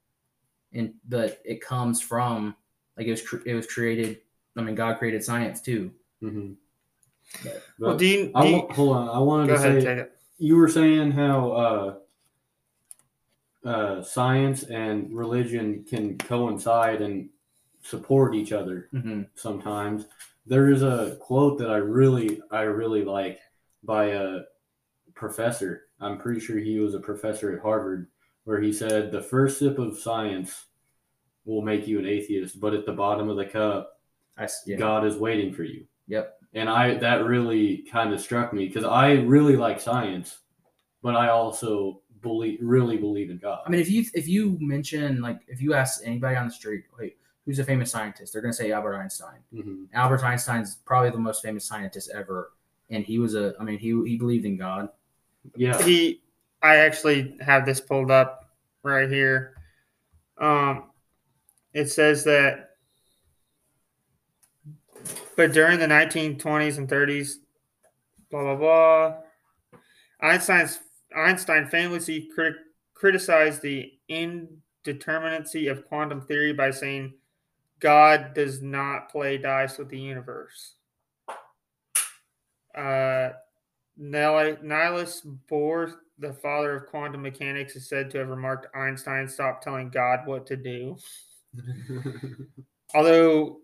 and 0.72 0.94
but 1.08 1.40
it 1.44 1.60
comes 1.60 2.00
from 2.00 2.54
like 2.96 3.06
it 3.06 3.10
was 3.10 3.22
it 3.46 3.54
was 3.54 3.66
created 3.66 4.20
I 4.56 4.62
mean 4.62 4.74
God 4.74 4.98
created 4.98 5.22
science 5.24 5.60
too. 5.60 5.90
Mhm. 6.22 6.56
But, 7.44 7.62
Well, 7.78 7.90
But 7.92 7.98
do 7.98 8.06
you, 8.06 8.32
I 8.34 8.42
do 8.42 8.48
you- 8.48 8.56
wa- 8.56 8.74
hold 8.74 8.96
on. 8.96 9.08
I 9.08 9.18
wanted 9.18 9.46
go 9.48 9.54
to 9.54 9.58
ahead, 9.60 9.82
say 9.82 9.88
take 9.88 9.98
it. 9.98 10.16
you 10.38 10.56
were 10.56 10.68
saying 10.68 11.12
how 11.12 11.52
uh, 11.52 11.94
uh, 13.68 14.02
science 14.02 14.62
and 14.64 15.14
religion 15.14 15.84
can 15.84 16.16
coincide 16.18 17.02
and 17.02 17.28
support 17.82 18.34
each 18.34 18.52
other 18.52 18.88
mhm. 18.92 19.26
sometimes. 19.34 20.06
There 20.46 20.70
is 20.70 20.82
a 20.82 21.16
quote 21.20 21.58
that 21.58 21.70
I 21.70 21.76
really 21.76 22.40
I 22.50 22.62
really 22.62 23.04
like 23.04 23.38
by 23.84 24.06
a 24.06 24.40
professor. 25.14 25.82
I'm 26.00 26.18
pretty 26.18 26.40
sure 26.40 26.58
he 26.58 26.78
was 26.78 26.94
a 26.94 27.00
professor 27.00 27.52
at 27.52 27.62
Harvard 27.62 28.08
where 28.44 28.60
he 28.60 28.72
said 28.72 29.12
the 29.12 29.22
first 29.22 29.58
sip 29.58 29.78
of 29.78 29.98
science 29.98 30.66
will 31.44 31.62
make 31.62 31.86
you 31.86 31.98
an 31.98 32.06
atheist, 32.06 32.60
but 32.60 32.74
at 32.74 32.86
the 32.86 32.92
bottom 32.92 33.28
of 33.28 33.36
the 33.36 33.44
cup 33.44 34.00
I 34.40 34.48
yeah. 34.66 34.76
God 34.76 35.06
is 35.06 35.16
waiting 35.16 35.52
for 35.52 35.64
you. 35.64 35.84
Yep. 36.08 36.36
And 36.54 36.68
I 36.68 36.94
that 36.94 37.24
really 37.24 37.84
kind 37.90 38.12
of 38.12 38.20
struck 38.20 38.52
me 38.52 38.66
because 38.66 38.84
I 38.84 39.12
really 39.12 39.56
like 39.56 39.80
science, 39.80 40.38
but 41.02 41.14
I 41.14 41.28
also 41.28 42.00
believe 42.22 42.58
really 42.60 42.96
believe 42.96 43.30
in 43.30 43.38
God. 43.38 43.60
I 43.66 43.70
mean, 43.70 43.80
if 43.80 43.90
you 43.90 44.04
if 44.14 44.26
you 44.26 44.56
mention 44.60 45.20
like 45.20 45.40
if 45.46 45.60
you 45.60 45.74
ask 45.74 46.00
anybody 46.04 46.36
on 46.36 46.48
the 46.48 46.52
street, 46.52 46.84
wait, 46.98 47.18
who's 47.44 47.58
a 47.58 47.64
famous 47.64 47.90
scientist? 47.90 48.32
They're 48.32 48.42
gonna 48.42 48.52
say 48.52 48.72
Albert 48.72 48.96
Einstein. 48.96 49.40
Mhm. 49.54 49.86
Albert 49.92 50.24
Einstein's 50.24 50.76
probably 50.84 51.10
the 51.10 51.18
most 51.18 51.42
famous 51.42 51.64
scientist 51.64 52.10
ever, 52.12 52.52
and 52.88 53.04
he 53.04 53.18
was 53.18 53.34
a 53.34 53.54
I 53.60 53.64
mean 53.64 53.78
he 53.78 53.88
he 54.06 54.16
believed 54.16 54.44
in 54.44 54.56
God. 54.56 54.88
Yeah. 55.56 55.82
he 55.82 56.22
i 56.62 56.76
actually 56.76 57.36
have 57.40 57.64
this 57.66 57.80
pulled 57.80 58.10
up 58.10 58.50
right 58.82 59.10
here 59.10 59.54
um 60.38 60.90
it 61.72 61.90
says 61.90 62.24
that 62.24 62.70
but 65.36 65.52
during 65.52 65.78
the 65.78 65.86
1920s 65.86 66.78
and 66.78 66.88
30s 66.88 67.34
blah 68.30 68.42
blah 68.42 68.56
blah 68.56 69.14
einstein's 70.20 70.80
einstein 71.16 71.66
famously 71.66 72.28
crit- 72.34 72.54
criticized 72.94 73.62
the 73.62 73.92
indeterminacy 74.10 75.70
of 75.70 75.86
quantum 75.86 76.20
theory 76.22 76.52
by 76.52 76.70
saying 76.70 77.12
god 77.80 78.34
does 78.34 78.60
not 78.60 79.10
play 79.10 79.38
dice 79.38 79.78
with 79.78 79.88
the 79.88 79.98
universe 79.98 80.74
uh 82.74 83.30
Niels 84.00 85.26
Bohr, 85.50 85.92
the 86.18 86.32
father 86.32 86.74
of 86.74 86.86
quantum 86.86 87.22
mechanics, 87.22 87.76
is 87.76 87.88
said 87.88 88.10
to 88.10 88.18
have 88.18 88.28
remarked 88.28 88.74
Einstein 88.74 89.28
stopped 89.28 89.62
telling 89.62 89.90
God 89.90 90.20
what 90.26 90.46
to 90.46 90.56
do. 90.56 90.96
Although 92.94 93.58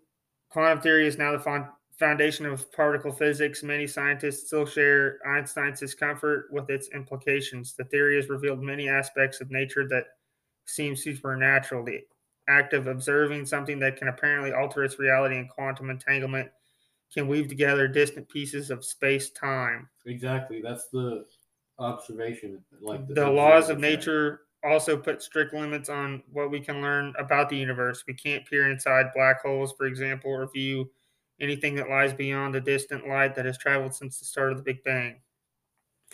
quantum 0.51 0.81
theory 0.81 1.07
is 1.07 1.17
now 1.17 1.33
the 1.33 1.69
foundation 1.99 2.45
of 2.45 2.71
particle 2.73 3.13
physics, 3.13 3.63
many 3.63 3.87
scientists 3.87 4.49
still 4.49 4.67
share 4.67 5.19
Einstein's 5.27 5.81
discomfort 5.81 6.49
with 6.51 6.69
its 6.69 6.89
implications. 6.95 7.75
The 7.75 7.85
theory 7.85 8.17
has 8.17 8.29
revealed 8.29 8.63
many 8.63 8.91
aspects 8.91 9.41
of 9.41 9.51
nature 9.51 9.89
that 9.89 10.05
seem 10.67 10.95
supernatural. 10.95 11.83
The 11.85 12.03
act 12.49 12.75
of 12.75 12.89
observing 12.89 13.47
something 13.47 13.79
that 13.79 13.97
can 13.97 14.09
apparently 14.09 14.53
alter 14.53 14.85
its 14.85 14.99
reality 14.99 15.37
in 15.37 15.49
quantum 15.49 15.89
entanglement 15.89 16.51
can 17.13 17.29
weave 17.29 17.49
together 17.49 17.89
distant 17.89 18.29
pieces 18.29 18.71
of 18.71 18.85
space 18.85 19.31
time. 19.31 19.89
Exactly. 20.07 20.61
That's 20.63 20.89
the 20.89 21.27
observation. 21.79 22.65
Like 22.81 23.07
The 23.09 23.31
laws 23.31 23.71
of 23.71 23.79
nature 23.79 24.43
also 24.65 24.97
put 24.97 25.23
strict 25.23 25.55
limits 25.55 25.89
on 25.89 26.23
what 26.33 26.51
we 26.51 26.61
can 26.61 26.81
learn 26.83 27.15
about 27.19 27.49
the 27.49 27.57
universe. 27.57 28.05
We 28.07 28.15
can't 28.15 28.47
peer 28.47 28.71
inside 28.71 29.13
black 29.15 29.43
holes, 29.43 29.73
for 29.77 29.87
example, 29.87 30.31
or 30.31 30.51
view 30.51 30.91
anything 31.41 31.75
that 31.77 31.91
lies 31.91 32.15
beyond 32.15 32.55
the 32.55 32.61
distant 32.61 33.07
light 33.07 33.35
that 33.35 33.45
has 33.45 33.59
traveled 33.59 33.95
since 33.95 34.19
the 34.19 34.25
start 34.25 34.53
of 34.53 34.59
the 34.59 34.65
Big 34.65 34.83
Bang. 34.83 35.21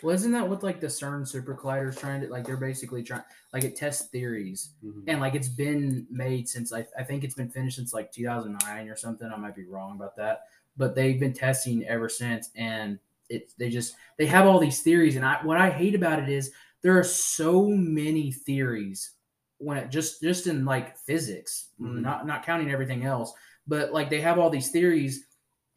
Well, 0.01 0.15
isn't 0.15 0.31
that 0.31 0.49
what 0.49 0.63
like 0.63 0.81
the 0.81 0.87
CERN 0.87 1.25
super 1.27 1.55
collider 1.55 1.89
is 1.89 1.95
trying 1.97 2.21
to 2.21 2.27
like? 2.27 2.45
They're 2.45 2.57
basically 2.57 3.03
trying 3.03 3.23
like 3.53 3.63
it 3.63 3.75
tests 3.75 4.07
theories, 4.09 4.73
Mhm. 4.83 5.03
and 5.07 5.21
like 5.21 5.35
it's 5.35 5.47
been 5.47 6.07
made 6.09 6.49
since 6.49 6.73
I, 6.73 6.85
I 6.97 7.03
think 7.03 7.23
it's 7.23 7.35
been 7.35 7.49
finished 7.49 7.77
since 7.77 7.93
like 7.93 8.11
2009 8.11 8.89
or 8.89 8.95
something. 8.95 9.29
I 9.31 9.37
might 9.37 9.55
be 9.55 9.65
wrong 9.65 9.95
about 9.95 10.15
that, 10.17 10.47
but 10.77 10.95
they've 10.95 11.19
been 11.19 11.33
testing 11.33 11.85
ever 11.85 12.09
since, 12.09 12.49
and 12.55 12.99
it 13.29 13.51
they 13.57 13.69
just 13.69 13.95
they 14.17 14.25
have 14.25 14.45
all 14.45 14.59
these 14.59 14.81
theories, 14.81 15.15
and 15.15 15.25
I 15.25 15.43
what 15.43 15.57
I 15.57 15.69
hate 15.69 15.95
about 15.95 16.21
it 16.21 16.29
is 16.29 16.51
there 16.81 16.97
are 16.97 17.03
so 17.03 17.67
many 17.67 18.31
theories 18.31 19.11
when 19.59 19.77
it 19.77 19.89
just 19.89 20.21
just 20.21 20.47
in 20.47 20.65
like 20.65 20.97
physics, 20.97 21.69
Mhm. 21.79 22.01
not 22.01 22.27
not 22.27 22.45
counting 22.45 22.71
everything 22.71 23.03
else, 23.05 23.33
but 23.67 23.93
like 23.93 24.09
they 24.09 24.21
have 24.21 24.37
all 24.39 24.49
these 24.49 24.71
theories, 24.71 25.25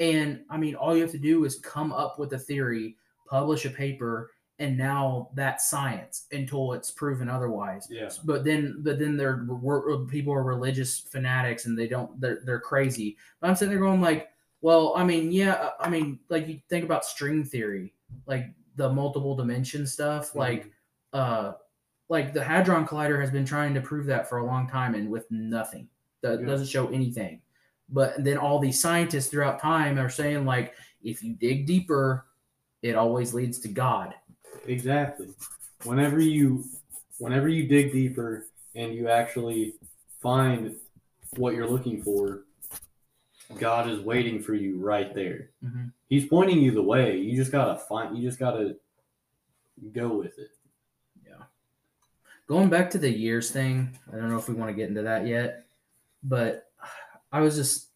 and 0.01 0.42
I 0.51 0.57
mean 0.57 0.74
all 0.74 0.94
you 0.94 1.03
have 1.03 1.12
to 1.12 1.18
do 1.18 1.44
is 1.44 1.59
come 1.61 1.92
up 1.92 2.18
with 2.18 2.32
a 2.32 2.38
theory, 2.38 2.97
publish 3.28 3.64
a 3.64 3.70
paper, 3.70 4.30
and 4.59 4.76
now 4.78 5.28
that's 5.34 5.68
science 5.70 6.26
until 6.32 6.72
it's 6.72 6.90
proven 6.90 7.28
otherwise 7.28 7.86
Yeah. 7.90 8.09
but 8.24 8.42
then 8.42 8.76
but 8.80 8.99
then 8.99 9.16
they're 9.18 9.47
people 10.09 10.32
are 10.32 10.42
religious 10.42 10.99
fanatics 10.99 11.66
and 11.66 11.78
they 11.78 11.86
don't 11.86 12.18
they're, 12.20 12.40
they're 12.42 12.59
crazy 12.61 13.18
but 13.38 13.51
i'm 13.51 13.55
sitting 13.57 13.72
there 13.72 13.80
going 13.82 14.01
like 14.01 14.28
well 14.61 14.92
i 14.96 15.04
mean 15.04 15.30
yeah 15.32 15.70
i 15.80 15.88
mean 15.88 16.18
like 16.28 16.46
you 16.48 16.59
think 16.68 16.84
about 16.84 17.04
string 17.04 17.44
theory 17.44 17.92
like 18.26 18.46
the 18.76 18.88
multiple 18.88 19.34
dimension 19.36 19.86
stuff 19.86 20.34
like 20.34 20.70
uh 21.12 21.52
like 22.09 22.32
the 22.32 22.42
hadron 22.42 22.86
collider 22.86 23.20
has 23.20 23.30
been 23.30 23.44
trying 23.44 23.74
to 23.74 23.80
prove 23.80 24.07
that 24.07 24.28
for 24.28 24.38
a 24.38 24.44
long 24.46 24.68
time 24.68 24.94
and 24.94 25.11
with 25.11 25.30
nothing 25.30 25.88
that 26.22 26.40
Yeah. 26.40 26.46
doesn't 26.46 26.68
show 26.68 26.88
anything 26.88 27.40
but 27.88 28.22
then 28.24 28.36
all 28.38 28.59
these 28.59 28.80
scientists 28.80 29.28
throughout 29.28 29.61
time 29.61 29.98
are 29.98 30.11
saying 30.11 30.44
like 30.44 30.74
if 31.02 31.22
you 31.22 31.34
dig 31.34 31.66
deeper 31.66 32.26
it 32.82 32.94
always 32.96 33.32
leads 33.34 33.59
to 33.61 33.68
god 33.68 34.14
Exactly. 34.66 35.28
Whenever 35.84 36.18
you 36.18 36.64
whenever 37.18 37.48
you 37.48 37.68
dig 37.68 37.92
deeper 37.92 38.46
and 38.74 38.92
you 38.94 39.09
actually 39.09 39.74
find 40.20 40.74
what 41.36 41.54
you're 41.54 41.68
looking 41.68 42.02
for, 42.02 42.42
God 43.59 43.88
is 43.88 44.01
waiting 44.01 44.40
for 44.42 44.55
you 44.55 44.78
right 44.78 45.14
there. 45.14 45.51
Mhm. 45.64 45.92
He's 46.09 46.26
pointing 46.26 46.59
you 46.59 46.72
the 46.72 46.82
way. 46.82 47.18
You 47.18 47.36
just 47.36 47.53
gotta 47.53 47.78
find. 47.78 48.16
You 48.16 48.28
just 48.28 48.38
gotta 48.38 48.76
go 49.92 50.16
with 50.16 50.38
it. 50.38 50.51
Yeah. 51.24 51.44
Going 52.49 52.68
back 52.68 52.90
to 52.90 52.99
the 52.99 53.11
years 53.11 53.51
thing 53.51 53.97
i 54.12 54.16
don't 54.16 54.30
know 54.30 54.38
if 54.38 54.49
we 54.49 54.55
want 54.55 54.70
to 54.70 54.74
get 54.74 54.88
into 54.88 55.03
that 55.03 55.26
yet 55.26 55.66
but 56.22 56.70
i 57.32 57.40
was 57.40 57.57
just 57.57 57.88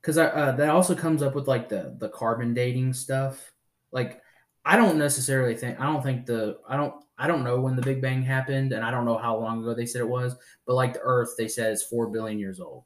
because 0.00 0.18
i 0.18 0.26
uh, 0.26 0.52
that 0.52 0.70
also 0.70 0.94
comes 0.94 1.22
up 1.22 1.34
with 1.34 1.46
like 1.48 1.68
the 1.68 1.94
the 1.98 2.08
carbon 2.08 2.54
dating 2.54 2.92
stuff 2.92 3.52
like 3.92 4.22
i 4.64 4.76
don't 4.76 4.98
necessarily 4.98 5.54
think 5.54 5.78
i 5.80 5.84
don't 5.84 6.02
think 6.02 6.26
the 6.26 6.58
i 6.68 6.76
don't 6.76 6.94
i 7.18 7.26
don't 7.26 7.44
know 7.44 7.60
when 7.60 7.76
the 7.76 7.82
big 7.82 8.00
bang 8.00 8.22
happened 8.22 8.72
and 8.72 8.84
i 8.84 8.90
don't 8.90 9.04
know 9.04 9.18
how 9.18 9.36
long 9.36 9.60
ago 9.60 9.74
they 9.74 9.86
said 9.86 10.00
it 10.00 10.08
was 10.08 10.36
but 10.66 10.74
like 10.74 10.94
the 10.94 11.00
earth 11.02 11.34
they 11.36 11.48
said 11.48 11.72
is 11.72 11.82
4 11.82 12.08
billion 12.08 12.38
years 12.38 12.60
old 12.60 12.84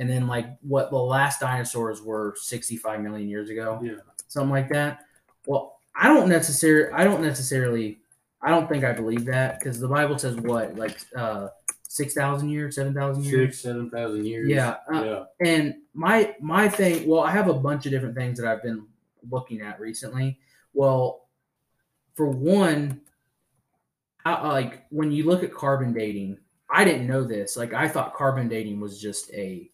and 0.00 0.10
then 0.10 0.26
like 0.26 0.46
what 0.62 0.90
the 0.90 0.96
last 0.98 1.38
dinosaurs 1.38 2.02
were 2.02 2.34
65 2.36 3.00
million 3.00 3.28
years 3.28 3.48
ago 3.50 3.78
Yeah. 3.82 3.92
something 4.26 4.50
like 4.50 4.68
that 4.70 5.04
well 5.46 5.78
i 5.94 6.08
don't 6.08 6.28
necessarily 6.28 6.92
i 6.92 7.04
don't 7.04 7.22
necessarily 7.22 8.00
I 8.42 8.48
don't 8.48 8.70
think 8.70 8.84
I 8.84 8.92
believe 8.92 9.26
that 9.26 9.58
because 9.58 9.78
the 9.80 9.86
Bible 9.86 10.18
says 10.18 10.34
what, 10.36 10.74
like 10.74 10.98
uh, 11.14 11.48
six 11.86 12.14
thousand 12.14 12.48
years, 12.48 12.74
seven 12.76 12.94
thousand 12.94 13.24
years. 13.24 13.50
Six, 13.56 13.62
seven 13.64 13.90
thousand 13.90 14.24
years. 14.24 14.48
Yeah, 14.48 14.76
uh, 14.90 15.02
yeah. 15.04 15.24
And 15.46 15.74
my 15.92 16.34
my 16.40 16.66
thing, 16.66 17.06
well, 17.06 17.20
I 17.20 17.32
have 17.32 17.48
a 17.48 17.52
bunch 17.52 17.84
of 17.84 17.92
different 17.92 18.14
things 18.16 18.38
that 18.40 18.50
I've 18.50 18.62
been 18.62 18.86
looking 19.30 19.60
at 19.60 19.78
recently. 19.78 20.38
Well, 20.72 21.26
for 22.14 22.28
one, 22.30 23.02
I, 24.24 24.48
like 24.48 24.86
when 24.88 25.12
you 25.12 25.24
look 25.24 25.42
at 25.42 25.52
carbon 25.52 25.92
dating, 25.92 26.38
I 26.70 26.84
didn't 26.84 27.06
know 27.06 27.24
this. 27.24 27.58
Like 27.58 27.74
I 27.74 27.88
thought 27.88 28.14
carbon 28.14 28.48
dating 28.48 28.80
was 28.80 28.98
just 28.98 29.30
a 29.34 29.70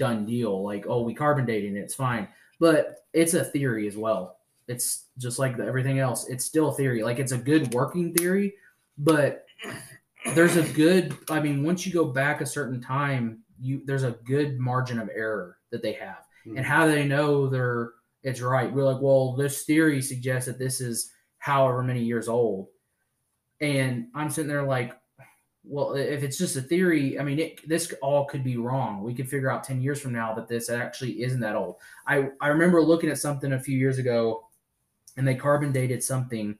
done 0.00 0.26
deal. 0.26 0.64
Like 0.64 0.86
oh, 0.88 1.02
we 1.02 1.14
carbon 1.14 1.46
dating, 1.46 1.76
it's 1.76 1.94
fine. 1.94 2.26
But 2.58 2.96
it's 3.12 3.34
a 3.34 3.44
theory 3.44 3.86
as 3.86 3.96
well. 3.96 4.38
It's 4.66 5.06
just 5.18 5.38
like 5.38 5.56
the, 5.56 5.64
everything 5.64 5.98
else. 5.98 6.28
It's 6.28 6.44
still 6.44 6.68
a 6.68 6.74
theory. 6.74 7.02
Like 7.02 7.18
it's 7.18 7.32
a 7.32 7.38
good 7.38 7.72
working 7.74 8.12
theory, 8.14 8.54
but 8.98 9.44
there's 10.34 10.56
a 10.56 10.62
good. 10.62 11.16
I 11.28 11.40
mean, 11.40 11.62
once 11.62 11.86
you 11.86 11.92
go 11.92 12.06
back 12.06 12.40
a 12.40 12.46
certain 12.46 12.80
time, 12.80 13.42
you 13.60 13.82
there's 13.84 14.04
a 14.04 14.16
good 14.24 14.58
margin 14.58 14.98
of 14.98 15.10
error 15.14 15.58
that 15.70 15.82
they 15.82 15.92
have, 15.92 16.24
hmm. 16.44 16.56
and 16.56 16.66
how 16.66 16.86
do 16.86 16.92
they 16.92 17.06
know 17.06 17.46
they're 17.46 17.92
it's 18.22 18.40
right? 18.40 18.72
We're 18.72 18.84
like, 18.84 19.00
well, 19.00 19.34
this 19.34 19.64
theory 19.64 20.02
suggests 20.02 20.46
that 20.46 20.58
this 20.58 20.80
is 20.80 21.10
however 21.38 21.82
many 21.82 22.02
years 22.02 22.28
old, 22.28 22.68
and 23.60 24.06
I'm 24.14 24.30
sitting 24.30 24.48
there 24.48 24.62
like, 24.62 24.92
well, 25.64 25.94
if 25.94 26.22
it's 26.22 26.38
just 26.38 26.56
a 26.56 26.62
theory, 26.62 27.18
I 27.18 27.22
mean, 27.22 27.38
it, 27.38 27.68
this 27.68 27.92
all 28.00 28.24
could 28.24 28.42
be 28.42 28.56
wrong. 28.56 29.02
We 29.02 29.14
could 29.14 29.28
figure 29.28 29.50
out 29.50 29.62
ten 29.64 29.80
years 29.80 30.00
from 30.00 30.12
now 30.12 30.32
that 30.34 30.48
this 30.48 30.70
actually 30.70 31.22
isn't 31.22 31.40
that 31.40 31.54
old. 31.56 31.76
I 32.06 32.30
I 32.40 32.48
remember 32.48 32.80
looking 32.82 33.10
at 33.10 33.18
something 33.18 33.52
a 33.52 33.60
few 33.60 33.76
years 33.76 33.98
ago, 33.98 34.46
and 35.16 35.26
they 35.28 35.34
carbon 35.34 35.70
dated 35.72 36.02
something 36.02 36.58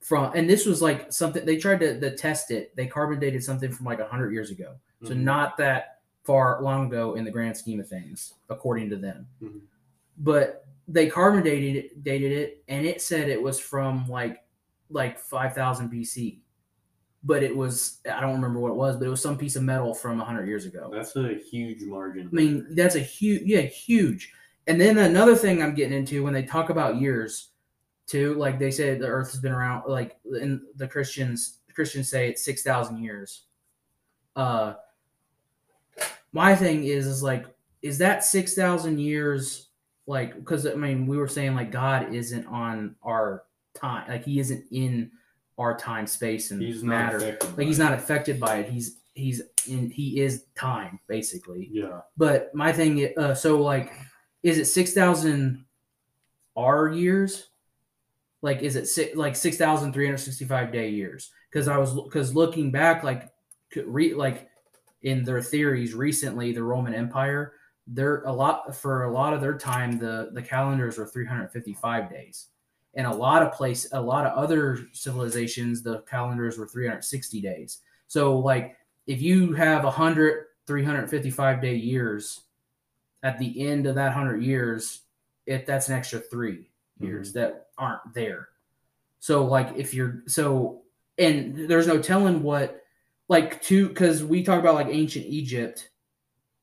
from, 0.00 0.32
and 0.34 0.48
this 0.48 0.66
was 0.66 0.80
like 0.82 1.12
something 1.12 1.44
they 1.44 1.56
tried 1.56 1.80
to, 1.80 1.98
to 2.00 2.16
test 2.16 2.50
it. 2.50 2.74
They 2.76 2.86
carbon 2.86 3.18
dated 3.20 3.42
something 3.42 3.72
from 3.72 3.86
like 3.86 4.00
hundred 4.00 4.32
years 4.32 4.50
ago, 4.50 4.74
so 5.02 5.10
Mhm. 5.10 5.18
not 5.22 5.56
that 5.58 6.00
far 6.24 6.60
long 6.62 6.86
ago 6.86 7.14
in 7.14 7.24
the 7.24 7.30
grand 7.30 7.56
scheme 7.56 7.80
of 7.80 7.88
things, 7.88 8.34
according 8.50 8.90
to 8.90 8.96
them. 8.96 9.26
Mhm. 9.42 9.60
But 10.18 10.66
they 10.88 11.08
carbon 11.08 11.42
dated 11.42 11.76
it, 11.76 12.04
dated 12.04 12.32
it, 12.32 12.62
and 12.68 12.84
it 12.86 13.00
said 13.00 13.28
it 13.28 13.40
was 13.42 13.58
from 13.58 14.06
like 14.08 14.44
like 14.90 15.18
five 15.18 15.54
thousand 15.54 15.88
BC. 15.90 16.40
But 17.22 17.42
it 17.42 17.54
was 17.54 17.98
I 18.10 18.20
don't 18.20 18.34
remember 18.34 18.60
what 18.60 18.70
it 18.70 18.76
was, 18.76 18.96
but 18.96 19.06
it 19.06 19.10
was 19.10 19.22
some 19.22 19.36
piece 19.36 19.56
of 19.56 19.62
metal 19.62 19.94
from 19.94 20.18
hundred 20.18 20.48
years 20.48 20.64
ago. 20.64 20.90
That's 20.92 21.14
a 21.16 21.34
huge 21.34 21.82
margin. 21.82 22.28
I 22.32 22.34
mean, 22.34 22.66
that's 22.74 22.94
a 22.94 23.00
huge, 23.00 23.42
yeah, 23.44 23.60
huge. 23.60 24.32
And 24.66 24.80
then 24.80 24.98
another 24.98 25.36
thing 25.36 25.62
I'm 25.62 25.74
getting 25.74 25.96
into 25.96 26.22
when 26.22 26.32
they 26.32 26.44
talk 26.44 26.70
about 26.70 27.00
years, 27.00 27.48
too, 28.06 28.34
like 28.34 28.58
they 28.58 28.70
say 28.70 28.96
the 28.96 29.06
Earth 29.06 29.30
has 29.32 29.40
been 29.40 29.52
around, 29.52 29.84
like 29.86 30.18
in 30.24 30.62
the 30.76 30.88
Christians, 30.88 31.58
Christians 31.74 32.08
say 32.08 32.28
it's 32.28 32.44
six 32.44 32.62
thousand 32.62 33.02
years. 33.02 33.42
Uh, 34.36 34.74
my 36.32 36.54
thing 36.54 36.84
is, 36.84 37.06
is 37.06 37.22
like, 37.22 37.46
is 37.82 37.98
that 37.98 38.24
six 38.24 38.54
thousand 38.54 38.98
years? 38.98 39.68
Like, 40.06 40.36
because 40.36 40.66
I 40.66 40.74
mean, 40.74 41.06
we 41.06 41.18
were 41.18 41.28
saying 41.28 41.54
like 41.54 41.70
God 41.70 42.14
isn't 42.14 42.46
on 42.46 42.96
our 43.02 43.44
time, 43.74 44.08
like 44.08 44.24
He 44.24 44.40
isn't 44.40 44.64
in 44.70 45.10
our 45.60 45.76
time, 45.76 46.06
space, 46.06 46.50
and 46.50 46.60
he's 46.60 46.82
matter. 46.82 47.38
Like 47.56 47.66
He's 47.66 47.78
not 47.78 47.92
affected 47.92 48.40
by 48.40 48.56
it. 48.56 48.70
He's 48.70 48.96
he's 49.14 49.42
in. 49.68 49.90
He 49.90 50.20
is 50.20 50.46
time, 50.56 50.98
basically. 51.06 51.68
Yeah. 51.70 52.00
But 52.16 52.52
my 52.54 52.72
thing, 52.72 53.12
uh, 53.16 53.34
so 53.34 53.60
like, 53.60 53.92
is 54.42 54.58
it 54.58 54.64
six 54.64 54.94
thousand 54.94 55.66
R 56.56 56.88
years? 56.88 57.50
Like, 58.40 58.62
is 58.62 58.74
it 58.74 58.88
si- 58.88 59.12
like 59.14 59.36
six 59.36 59.58
thousand 59.58 59.92
three 59.92 60.06
hundred 60.06 60.18
sixty-five 60.18 60.72
day 60.72 60.88
years? 60.88 61.30
Because 61.52 61.68
I 61.68 61.76
was 61.76 61.94
because 61.94 62.34
looking 62.34 62.70
back, 62.70 63.04
like, 63.04 63.28
could 63.70 63.86
re 63.86 64.14
like 64.14 64.48
in 65.02 65.24
their 65.24 65.42
theories 65.42 65.92
recently, 65.94 66.52
the 66.52 66.62
Roman 66.62 66.94
Empire, 66.94 67.52
they're 67.86 68.22
a 68.22 68.32
lot 68.32 68.74
for 68.74 69.04
a 69.04 69.12
lot 69.12 69.34
of 69.34 69.42
their 69.42 69.58
time, 69.58 69.98
the 69.98 70.30
the 70.32 70.40
calendars 70.42 70.96
were 70.96 71.06
three 71.06 71.26
hundred 71.26 71.52
fifty-five 71.52 72.08
days. 72.08 72.46
And 72.94 73.06
a 73.06 73.14
lot 73.14 73.42
of 73.42 73.52
place, 73.52 73.88
a 73.92 74.00
lot 74.00 74.26
of 74.26 74.36
other 74.36 74.78
civilizations, 74.92 75.82
the 75.82 76.00
calendars 76.02 76.58
were 76.58 76.66
360 76.66 77.40
days. 77.40 77.78
So, 78.08 78.38
like, 78.38 78.76
if 79.06 79.22
you 79.22 79.52
have 79.52 79.84
100 79.84 80.46
355 80.66 81.60
day 81.60 81.74
years 81.74 82.42
at 83.24 83.38
the 83.38 83.68
end 83.68 83.86
of 83.86 83.96
that 83.96 84.14
100 84.14 84.42
years 84.42 85.00
if 85.46 85.66
that's 85.66 85.88
an 85.88 85.96
extra 85.96 86.20
3 86.20 86.70
years 87.00 87.32
that 87.32 87.68
aren't 87.76 88.14
there 88.14 88.50
so 89.18 89.44
like 89.44 89.72
if 89.76 89.92
you're 89.92 90.22
so 90.28 90.82
and 91.18 91.68
there's 91.68 91.88
no 91.88 92.00
telling 92.00 92.40
what 92.40 92.82
like 93.28 93.60
two 93.62 93.88
because 93.88 94.22
we 94.22 94.44
talk 94.44 94.60
about 94.60 94.76
like 94.76 94.86
ancient 94.88 95.26
egypt 95.26 95.90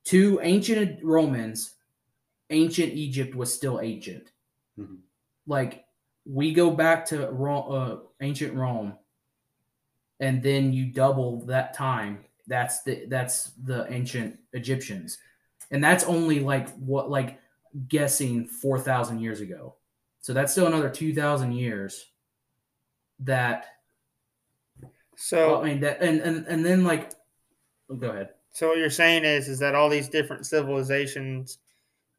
two 0.05 0.39
ancient 0.41 1.03
romans 1.03 1.75
ancient 2.49 2.93
Egypt 2.93 3.35
was 3.35 3.53
still 3.53 3.79
ancient. 3.79 4.31
Mhm. 4.77 4.99
Like 5.45 5.85
we 6.27 6.53
go 6.53 6.69
back 6.71 7.05
to 7.07 7.29
Rome, 7.31 7.65
uh, 7.69 7.95
ancient 8.21 8.53
Rome, 8.53 8.93
and 10.19 10.43
then 10.43 10.73
you 10.73 10.87
double 10.87 11.45
that 11.45 11.73
time. 11.73 12.25
That's 12.47 12.83
the 12.83 13.05
that's 13.07 13.51
the 13.63 13.91
ancient 13.91 14.39
Egyptians, 14.53 15.17
and 15.71 15.83
that's 15.83 16.03
only 16.03 16.39
like 16.39 16.69
what 16.77 17.09
like 17.09 17.39
guessing 17.87 18.47
four 18.47 18.79
thousand 18.79 19.19
years 19.19 19.41
ago. 19.41 19.75
So 20.21 20.33
that's 20.33 20.51
still 20.51 20.67
another 20.67 20.89
two 20.89 21.13
thousand 21.13 21.53
years. 21.53 22.05
That 23.19 23.65
So 25.15 25.61
I 25.61 25.65
mean 25.65 25.79
that 25.81 26.01
and 26.01 26.19
and 26.21 26.45
and 26.47 26.65
then 26.65 26.83
like, 26.83 27.11
oh, 27.89 27.95
go 27.95 28.09
ahead. 28.09 28.29
So 28.51 28.69
what 28.69 28.77
you're 28.77 28.89
saying 28.89 29.23
is 29.23 29.47
is 29.47 29.59
that 29.59 29.75
all 29.75 29.89
these 29.89 30.09
different 30.09 30.45
civilizations 30.45 31.59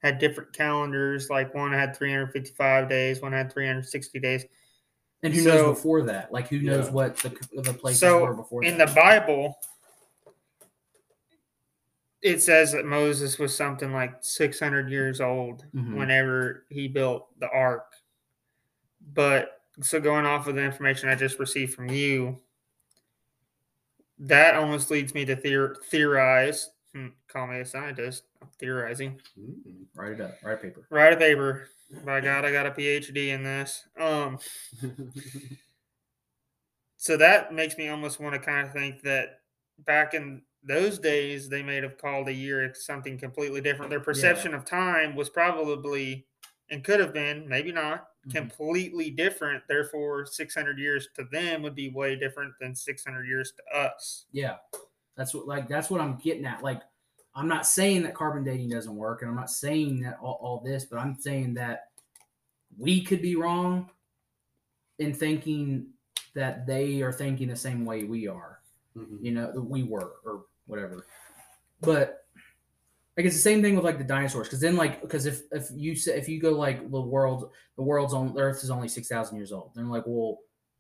had 0.03 0.19
different 0.19 0.53
calendars. 0.53 1.29
Like 1.31 1.55
one 1.55 1.73
had 1.73 1.97
355 1.97 2.89
days, 2.89 3.21
one 3.21 3.33
had 3.33 3.53
360 3.53 4.19
days. 4.21 4.45
And 5.23 5.35
who 5.35 5.41
So- 5.43 5.49
knows 5.51 5.77
before 5.77 6.03
that? 6.03 6.33
Like 6.33 6.49
who 6.49 6.61
knows 6.61 6.87
Yeah. 6.87 6.93
what 6.93 7.17
the 7.19 7.31
the 7.63 7.75
places 7.75 8.01
So, 8.01 8.23
were 8.23 8.35
before 8.35 8.65
In 8.65 8.79
that? 8.79 8.89
the 8.89 8.95
Bible, 8.95 9.59
it 12.23 12.43
says 12.43 12.73
that 12.73 12.85
Moses 12.85 13.39
was 13.39 13.55
something 13.57 13.93
like 13.93 14.13
600 14.21 14.91
years 14.91 15.21
old 15.21 15.65
Mhm. 15.75 15.97
whenever 15.97 16.65
he 16.69 16.89
built 16.89 17.29
the 17.41 17.49
ark. 17.51 17.93
But 19.13 19.63
so 19.81 20.01
going 20.01 20.27
off 20.27 20.47
of 20.49 20.55
the 20.57 20.63
information 20.63 21.09
I 21.09 21.15
just 21.15 21.39
received 21.39 21.75
from 21.75 21.89
you, 21.89 22.41
that 24.19 24.55
almost 24.57 24.91
leads 24.91 25.15
me 25.15 25.25
to 25.25 25.37
theor- 25.37 25.77
theorize. 25.85 26.71
Hmm, 26.95 27.09
call 27.29 27.47
me 27.47 27.61
a 27.61 27.67
scientist. 27.67 28.25
I'm 28.41 28.49
theorizing. 28.59 29.21
Mm. 29.39 29.85
Write 29.95 30.13
it 30.13 30.21
up. 30.21 30.37
Write 30.43 30.55
a 30.55 30.63
paper. 30.63 30.87
Write 30.91 31.13
a 31.13 31.17
paper. 31.17 31.69
By 32.05 32.21
God, 32.21 32.45
I 32.45 32.53
got 32.53 32.67
a 32.67 32.71
PhD 32.71 33.29
in 33.29 33.43
this. 33.43 33.85
Um, 33.99 34.39
so 36.97 37.17
that 37.17 37.53
makes 37.53 37.77
me 37.79 37.89
almost 37.89 38.21
want 38.21 38.35
to 38.35 38.41
kind 38.41 38.67
of 38.67 38.73
think 38.73 39.03
that 39.03 39.41
back 39.87 40.15
in 40.15 40.43
those 40.63 40.99
days, 40.99 41.49
they 41.49 41.63
may 41.63 41.77
have 41.77 41.99
called 41.99 42.29
a 42.29 42.33
year 42.33 42.75
something 42.75 43.17
completely 43.19 43.61
different. 43.61 43.91
Their 43.91 44.01
perception 44.01 44.55
of 44.55 44.65
time 44.65 45.15
was 45.15 45.31
probably 45.31 46.27
and 46.71 46.85
could 46.85 47.01
have 47.01 47.15
been, 47.15 47.49
maybe 47.49 47.73
not, 47.73 48.09
Mhm. 48.27 48.33
completely 48.33 49.11
different. 49.11 49.63
Therefore, 49.69 50.27
600 50.27 50.79
years 50.79 51.09
to 51.15 51.25
them 51.25 51.63
would 51.63 51.75
be 51.75 51.89
way 51.89 52.17
different 52.17 52.53
than 52.61 52.75
600 52.75 53.27
years 53.27 53.53
to 53.53 53.77
us. 53.77 54.27
Yeah, 54.33 54.59
that's 55.19 55.35
what 55.35 55.47
like 55.49 55.69
that's 55.69 55.91
what 55.91 56.01
I'm 56.01 56.17
getting 56.17 56.47
at. 56.47 56.63
Like, 56.63 56.81
I'm 57.35 57.49
not 57.49 57.67
saying 57.67 58.05
that 58.05 58.15
carbon 58.15 58.45
dating 58.45 58.71
doesn't 58.71 58.95
work, 58.95 59.21
and 59.21 59.31
I'm 59.31 59.37
not 59.37 59.51
saying 59.51 60.01
that 60.03 60.17
all, 60.23 60.39
all 60.41 60.63
this, 60.65 60.85
but 60.85 60.99
I'm 60.99 61.17
saying 61.17 61.55
that 61.55 61.89
we 62.79 63.03
could 63.03 63.21
be 63.21 63.35
wrong 63.35 63.91
in 65.01 65.13
thinking 65.13 65.89
that 66.35 66.67
they 66.67 67.03
are 67.03 67.13
thinking 67.13 67.49
the 67.49 67.57
same 67.57 67.85
way 67.85 68.05
we 68.05 68.29
are. 68.29 68.61
Mhm. 68.97 69.19
You 69.21 69.33
know, 69.33 69.53
that 69.53 69.61
we 69.61 69.83
were 69.83 70.13
or 70.25 70.47
whatever. 70.67 71.05
But 71.81 72.25
like 73.17 73.27
it's 73.27 73.35
the 73.35 73.43
same 73.43 73.61
thing 73.61 73.75
with 73.75 73.85
like 73.85 73.99
the 73.99 74.05
dinosaurs, 74.05 74.47
because 74.47 74.61
then 74.61 74.77
like 74.77 75.01
because 75.01 75.27
if 75.27 75.43
if 75.51 75.69
you 75.75 75.97
say 75.97 76.17
if 76.17 76.29
you 76.29 76.41
go 76.41 76.53
like 76.53 76.89
the 76.91 77.01
world 77.01 77.51
the 77.77 77.83
world's 77.83 78.15
on 78.15 78.33
the 78.35 78.41
Earth 78.41 78.63
is 78.63 78.71
only 78.71 78.87
six 78.89 79.09
thousand 79.09 79.37
years 79.37 79.51
old, 79.51 79.73
then 79.75 79.89
like 79.89 80.05
well 80.07 80.39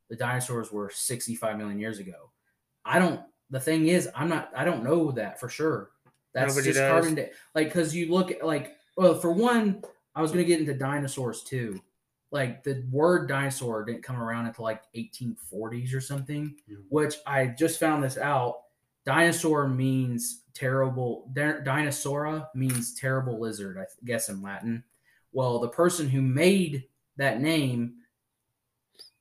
the 0.09 0.17
dinosaurs 0.17 0.71
were 0.71 0.91
sixty 0.91 1.35
five 1.35 1.59
million 1.59 1.81
years 1.81 1.99
ago. 1.99 2.31
I 2.85 3.01
don't. 3.01 3.21
The 3.51 3.61
thing 3.61 3.89
is, 3.89 4.09
I'm 4.15 4.29
not. 4.29 4.51
I 4.55 4.65
don't 4.65 4.85
know 4.85 5.11
that 5.13 5.41
for 5.41 5.49
sure. 5.49 5.91
That's 6.35 6.55
Nobody 6.55 6.69
just 6.71 6.79
does. 6.79 6.91
carbon 6.91 7.15
da- 7.15 7.31
like 7.55 7.69
because 7.69 7.95
you 7.95 8.13
look 8.13 8.31
at 8.31 8.45
like 8.47 8.77
well 8.97 9.15
for 9.15 9.33
one, 9.33 9.83
I 10.15 10.21
was 10.23 10.31
gonna 10.31 10.45
get 10.45 10.61
into 10.61 10.75
dinosaurs 10.75 11.43
too. 11.43 11.81
Like 12.31 12.63
the 12.63 12.85
word 12.91 13.27
dinosaur 13.29 13.85
didn't 13.85 14.03
come 14.03 14.21
around 14.21 14.47
until 14.47 14.65
like 14.65 14.83
1840s 14.95 15.95
or 15.95 16.01
something, 16.03 16.55
Mhm. 16.71 16.85
which 16.91 17.15
I 17.27 17.47
just 17.47 17.81
found 17.81 18.05
this 18.05 18.19
out. 18.19 18.61
Dinosaur 19.07 19.67
means 19.67 20.45
terrible. 20.53 21.31
Di- 21.33 21.61
Dinosaura 21.65 22.49
means 22.55 22.95
terrible 22.95 23.41
lizard, 23.41 23.79
I 23.79 23.87
guess 24.05 24.29
in 24.29 24.43
Latin. 24.43 24.85
Well, 25.33 25.59
the 25.59 25.69
person 25.69 26.07
who 26.09 26.21
made 26.21 26.85
that 27.17 27.41
name 27.41 27.95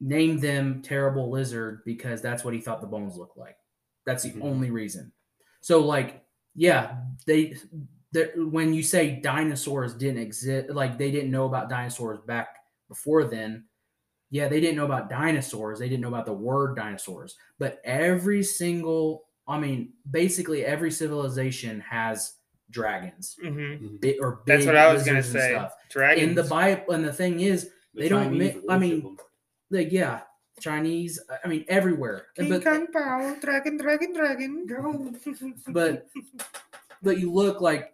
named 0.01 0.41
them 0.41 0.81
terrible 0.81 1.29
lizard 1.29 1.81
because 1.85 2.21
that's 2.21 2.43
what 2.43 2.53
he 2.53 2.59
thought 2.59 2.81
the 2.81 2.87
bones 2.87 3.15
looked 3.17 3.37
like. 3.37 3.57
That's 4.07 4.23
the 4.23 4.31
Mhm. 4.31 4.41
only 4.43 4.71
reason. 4.71 5.11
So, 5.61 5.81
like, 5.85 6.25
yeah, 6.55 7.03
they, 7.27 7.57
they 8.13 8.31
when 8.37 8.73
you 8.73 8.81
say 8.81 9.19
dinosaurs 9.19 9.93
didn't 9.93 10.23
exist, 10.23 10.69
like 10.71 10.97
they 10.97 11.11
didn't 11.11 11.29
know 11.29 11.45
about 11.45 11.69
dinosaurs 11.69 12.19
back 12.25 12.47
before 12.87 13.25
then. 13.25 13.67
Yeah, 14.29 14.47
they 14.47 14.59
didn't 14.61 14.77
know 14.77 14.85
about 14.85 15.09
dinosaurs. 15.09 15.79
They 15.79 15.89
didn't 15.89 16.01
know 16.01 16.07
about 16.09 16.25
the 16.25 16.33
word 16.33 16.75
dinosaurs. 16.75 17.37
But 17.59 17.79
every 17.83 18.43
single, 18.43 19.25
I 19.47 19.59
mean, 19.59 19.93
basically 20.09 20.65
every 20.65 20.91
civilization 20.91 21.79
has 21.81 22.35
dragons 22.69 23.37
hmm 23.41 23.97
bi- 24.01 24.17
or 24.19 24.43
That's 24.45 24.65
what 24.65 24.75
I 24.75 24.91
was 24.91 25.03
going 25.05 25.17
to 25.17 25.23
say. 25.23 25.51
stuff. 25.51 25.73
Dragons. 25.89 26.27
In 26.29 26.35
the 26.35 26.43
Bible, 26.43 26.93
and 26.93 27.05
the 27.05 27.13
thing 27.13 27.39
is, 27.41 27.71
The 27.93 28.01
They 28.03 28.09
don't 28.09 28.37
mi- 28.37 28.61
I 28.69 28.77
mean, 28.77 29.17
like 29.69 29.91
yeah, 29.91 30.23
Chinese. 30.59 31.19
I 31.43 31.47
mean, 31.47 31.65
everywhere. 31.67 32.27
King 32.35 32.49
but 32.49 32.63
Kong 32.63 32.87
Pao, 32.91 33.35
dragon, 33.41 33.77
dragon, 33.77 34.13
dragon, 34.13 34.65
go. 34.67 35.13
but 35.67 36.07
but 37.01 37.19
you 37.19 37.31
look 37.31 37.61
like 37.61 37.93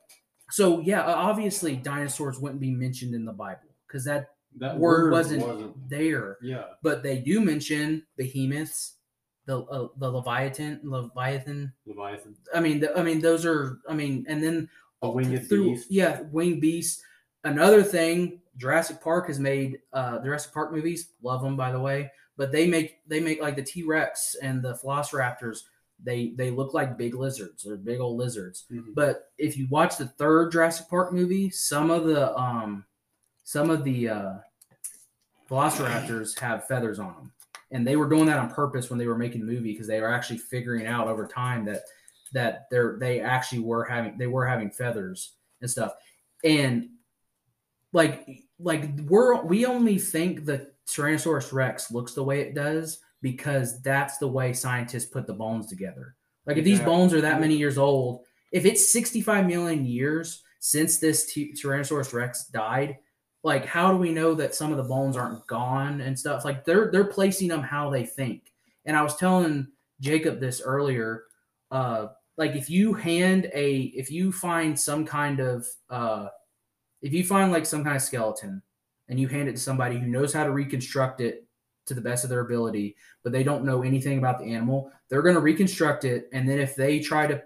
so 0.49 0.80
yeah. 0.80 1.03
Obviously, 1.03 1.76
dinosaurs 1.76 2.39
wouldn't 2.39 2.61
be 2.61 2.72
mentioned 2.72 3.16
in 3.16 3.26
the 3.26 3.34
Bible 3.34 3.70
because 3.88 4.05
that 4.05 4.30
that 4.57 4.78
word 4.78 5.05
word 5.05 5.11
wasn't, 5.11 5.89
there. 5.89 6.38
Yeah. 6.41 6.64
But 6.82 7.03
they 7.03 7.20
do 7.20 7.41
mention 7.41 8.05
behemoths, 8.18 8.93
the 9.45 9.61
uh, 9.64 9.88
the 9.97 10.09
Leviathan, 10.09 10.80
Leviathan. 10.84 11.74
Leviathan. 11.86 12.36
I 12.53 12.59
mean, 12.59 12.80
the, 12.80 12.97
I 12.97 13.03
mean, 13.03 13.20
those 13.20 13.45
are. 13.45 13.80
I 13.89 13.93
mean, 13.93 14.26
and 14.28 14.43
then 14.43 14.70
A 15.01 15.09
winged 15.09 15.47
through 15.47 15.72
beast. 15.72 15.91
yeah, 15.91 16.22
winged 16.32 16.61
beast. 16.61 17.01
Another 17.43 17.84
thing, 17.84 18.39
Jurassic 18.57 19.01
Park 19.01 19.28
has 19.28 19.39
made 19.39 19.80
uh 19.91 20.20
the 20.20 20.26
Jurassic 20.26 20.53
Park 20.53 20.72
movies. 20.72 21.09
Love 21.22 21.41
them, 21.41 21.57
by 21.57 21.72
the 21.72 21.80
way. 21.80 22.11
But 22.38 22.51
they 22.51 22.67
make 22.67 22.99
they 23.07 23.19
make 23.19 23.41
like 23.41 23.55
the 23.55 23.63
T 23.63 23.84
Rex 23.84 24.36
and 24.41 24.61
the 24.61 24.73
Velociraptors. 24.84 25.59
They 26.03 26.34
they 26.36 26.49
look 26.49 26.73
like 26.73 26.97
big 26.97 27.15
lizards. 27.15 27.63
They're 27.63 27.77
big 27.77 27.99
old 27.99 28.17
lizards. 28.17 28.65
Mhm. 28.71 28.95
But 28.95 29.31
if 29.38 29.57
you 29.57 29.67
watch 29.69 29.97
the 29.97 30.07
third 30.07 30.51
Jurassic 30.51 30.89
Park 30.89 31.13
movie, 31.13 31.49
some 31.49 31.91
of 31.91 32.05
the 32.05 32.36
um 32.38 32.86
some 33.43 33.69
of 33.69 33.84
the 33.84 34.09
uh 34.09 34.34
Velociraptors 35.49 36.39
have 36.39 36.67
feathers 36.67 36.99
on 36.99 37.13
them. 37.13 37.31
And 37.71 37.86
they 37.86 37.95
were 37.95 38.09
doing 38.09 38.25
that 38.27 38.38
on 38.38 38.51
purpose 38.51 38.89
when 38.89 38.99
they 38.99 39.07
were 39.07 39.17
making 39.17 39.41
the 39.41 39.51
movie 39.51 39.71
because 39.73 39.88
they 39.88 39.99
were 40.01 40.13
actually 40.13 40.38
figuring 40.38 40.86
out 40.86 41.07
over 41.07 41.27
time 41.27 41.65
that 41.65 41.81
that 42.34 42.67
they're 42.71 42.97
they 42.99 43.19
actually 43.19 43.59
were 43.59 43.84
having 43.84 44.17
they 44.17 44.27
were 44.27 44.45
having 44.45 44.71
feathers 44.71 45.34
and 45.61 45.69
stuff. 45.69 45.93
And 46.43 46.89
like 47.93 48.27
like 48.59 48.89
we're 49.07 49.41
we 49.43 49.65
only 49.65 49.97
think 49.97 50.45
the 50.45 50.72
Tyrannosaurus 50.88 51.53
Rex 51.53 51.91
looks 51.91 52.13
the 52.13 52.23
way 52.23 52.41
it 52.41 52.55
does 52.55 52.99
because 53.21 53.81
that's 53.81 54.17
the 54.17 54.27
way 54.27 54.53
scientists 54.53 55.05
put 55.05 55.25
the 55.27 55.34
bones 55.34 55.67
together. 55.67 56.15
Like 56.45 56.57
if 56.57 56.65
these 56.65 56.81
bones 56.81 57.13
are 57.13 57.21
that 57.21 57.39
many 57.39 57.55
years 57.55 57.77
old, 57.77 58.25
if 58.51 58.65
it's 58.65 58.91
65 58.91 59.47
million 59.47 59.86
years 59.86 60.43
since 60.59 60.97
this 60.97 61.31
T- 61.31 61.53
Tyrannosaurus 61.53 62.13
Rex 62.13 62.47
died, 62.47 62.97
like 63.43 63.65
how 63.65 63.91
do 63.91 63.97
we 63.97 64.11
know 64.11 64.34
that 64.36 64.55
some 64.55 64.71
of 64.71 64.77
the 64.77 64.84
bones 64.84 65.15
aren't 65.15 65.45
gone 65.47 66.01
and 66.01 66.17
stuff? 66.17 66.43
Like 66.45 66.65
they're 66.65 66.91
they're 66.91 67.05
placing 67.05 67.47
them 67.47 67.61
how 67.61 67.89
they 67.89 68.05
think. 68.05 68.51
And 68.86 68.95
I 68.97 69.01
was 69.01 69.15
telling 69.15 69.67
Jacob 69.99 70.39
this 70.39 70.61
earlier. 70.61 71.23
Uh, 71.71 72.07
like 72.38 72.55
if 72.55 72.69
you 72.69 72.93
hand 72.93 73.49
a 73.53 73.84
if 73.95 74.11
you 74.11 74.31
find 74.31 74.79
some 74.79 75.05
kind 75.05 75.39
of 75.39 75.65
uh, 75.89 76.27
if 77.01 77.13
you 77.13 77.23
find 77.23 77.51
like 77.51 77.65
some 77.65 77.84
kind 77.84 77.95
of 77.95 78.01
skeleton 78.01 78.61
and 79.10 79.20
you 79.20 79.28
hand 79.28 79.49
it 79.49 79.54
to 79.54 79.60
somebody 79.60 79.97
who 79.97 80.08
knows 80.08 80.34
how 80.34 80.43
to 80.43 80.51
reconstruct 80.51 81.22
it 81.22 81.45
to 81.86 81.93
the 81.93 82.01
best 82.01 82.24
of 82.24 82.30
their 82.30 82.39
ability, 82.39 82.95
but 83.24 83.32
they 83.32 83.43
don't 83.43 83.66
know 83.66 83.84
anything 83.84 84.18
about 84.18 84.39
the 84.39 84.54
animal, 84.54 84.91
they're 85.10 85.22
going 85.22 85.36
to 85.36 85.41
reconstruct 85.41 86.06
it. 86.06 86.30
And 86.32 86.47
then 86.47 86.60
if 86.60 86.76
they 86.76 86.99
try 86.99 87.28
to 87.28 87.43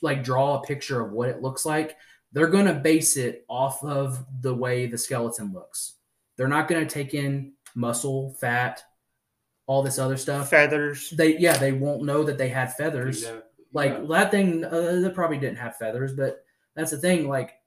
like 0.00 0.22
draw 0.22 0.58
a 0.58 0.62
picture 0.66 1.00
of 1.00 1.12
what 1.12 1.28
it 1.28 1.42
looks 1.42 1.66
like, 1.66 1.96
they're 2.32 2.46
going 2.46 2.66
to 2.66 2.74
base 2.74 3.16
it 3.16 3.44
off 3.48 3.82
of 3.82 4.24
the 4.42 4.54
way 4.54 4.86
the 4.86 4.98
skeleton 4.98 5.52
looks. 5.52 5.94
They're 6.36 6.46
not 6.46 6.68
going 6.68 6.86
to 6.86 6.92
take 6.92 7.14
in 7.14 7.52
muscle, 7.74 8.36
fat, 8.38 8.82
all 9.66 9.82
this 9.82 9.98
other 9.98 10.16
stuff. 10.16 10.50
Feathers. 10.50 11.10
They 11.10 11.36
yeah, 11.38 11.56
they 11.56 11.72
won't 11.72 12.04
know 12.04 12.22
that 12.24 12.38
they 12.38 12.48
had 12.48 12.74
feathers. 12.74 13.18
Exactly. 13.18 13.42
Like 13.72 13.92
Yeah. 13.92 14.06
that 14.08 14.30
thing, 14.30 14.64
uh, 14.64 15.00
they 15.02 15.10
probably 15.10 15.38
didn't 15.38 15.58
have 15.58 15.76
feathers, 15.76 16.12
but 16.14 16.44
that's 16.74 16.90
the 16.90 16.96
thing. 16.98 17.28
Like, 17.28 17.57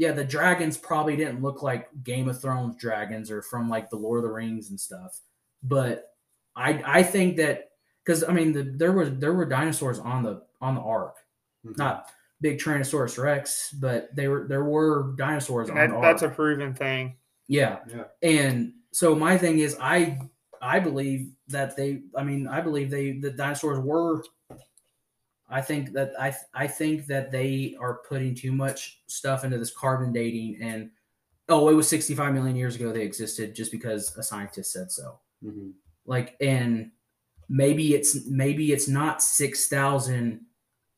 yeah, 0.00 0.12
the 0.12 0.24
dragons 0.24 0.78
probably 0.78 1.14
didn't 1.14 1.42
look 1.42 1.62
like 1.62 1.88
Game 2.04 2.26
of 2.30 2.40
Thrones 2.40 2.76
dragons 2.76 3.30
or 3.30 3.42
from 3.42 3.68
like 3.68 3.90
the 3.90 3.96
Lord 3.96 4.16
of 4.18 4.24
the 4.24 4.32
Rings 4.32 4.70
and 4.70 4.80
stuff. 4.80 5.20
But 5.62 6.14
I 6.56 6.82
I 6.86 7.02
think 7.02 7.36
that 7.36 7.72
because 8.02 8.24
I 8.24 8.32
mean 8.32 8.54
the, 8.54 8.62
there 8.62 8.92
were 8.92 9.10
there 9.10 9.34
were 9.34 9.44
dinosaurs 9.44 9.98
on 9.98 10.22
the 10.22 10.42
on 10.62 10.74
the 10.74 10.80
ark, 10.80 11.16
Mhm. 11.66 11.76
not 11.76 12.06
big 12.40 12.58
Tyrannosaurus 12.58 13.22
Rex, 13.22 13.72
but 13.78 14.08
they 14.16 14.26
were 14.28 14.46
there 14.48 14.64
were 14.64 15.12
dinosaurs 15.18 15.68
on 15.68 15.76
That, 15.76 15.90
Ark. 15.90 16.02
that's 16.02 16.22
a 16.22 16.30
proven 16.30 16.72
thing. 16.72 17.16
yeah. 17.46 17.80
Yeah. 17.86 18.04
And 18.22 18.72
so 18.92 19.14
my 19.14 19.36
thing 19.36 19.58
is, 19.58 19.76
I 19.80 20.18
I 20.62 20.80
believe 20.80 21.30
that 21.48 21.76
they. 21.76 22.02
I 22.16 22.22
mean, 22.24 22.46
I 22.48 22.62
believe 22.62 22.90
they 22.90 23.12
the 23.12 23.30
dinosaurs 23.32 23.78
were. 23.78 24.24
I 25.50 25.60
think 25.60 25.92
that 25.92 26.12
I 26.18 26.34
I 26.54 26.66
think 26.66 27.06
that 27.06 27.30
they 27.32 27.76
are 27.80 28.00
putting 28.08 28.34
too 28.34 28.52
much 28.52 29.00
stuff 29.06 29.44
into 29.44 29.58
this 29.58 29.72
carbon 29.72 30.12
dating 30.12 30.58
and 30.62 30.90
oh 31.48 31.68
it 31.68 31.74
was 31.74 31.88
65 31.88 32.32
million 32.32 32.54
years 32.56 32.76
ago 32.76 32.92
they 32.92 33.02
existed 33.02 33.54
just 33.54 33.72
because 33.72 34.16
a 34.16 34.22
scientist 34.22 34.72
said 34.72 34.90
so. 34.90 35.18
Mhm. 35.44 35.72
like 36.06 36.36
and 36.40 36.90
maybe 37.48 37.94
it's 37.94 38.26
maybe 38.26 38.72
it's 38.72 38.86
not 38.88 39.22
6000 39.22 40.40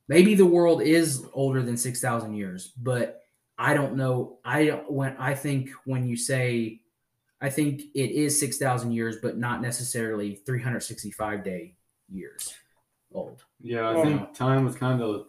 maybe 0.09 0.35
the 0.35 0.45
world 0.45 0.83
is 0.83 1.25
older 1.33 1.63
than 1.63 1.77
6000 1.77 2.35
years 2.35 2.73
but 2.77 3.23
i 3.59 3.73
don't 3.73 3.97
know. 3.97 4.39
I 4.45 4.83
when 4.89 5.17
i 5.17 5.35
think 5.35 5.71
when 5.85 6.07
you 6.07 6.17
say 6.17 6.81
i 7.41 7.49
think 7.49 7.83
it 7.95 8.11
is 8.11 8.39
6000 8.39 8.93
years 8.93 9.17
but 9.23 9.39
not 9.39 9.63
necessarily 9.63 10.35
365 10.35 11.45
day 11.45 11.75
years 12.11 12.53
old 13.15 13.45
Yeah, 13.61 13.89
I 13.89 13.95
Well- 13.95 14.05
think 14.05 14.35
time 14.35 14.65
was 14.65 14.77
kind 14.77 15.01
of 15.03 15.27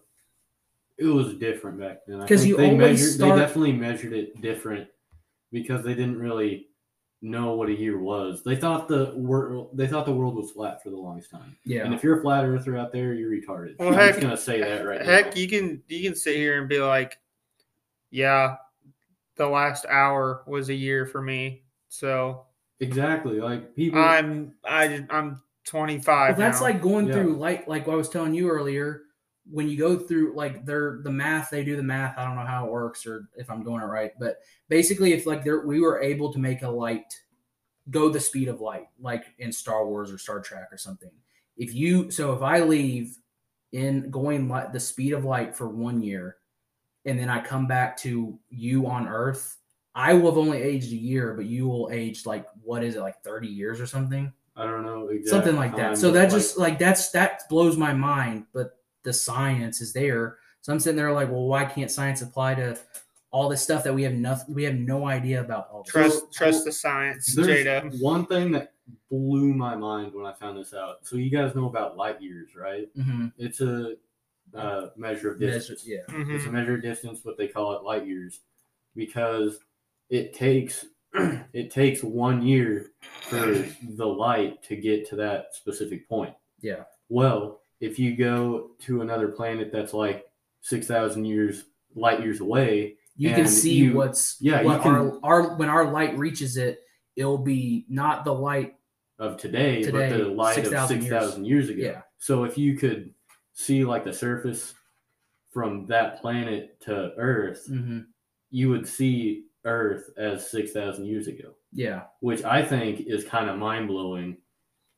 it 0.97 1.05
was 1.05 1.33
different 1.35 1.79
back 1.79 2.05
then. 2.07 2.19
Because 2.19 2.45
you 2.45 2.55
they 2.55 2.65
always 2.71 2.77
measured 2.79 3.09
start- 3.13 3.35
they 3.35 3.41
definitely 3.41 3.71
measured 3.73 4.13
it 4.13 4.39
different 4.41 4.87
because 5.51 5.83
they 5.83 5.93
didn't 5.95 6.19
really 6.19 6.67
know 7.21 7.55
what 7.55 7.69
a 7.69 7.73
year 7.73 7.97
was. 7.97 8.43
They 8.43 8.55
thought 8.55 8.87
the 8.87 9.13
world 9.15 9.69
they 9.73 9.87
thought 9.87 10.05
the 10.05 10.13
world 10.13 10.35
was 10.35 10.51
flat 10.51 10.83
for 10.83 10.89
the 10.91 10.97
longest 10.97 11.31
time. 11.31 11.55
yeah 11.65 11.83
And 11.85 11.93
if 11.93 12.03
you're 12.03 12.19
a 12.19 12.21
flat 12.21 12.45
earther 12.45 12.77
out 12.77 12.91
there, 12.91 13.13
you're 13.13 13.31
retarded. 13.31 13.77
Well, 13.79 13.89
I'm 13.89 13.93
heck- 13.95 14.09
just 14.15 14.21
gonna 14.21 14.37
say 14.37 14.59
that 14.59 14.85
right 14.85 15.01
Heck, 15.01 15.33
now. 15.33 15.41
you 15.41 15.47
can 15.47 15.81
you 15.87 16.03
can 16.09 16.15
sit 16.15 16.35
here 16.35 16.59
and 16.59 16.69
be 16.69 16.79
like, 16.79 17.17
yeah, 18.11 18.57
the 19.35 19.47
last 19.47 19.85
hour 19.87 20.43
was 20.45 20.69
a 20.69 20.73
year 20.75 21.05
for 21.07 21.21
me. 21.21 21.63
So 21.89 22.45
Exactly. 22.79 23.39
Like 23.39 23.75
people 23.75 23.99
I'm 23.99 24.53
I 24.63 25.05
I'm 25.09 25.41
25. 25.65 26.37
Well, 26.37 26.47
that's 26.47 26.59
now. 26.59 26.67
like 26.67 26.81
going 26.81 27.07
Yeah. 27.07 27.13
through 27.13 27.37
like 27.37 27.67
like 27.67 27.87
what 27.87 27.93
I 27.93 27.97
was 27.97 28.09
telling 28.09 28.33
you 28.33 28.49
earlier. 28.49 29.03
When 29.49 29.67
you 29.67 29.77
go 29.77 29.97
through 29.99 30.35
like 30.35 30.65
their 30.65 31.01
the 31.03 31.11
math, 31.11 31.49
they 31.49 31.63
do 31.65 31.75
the 31.75 31.83
math. 31.83 32.17
I 32.17 32.25
don't 32.25 32.35
know 32.35 32.45
how 32.45 32.65
it 32.65 32.71
works 32.71 33.05
or 33.05 33.27
if 33.35 33.49
I'm 33.49 33.63
doing 33.63 33.81
it 33.81 33.85
right, 33.85 34.11
but 34.19 34.37
basically, 34.69 35.13
if 35.13 35.25
like 35.25 35.43
there 35.43 35.65
we 35.65 35.81
were 35.81 36.01
able 36.01 36.31
to 36.33 36.39
make 36.39 36.61
a 36.61 36.69
light 36.69 37.13
go 37.89 38.07
the 38.07 38.19
speed 38.19 38.47
of 38.47 38.61
light, 38.61 38.87
like 39.01 39.25
in 39.39 39.51
Star 39.51 39.85
Wars 39.85 40.11
or 40.11 40.17
Star 40.17 40.39
Trek 40.39 40.69
or 40.71 40.77
something. 40.77 41.11
If 41.57 41.75
you 41.75 42.09
so 42.09 42.33
if 42.33 42.41
I 42.41 42.61
leave 42.61 43.17
in 43.73 44.09
going 44.09 44.47
light 44.47 44.71
the 44.71 44.79
speed 44.79 45.11
of 45.11 45.25
light 45.25 45.55
for 45.55 45.67
one 45.67 46.01
year, 46.01 46.37
and 47.05 47.19
then 47.19 47.29
I 47.29 47.41
come 47.43 47.67
back 47.67 47.97
to 47.97 48.39
you 48.49 48.87
on 48.87 49.07
Earth, 49.09 49.57
I 49.93 50.13
will 50.13 50.31
have 50.31 50.37
only 50.37 50.61
aged 50.61 50.93
a 50.93 50.95
year, 50.95 51.33
but 51.33 51.45
you 51.45 51.67
will 51.67 51.89
age 51.91 52.25
like 52.25 52.45
what 52.63 52.81
is 52.83 52.95
it 52.95 53.01
like 53.01 53.21
thirty 53.23 53.49
years 53.49 53.81
or 53.81 53.87
something 53.87 54.31
I 54.55 54.65
don't 54.65 54.83
know 54.83 55.07
exactly 55.07 55.29
something 55.29 55.55
like 55.55 55.75
that. 55.77 55.97
So 55.97 56.11
that 56.11 56.29
just 56.29 56.57
like 56.57 56.77
that's 56.79 57.09
that 57.11 57.43
blows 57.49 57.75
my 57.77 57.93
mind. 57.93 58.45
But 58.53 58.77
the 59.03 59.13
science 59.13 59.81
is 59.81 59.93
there. 59.93 60.37
So 60.61 60.71
I'm 60.71 60.79
sitting 60.79 60.95
there 60.95 61.11
like, 61.11 61.29
well, 61.29 61.45
why 61.47 61.65
can't 61.65 61.91
science 61.91 62.21
apply 62.21 62.55
to 62.55 62.77
all 63.31 63.49
this 63.49 63.61
stuff 63.63 63.83
that 63.83 63.93
we 63.93 64.03
have 64.03 64.13
nothing, 64.13 64.53
we 64.53 64.63
have 64.63 64.75
no 64.75 65.07
idea 65.07 65.41
about 65.41 65.67
all 65.71 65.81
this. 65.83 65.91
trust 65.91 66.19
So- 66.19 66.27
trust 66.31 66.65
the 66.65 66.71
science, 66.71 67.35
Jada. 67.35 67.99
one 68.01 68.27
thing 68.27 68.51
that 68.51 68.73
blew 69.09 69.53
my 69.55 69.75
mind 69.75 70.13
when 70.13 70.25
I 70.25 70.33
found 70.33 70.57
this 70.57 70.73
out. 70.73 70.97
So 71.05 71.15
you 71.15 71.31
guys 71.31 71.55
know 71.55 71.65
about 71.67 71.97
light 71.97 72.21
years, 72.21 72.55
right? 72.55 72.87
Mhm. 72.95 73.33
It's 73.37 73.59
a 73.61 73.95
uh, 74.53 74.89
measure 74.95 75.31
of 75.31 75.39
distance. 75.39 75.83
Yeah. 75.87 76.01
It's 76.09 76.45
a 76.45 76.51
measure 76.51 76.75
of 76.75 76.83
distance, 76.83 77.21
but 77.25 77.37
they 77.39 77.47
call 77.47 77.75
it 77.75 77.83
light 77.83 78.05
years 78.05 78.41
because 78.95 79.57
it 80.09 80.33
takes 80.35 80.85
it 81.53 81.71
takes 81.71 82.03
one 82.03 82.41
year 82.45 82.87
for 83.21 83.65
the 83.95 84.05
light 84.05 84.61
to 84.63 84.75
get 84.75 85.07
to 85.09 85.15
that 85.17 85.53
specific 85.53 86.09
point. 86.09 86.33
Yeah. 86.61 86.83
Well, 87.09 87.61
if 87.79 87.99
you 87.99 88.15
go 88.15 88.71
to 88.81 89.01
another 89.01 89.27
planet 89.29 89.71
that's 89.71 89.93
like 89.93 90.25
six 90.61 90.87
thousand 90.87 91.25
years 91.25 91.65
light 91.95 92.21
years 92.21 92.39
away, 92.39 92.97
You 93.15 93.29
can 93.35 93.47
see 93.47 93.73
you- 93.75 93.93
what's 93.93 94.37
yeah, 94.41 94.63
what 94.63 94.81
can- 94.81 94.91
our, 94.91 95.19
our 95.23 95.55
when 95.57 95.69
our 95.69 95.91
light 95.91 96.17
reaches 96.17 96.57
it, 96.57 96.79
it'll 97.15 97.37
be 97.37 97.85
not 97.89 98.25
the 98.25 98.33
light. 98.33 98.75
of 99.19 99.37
today, 99.37 99.83
Today, 99.83 100.09
but 100.09 100.17
the 100.17 100.25
light 100.29 100.55
6,000 100.55 100.97
of 100.97 101.03
six 101.03 101.09
thousand 101.13 101.45
years 101.45 101.69
ago. 101.69 101.81
Yeah. 101.83 102.01
So 102.17 102.45
if 102.45 102.57
you 102.57 102.75
could 102.75 103.13
see 103.53 103.85
like 103.85 104.03
the 104.05 104.11
surface 104.13 104.73
from 105.51 105.85
that 105.87 106.19
planet 106.19 106.79
to 106.81 107.13
Earth, 107.17 107.67
Mhm. 107.69 108.07
you 108.49 108.69
would 108.71 108.87
see 108.87 109.45
Earth 109.65 110.09
as 110.17 110.49
six 110.49 110.71
thousand 110.71 111.05
years 111.05 111.27
ago, 111.27 111.53
Yeah. 111.71 112.03
which 112.19 112.43
I 112.43 112.63
think 112.63 113.01
is 113.07 113.23
kind 113.23 113.49
of 113.49 113.57
mind 113.57 113.87
blowing, 113.87 114.37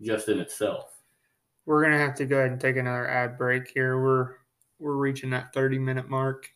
just 0.02 0.28
in 0.30 0.40
itself. 0.40 1.02
We're 1.66 1.84
gonna 1.84 1.98
have 2.00 2.16
to 2.16 2.26
go 2.26 2.38
ahead 2.40 2.52
and 2.52 2.60
take 2.62 2.78
another 2.78 3.08
ad 3.08 3.38
break 3.38 3.68
here. 3.70 4.02
We're 4.02 4.36
we're 4.80 4.96
reaching 4.98 5.30
that 5.30 5.54
30 5.54 5.80
minute 5.80 6.10
mark. 6.10 6.50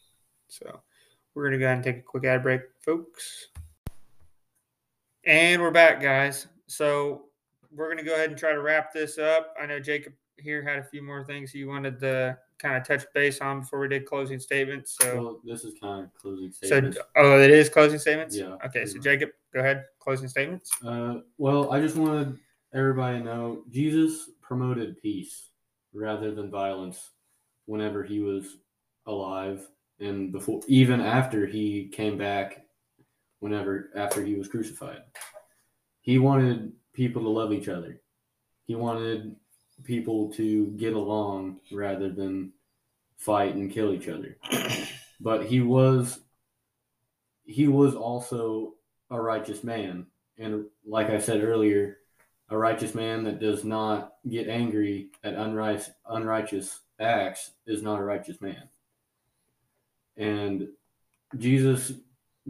So 0.50 0.82
we're 1.34 1.46
gonna 1.46 1.58
go 1.60 1.66
ahead 1.66 1.78
and 1.78 1.84
take 1.84 1.98
a 1.98 2.02
quick 2.02 2.26
ad 2.26 2.44
break, 2.44 2.62
folks. 2.80 3.48
And 5.26 5.62
we're 5.62 5.72
back, 5.72 6.02
guys. 6.02 6.48
So 6.68 7.26
we're 7.72 7.90
gonna 7.90 8.04
go 8.04 8.14
ahead 8.16 8.30
and 8.30 8.38
try 8.38 8.52
to 8.54 8.62
wrap 8.62 8.92
this 8.94 9.18
up. 9.18 9.54
I 9.62 9.66
know 9.66 9.80
Jacob 9.80 10.14
here 10.38 10.62
had 10.64 10.80
a 10.80 10.84
few 10.84 11.02
more 11.04 11.24
things 11.24 11.52
he 11.52 11.66
wanted 11.66 12.00
to 12.00 12.38
kind 12.60 12.76
of 12.76 12.86
touch 12.86 13.06
base 13.14 13.40
on 13.42 13.62
before 13.62 13.80
we 13.80 13.88
did 13.88 14.06
closing 14.06 14.40
statements. 14.40 14.98
So 15.02 15.16
Well, 15.16 15.42
this 15.44 15.64
is 15.64 15.74
kind 15.80 16.04
of 16.06 16.14
closing 16.14 16.52
so 16.52 16.68
statements. 16.68 16.98
oh 17.16 17.40
it 17.42 17.50
is 17.52 17.70
closing 17.70 17.98
statements? 18.00 18.36
Yeah, 18.38 18.58
Okay, 18.66 18.86
so 18.86 18.96
much. 18.96 19.04
Jacob, 19.04 19.30
go 19.54 19.62
ahead, 19.62 19.86
closing 20.00 20.28
statements. 20.28 20.70
Uh, 20.86 21.16
well, 21.38 21.72
I 21.72 21.80
just 21.80 21.96
wanted 21.96 22.38
everybody 22.74 23.20
to 23.20 23.24
know 23.24 23.64
Jesus 23.72 24.30
promoted 24.42 25.02
peace 25.02 25.50
rather 25.94 26.34
than 26.36 26.52
violence 26.52 27.12
whenever 27.66 28.04
he 28.04 28.20
was 28.20 28.58
alive 29.08 29.68
and 30.00 30.32
before, 30.32 30.62
even 30.68 31.02
after 31.02 31.46
he 31.46 31.88
came 31.88 32.18
back, 32.18 32.66
whenever 33.40 33.90
after 33.96 34.24
he 34.24 34.36
was 34.36 34.48
crucified. 34.48 35.02
He 36.02 36.18
wanted 36.20 36.74
people 36.94 37.22
to 37.24 37.30
love 37.30 37.54
each 37.54 37.68
other. 37.68 38.02
He 38.66 38.76
wanted 38.76 39.36
people 39.84 40.32
to 40.34 40.68
get 40.78 40.94
along 40.94 41.60
rather 41.72 42.10
than 42.10 42.52
fight 43.18 43.56
and 43.56 43.72
kill 43.72 43.94
each 43.94 44.08
other. 44.08 44.38
But 45.22 45.48
he 45.48 45.60
was 45.60 46.22
he 47.44 47.68
was 47.68 47.94
also 47.94 48.76
a 49.12 49.20
righteous 49.20 49.66
man 49.66 50.06
and 50.38 50.66
like 50.88 51.10
I 51.10 51.20
said 51.20 51.44
earlier, 51.44 51.98
a 52.50 52.58
righteous 52.58 52.96
man 52.96 53.24
that 53.26 53.40
does 53.40 53.64
not 53.64 54.14
get 54.28 54.48
angry 54.48 55.10
at 55.24 55.34
unrighteous, 55.34 55.92
unrighteous 56.08 56.80
acts 57.00 57.52
is 57.68 57.84
not 57.84 58.00
a 58.00 58.04
righteous 58.04 58.42
man. 58.42 58.70
And 60.18 60.70
Jesus 61.38 61.92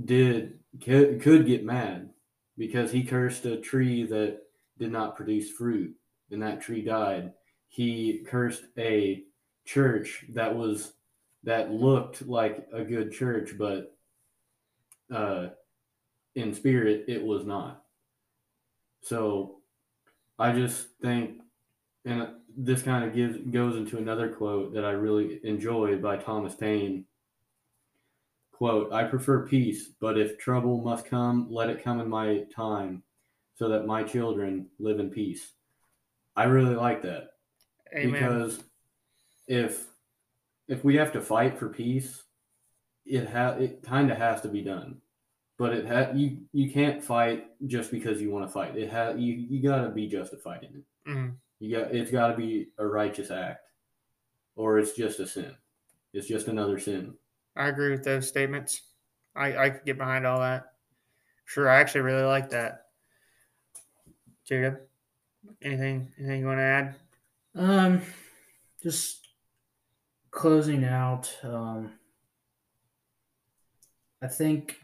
did 0.05 0.59
could, 0.83 1.21
could 1.21 1.45
get 1.45 1.65
mad 1.65 2.11
because 2.57 2.91
he 2.91 3.03
cursed 3.03 3.45
a 3.45 3.57
tree 3.57 4.05
that 4.05 4.43
did 4.77 4.91
not 4.91 5.17
produce 5.17 5.49
fruit 5.49 5.95
and 6.31 6.41
that 6.41 6.61
tree 6.61 6.81
died. 6.81 7.33
He 7.67 8.25
cursed 8.27 8.63
a 8.77 9.23
church 9.69 10.25
that 10.29 10.55
was 10.55 10.93
that 11.43 11.71
looked 11.71 12.27
like 12.27 12.67
a 12.73 12.83
good 12.83 13.11
church 13.11 13.51
but 13.57 13.95
uh 15.13 15.47
in 16.35 16.53
spirit 16.53 17.05
it 17.07 17.23
was 17.23 17.45
not 17.45 17.83
so 19.01 19.57
i 20.39 20.51
just 20.51 20.87
think 21.03 21.41
and 22.05 22.29
this 22.57 22.81
kind 22.81 23.05
of 23.05 23.13
gives 23.13 23.37
goes 23.51 23.75
into 23.75 23.97
another 23.97 24.27
quote 24.27 24.73
that 24.73 24.83
i 24.83 24.89
really 24.89 25.39
enjoy 25.43 25.95
by 25.97 26.17
thomas 26.17 26.55
paine 26.55 27.05
quote 28.51 28.91
i 28.91 29.03
prefer 29.03 29.47
peace 29.47 29.89
but 29.99 30.17
if 30.17 30.37
trouble 30.39 30.81
must 30.81 31.05
come 31.05 31.47
let 31.49 31.69
it 31.69 31.83
come 31.83 31.99
in 31.99 32.09
my 32.09 32.43
time 32.55 33.03
so 33.53 33.69
that 33.69 33.85
my 33.85 34.01
children 34.03 34.67
live 34.79 34.99
in 34.99 35.11
peace 35.11 35.53
i 36.35 36.43
really 36.45 36.75
like 36.75 37.01
that 37.01 37.29
Amen. 37.95 38.11
because 38.11 38.63
if 39.47 39.87
if 40.67 40.83
we 40.83 40.95
have 40.97 41.11
to 41.13 41.21
fight 41.21 41.57
for 41.57 41.67
peace, 41.69 42.23
it 43.05 43.27
ha- 43.27 43.55
it 43.57 43.81
kind 43.81 44.11
of 44.11 44.17
has 44.17 44.39
to 44.41 44.47
be 44.47 44.61
done. 44.61 45.01
But 45.57 45.73
it 45.73 45.87
ha- 45.87 46.11
you 46.13 46.41
you 46.53 46.71
can't 46.71 47.03
fight 47.03 47.47
just 47.65 47.89
because 47.89 48.21
you 48.21 48.29
want 48.29 48.45
to 48.45 48.53
fight. 48.53 48.77
It 48.77 48.91
ha- 48.91 49.15
you 49.17 49.33
you 49.33 49.63
got 49.63 49.81
to 49.81 49.89
be 49.89 50.07
justified 50.07 50.63
in 50.63 50.75
it. 50.77 51.09
Mhm. 51.09 51.35
You 51.59 51.75
got 51.75 51.91
it's 51.91 52.11
got 52.11 52.27
to 52.27 52.37
be 52.37 52.67
a 52.77 52.85
righteous 52.85 53.31
act, 53.31 53.67
or 54.55 54.77
it's 54.77 54.93
just 54.93 55.19
a 55.19 55.25
sin. 55.25 55.55
It's 56.13 56.27
just 56.27 56.47
another 56.47 56.77
sin. 56.77 57.15
I 57.55 57.69
agree 57.69 57.89
with 57.89 58.03
those 58.03 58.27
statements. 58.27 58.83
I, 59.35 59.57
I 59.57 59.69
could 59.71 59.85
get 59.85 59.97
behind 59.97 60.27
all 60.27 60.39
that. 60.39 60.73
Sure, 61.45 61.67
I 61.67 61.79
actually 61.79 62.01
really 62.01 62.23
like 62.23 62.51
that. 62.51 62.85
Jacob, 64.45 64.81
anything 65.61 66.11
anything 66.17 66.41
you 66.41 66.45
want 66.45 66.59
to 66.59 66.63
add? 66.63 66.95
Um, 67.55 68.01
just 68.81 69.27
closing 70.31 70.83
out, 70.83 71.35
um, 71.43 71.91
I 74.21 74.27
think 74.27 74.77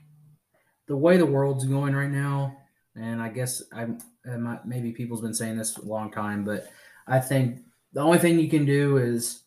the 0.88 0.98
way 0.98 1.18
the 1.18 1.26
world's 1.26 1.66
going 1.66 1.96
right 1.96 2.10
now, 2.10 2.58
and 2.96 3.22
I 3.22 3.30
guess 3.30 3.64
I'm 3.74 4.00
I 4.28 4.60
maybe 4.66 4.92
people's 4.92 5.22
been 5.22 5.34
saying 5.34 5.58
this 5.58 5.78
a 5.78 5.86
long 5.86 6.12
time, 6.12 6.44
but 6.44 6.68
I 7.08 7.20
think 7.20 7.62
the 7.94 8.02
only 8.02 8.18
thing 8.18 8.40
you 8.40 8.50
can 8.50 8.66
do 8.66 8.98
is 8.98 9.44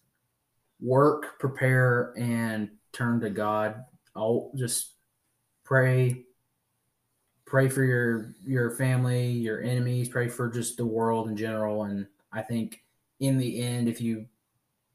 work, 0.81 1.39
prepare, 1.39 2.15
and 2.17 2.71
turn 2.93 3.21
to 3.21 3.31
God. 3.31 3.85
I'll 4.15 4.51
just 4.57 4.93
pray, 5.65 6.25
pray 7.49 7.69
for 7.69 7.83
your 7.83 8.35
your 8.47 8.71
family, 8.73 9.27
your 9.31 9.63
enemies, 9.63 10.09
pray 10.09 10.29
for 10.29 10.49
just 10.49 10.77
the 10.77 10.87
world 10.87 11.29
in 11.29 11.37
general, 11.37 11.85
and 11.85 12.07
I 12.31 12.43
think 12.43 12.85
in 13.21 13.39
the 13.39 13.61
end, 13.63 13.89
if 13.89 14.01
you 14.01 14.27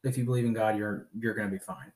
if 0.04 0.18
you 0.18 0.24
believe 0.24 0.46
in 0.46 0.54
God, 0.54 0.78
you're 0.78 1.08
you're 1.18 1.34
gonna 1.34 1.50
be 1.50 1.58
fine. 1.58 1.92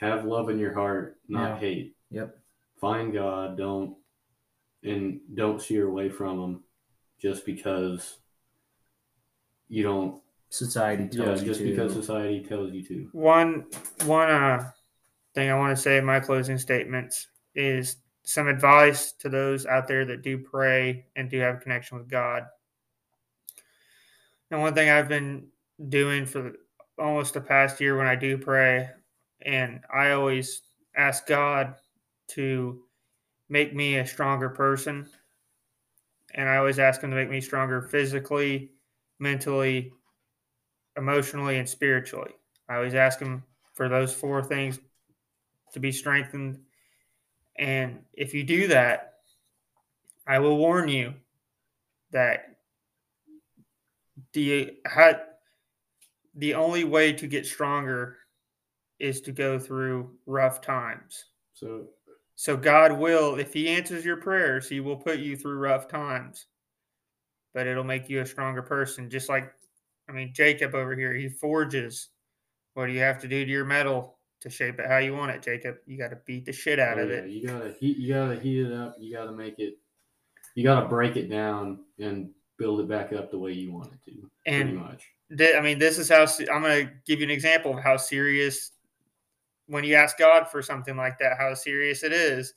Have 0.00 0.24
love 0.24 0.50
in 0.50 0.58
your 0.58 0.74
heart, 0.74 1.18
not 1.28 1.50
Yeah. 1.54 1.58
hate. 1.58 1.96
Yep. 2.10 2.38
Find 2.80 3.12
God. 3.12 3.56
Don't 3.56 3.96
and 4.82 5.20
don't 5.34 5.60
steer 5.62 5.86
away 5.88 6.08
from 6.10 6.38
Him 6.40 6.64
just 7.18 7.46
because 7.46 8.18
you 9.68 9.82
don't. 9.82 10.20
Society 10.50 11.08
Yeah, 11.10 11.24
tells 11.24 11.40
you 11.40 11.46
just 11.48 11.60
to. 11.60 11.70
because 11.70 11.92
society 11.94 12.44
tells 12.44 12.72
you 12.72 12.82
to. 12.84 13.08
One 13.12 13.66
one 14.04 14.30
uh 14.30 14.70
thing 15.34 15.50
I 15.50 15.54
want 15.58 15.76
to 15.76 15.82
say 15.82 15.96
in 15.98 16.04
my 16.04 16.20
closing 16.20 16.58
statements 16.58 17.26
is 17.56 17.96
some 18.24 18.48
advice 18.48 19.12
to 19.12 19.28
those 19.28 19.66
out 19.66 19.86
there 19.86 20.04
that 20.06 20.22
do 20.22 20.38
pray 20.38 21.06
and 21.14 21.30
do 21.30 21.38
have 21.38 21.56
a 21.56 21.60
connection 21.60 21.98
with 21.98 22.08
God. 22.08 22.44
And 24.50 24.60
one 24.60 24.74
thing 24.74 24.88
I've 24.88 25.08
been 25.08 25.48
doing 25.88 26.26
for 26.26 26.52
almost 26.98 27.34
the 27.34 27.40
past 27.40 27.80
year 27.80 27.96
when 27.96 28.06
I 28.06 28.16
do 28.16 28.38
pray, 28.38 28.88
and 29.42 29.80
I 29.92 30.12
always 30.12 30.62
ask 30.96 31.26
God 31.26 31.74
to 32.28 32.82
make 33.48 33.74
me 33.74 33.96
a 33.96 34.06
stronger 34.06 34.48
person. 34.48 35.06
And 36.34 36.48
I 36.48 36.56
always 36.56 36.78
ask 36.78 37.00
Him 37.02 37.10
to 37.10 37.16
make 37.16 37.30
me 37.30 37.40
stronger 37.40 37.82
physically, 37.82 38.70
mentally, 39.18 39.92
emotionally, 40.96 41.58
and 41.58 41.68
spiritually. 41.68 42.32
I 42.68 42.76
always 42.76 42.94
ask 42.94 43.20
Him 43.20 43.42
for 43.74 43.88
those 43.88 44.14
four 44.14 44.42
things 44.42 44.78
to 45.72 45.80
be 45.80 45.92
strengthened. 45.92 46.60
And 47.58 48.00
if 48.12 48.34
you 48.34 48.42
do 48.44 48.68
that, 48.68 49.14
I 50.26 50.38
will 50.38 50.56
warn 50.56 50.88
you 50.88 51.14
that 52.10 52.56
the 54.32 54.78
the 56.36 56.54
only 56.54 56.84
way 56.84 57.12
to 57.12 57.26
get 57.26 57.46
stronger 57.46 58.16
is 58.98 59.20
to 59.22 59.32
go 59.32 59.58
through 59.58 60.10
rough 60.26 60.60
times. 60.60 61.26
So 61.52 61.88
So 62.36 62.56
God 62.56 62.92
will, 62.92 63.38
if 63.38 63.52
He 63.52 63.68
answers 63.68 64.04
your 64.04 64.16
prayers, 64.16 64.68
He 64.68 64.80
will 64.80 64.96
put 64.96 65.18
you 65.18 65.36
through 65.36 65.58
rough 65.58 65.88
times, 65.88 66.46
but 67.52 67.66
it'll 67.66 67.84
make 67.84 68.08
you 68.08 68.20
a 68.20 68.26
stronger 68.26 68.62
person. 68.62 69.10
Just 69.10 69.28
like, 69.28 69.52
I 70.08 70.12
mean, 70.12 70.32
Jacob 70.34 70.74
over 70.74 70.96
here, 70.96 71.14
he 71.14 71.28
forges. 71.28 72.08
What 72.74 72.86
do 72.86 72.92
you 72.92 73.00
have 73.00 73.20
to 73.20 73.28
do 73.28 73.44
to 73.44 73.50
your 73.50 73.64
metal 73.64 74.13
to 74.44 74.50
shape 74.50 74.78
it 74.78 74.86
how 74.86 74.98
you 74.98 75.14
want 75.14 75.32
it, 75.32 75.42
Jacob? 75.42 75.78
You 75.86 75.98
got 75.98 76.10
to 76.10 76.18
beat 76.24 76.44
the 76.44 76.52
shit 76.52 76.78
out 76.78 76.98
oh, 76.98 77.02
of 77.02 77.10
yeah, 77.10 77.16
it. 77.16 77.30
you 77.30 77.46
gotta 77.46 77.74
heat. 77.80 77.96
You 77.98 78.14
gotta 78.14 78.38
heat 78.38 78.60
it 78.66 78.72
up. 78.72 78.94
You 79.00 79.12
gotta 79.12 79.32
make 79.32 79.58
it. 79.58 79.78
You 80.54 80.62
gotta 80.62 80.86
break 80.86 81.16
it 81.16 81.28
down 81.28 81.80
and 81.98 82.30
build 82.58 82.80
it 82.80 82.88
back 82.88 83.12
up 83.12 83.30
the 83.30 83.38
way 83.38 83.52
you 83.52 83.72
want 83.72 83.92
it 83.92 83.98
to. 84.04 84.30
pretty 84.46 84.60
And 84.60 84.76
much. 84.76 85.04
Thi- 85.36 85.54
I 85.54 85.60
mean, 85.60 85.78
this 85.78 85.98
is 85.98 86.08
how 86.08 86.26
I'm 86.52 86.62
going 86.62 86.86
to 86.86 86.92
give 87.06 87.20
you 87.20 87.24
an 87.24 87.30
example 87.30 87.76
of 87.76 87.82
how 87.82 87.96
serious, 87.96 88.72
when 89.66 89.84
you 89.84 89.94
ask 89.94 90.18
God 90.18 90.48
for 90.48 90.62
something 90.62 90.96
like 90.96 91.18
that, 91.18 91.38
how 91.38 91.54
serious 91.54 92.02
it 92.02 92.12
is. 92.12 92.54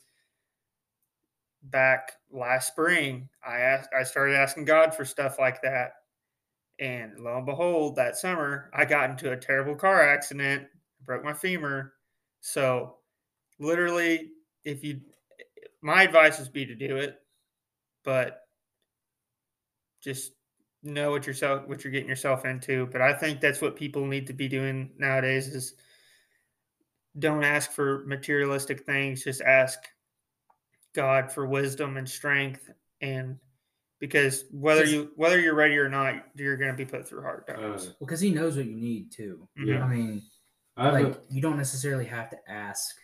Back 1.64 2.12
last 2.30 2.68
spring, 2.68 3.28
I 3.46 3.56
asked, 3.56 3.90
I 3.98 4.04
started 4.04 4.36
asking 4.36 4.66
God 4.66 4.94
for 4.94 5.04
stuff 5.04 5.38
like 5.38 5.60
that, 5.62 5.94
and 6.78 7.18
lo 7.18 7.38
and 7.38 7.46
behold, 7.46 7.96
that 7.96 8.16
summer 8.16 8.70
I 8.72 8.84
got 8.84 9.10
into 9.10 9.32
a 9.32 9.36
terrible 9.36 9.74
car 9.74 10.08
accident, 10.08 10.68
broke 11.08 11.24
my 11.24 11.34
femur. 11.34 11.94
So, 12.40 12.98
literally, 13.58 14.30
if 14.64 14.84
you, 14.84 15.00
my 15.82 16.04
advice 16.04 16.38
would 16.38 16.52
be 16.52 16.66
to 16.66 16.76
do 16.76 16.98
it, 16.98 17.18
but 18.04 18.42
just 20.00 20.32
know 20.82 21.10
what 21.10 21.26
yourself 21.26 21.66
what 21.66 21.82
you're 21.82 21.90
getting 21.90 22.08
yourself 22.08 22.44
into 22.44 22.86
but 22.86 23.00
i 23.00 23.12
think 23.12 23.40
that's 23.40 23.60
what 23.60 23.74
people 23.74 24.06
need 24.06 24.28
to 24.28 24.32
be 24.32 24.46
doing 24.46 24.92
nowadays 24.96 25.48
is 25.48 25.74
don't 27.18 27.42
ask 27.42 27.72
for 27.72 28.04
materialistic 28.06 28.86
things 28.86 29.24
just 29.24 29.40
ask 29.40 29.80
god 30.94 31.32
for 31.32 31.46
wisdom 31.46 31.96
and 31.96 32.08
strength 32.08 32.70
and 33.00 33.38
because 33.98 34.44
whether 34.52 34.84
you 34.84 35.10
whether 35.16 35.40
you're 35.40 35.54
ready 35.56 35.76
or 35.76 35.88
not 35.88 36.14
you're 36.36 36.56
going 36.56 36.70
to 36.70 36.76
be 36.76 36.84
put 36.84 37.06
through 37.08 37.22
hard 37.22 37.42
Uh, 37.48 37.54
times 37.54 37.94
because 37.98 38.20
he 38.20 38.30
knows 38.30 38.56
what 38.56 38.66
you 38.66 38.76
need 38.76 39.10
too. 39.10 39.48
I 39.56 39.60
mean, 39.60 39.74
I 39.82 39.86
have 39.96 40.22
like 40.78 41.06
a, 41.06 41.18
you 41.30 41.40
don't 41.42 41.56
necessarily 41.56 42.04
have 42.06 42.30
to 42.30 42.38
ask 42.48 42.96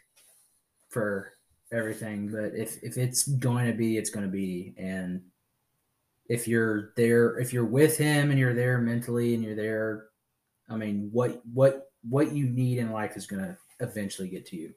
for 0.89 1.33
everything, 1.72 2.29
but 2.29 2.55
if 2.55 2.83
if 2.83 2.97
it's 2.97 3.27
going 3.27 3.66
to 3.66 3.72
be, 3.72 3.99
it's 3.99 4.11
going 4.11 4.25
to 4.25 4.33
be, 4.33 4.75
and 4.77 5.22
if 6.29 6.49
you're 6.49 6.93
there, 6.97 7.39
if 7.39 7.53
you're 7.53 7.64
with 7.64 7.99
him 7.99 8.31
and 8.31 8.39
you're 8.39 8.55
there 8.55 8.79
mentally 8.79 9.35
and 9.35 9.45
you're 9.45 9.57
there, 9.57 10.07
I 10.68 10.77
mean, 10.77 11.11
what 11.12 11.43
what 11.53 11.91
what 12.09 12.33
you 12.33 12.47
need 12.47 12.79
in 12.79 12.93
life 12.93 13.16
is 13.16 13.27
going 13.27 13.43
to 13.43 13.57
eventually 13.81 14.29
get 14.29 14.47
to 14.47 14.57
you. 14.57 14.72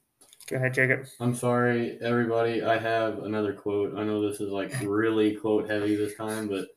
go 0.48 0.56
ahead 0.56 0.74
jacob 0.74 1.06
I'm 1.20 1.36
sorry, 1.36 2.00
everybody. 2.02 2.64
I 2.64 2.78
have 2.78 3.20
another 3.20 3.54
quote. 3.54 3.98
I 3.98 4.04
know 4.04 4.28
this 4.28 4.42
is 4.42 4.52
like 4.52 4.74
really 4.82 5.36
quote 5.36 5.70
heavy 5.70 5.96
this 5.96 6.16
time, 6.16 6.48
but 6.48 6.68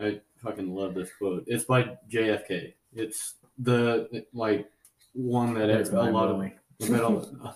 I 0.00 0.20
fucking 0.42 0.74
love 0.74 0.94
this 0.94 1.10
quote. 1.18 1.44
It's 1.46 1.64
by 1.64 1.96
JFK. 2.10 2.74
It's 2.94 3.34
the 3.58 4.24
like 4.32 4.70
one 5.14 5.54
that 5.54 5.68
That's 5.68 5.90
a 5.90 5.94
lot 6.10 6.28
of 6.28 6.38
mind-blowing. 6.38 6.52
metal. 6.90 7.50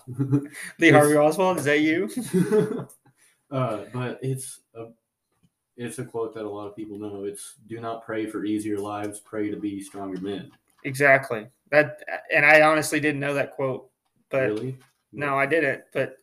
lee 0.79 0.87
It's- 0.87 0.93
harvey 0.93 1.15
oswald 1.17 1.57
is 1.59 1.65
that 1.65 1.79
you 1.81 2.09
uh, 3.51 3.85
but 3.93 4.17
it's 4.21 4.61
a 4.75 4.87
it's 5.77 5.99
a 5.99 6.05
quote 6.05 6.33
that 6.33 6.43
a 6.43 6.49
lot 6.49 6.67
of 6.67 6.75
people 6.75 6.99
know. 6.99 7.23
It's 7.23 7.55
do 7.67 7.79
not 7.79 8.03
pray 8.05 8.25
for 8.27 8.43
easier 8.43 8.77
lives, 8.77 9.19
pray 9.21 9.49
to 9.49 9.55
be 9.57 9.81
stronger 9.81 10.19
men. 10.21 10.51
exactly 10.83 11.47
that 11.71 12.01
and 12.33 12.45
i 12.45 12.61
honestly 12.61 12.99
didn't 12.99 13.19
know 13.19 13.33
that 13.33 13.51
quote 13.51 13.89
but 14.31 14.49
really? 14.49 14.77
no 15.11 15.37
i 15.37 15.45
didn't 15.45 15.83
but 15.93 16.15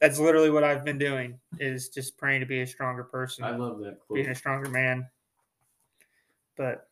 that's 0.00 0.18
literally 0.20 0.50
what 0.50 0.62
i've 0.64 0.84
been 0.84 0.98
doing 0.98 1.38
is 1.58 1.88
just 1.88 2.16
praying 2.18 2.40
to 2.40 2.46
be 2.46 2.60
a 2.60 2.66
stronger 2.66 3.02
person 3.04 3.42
I 3.44 3.56
love 3.56 3.78
that 3.80 3.98
quote. 4.00 4.16
being 4.16 4.28
a 4.28 4.34
stronger 4.34 4.68
man. 4.70 5.08
But 6.56 6.88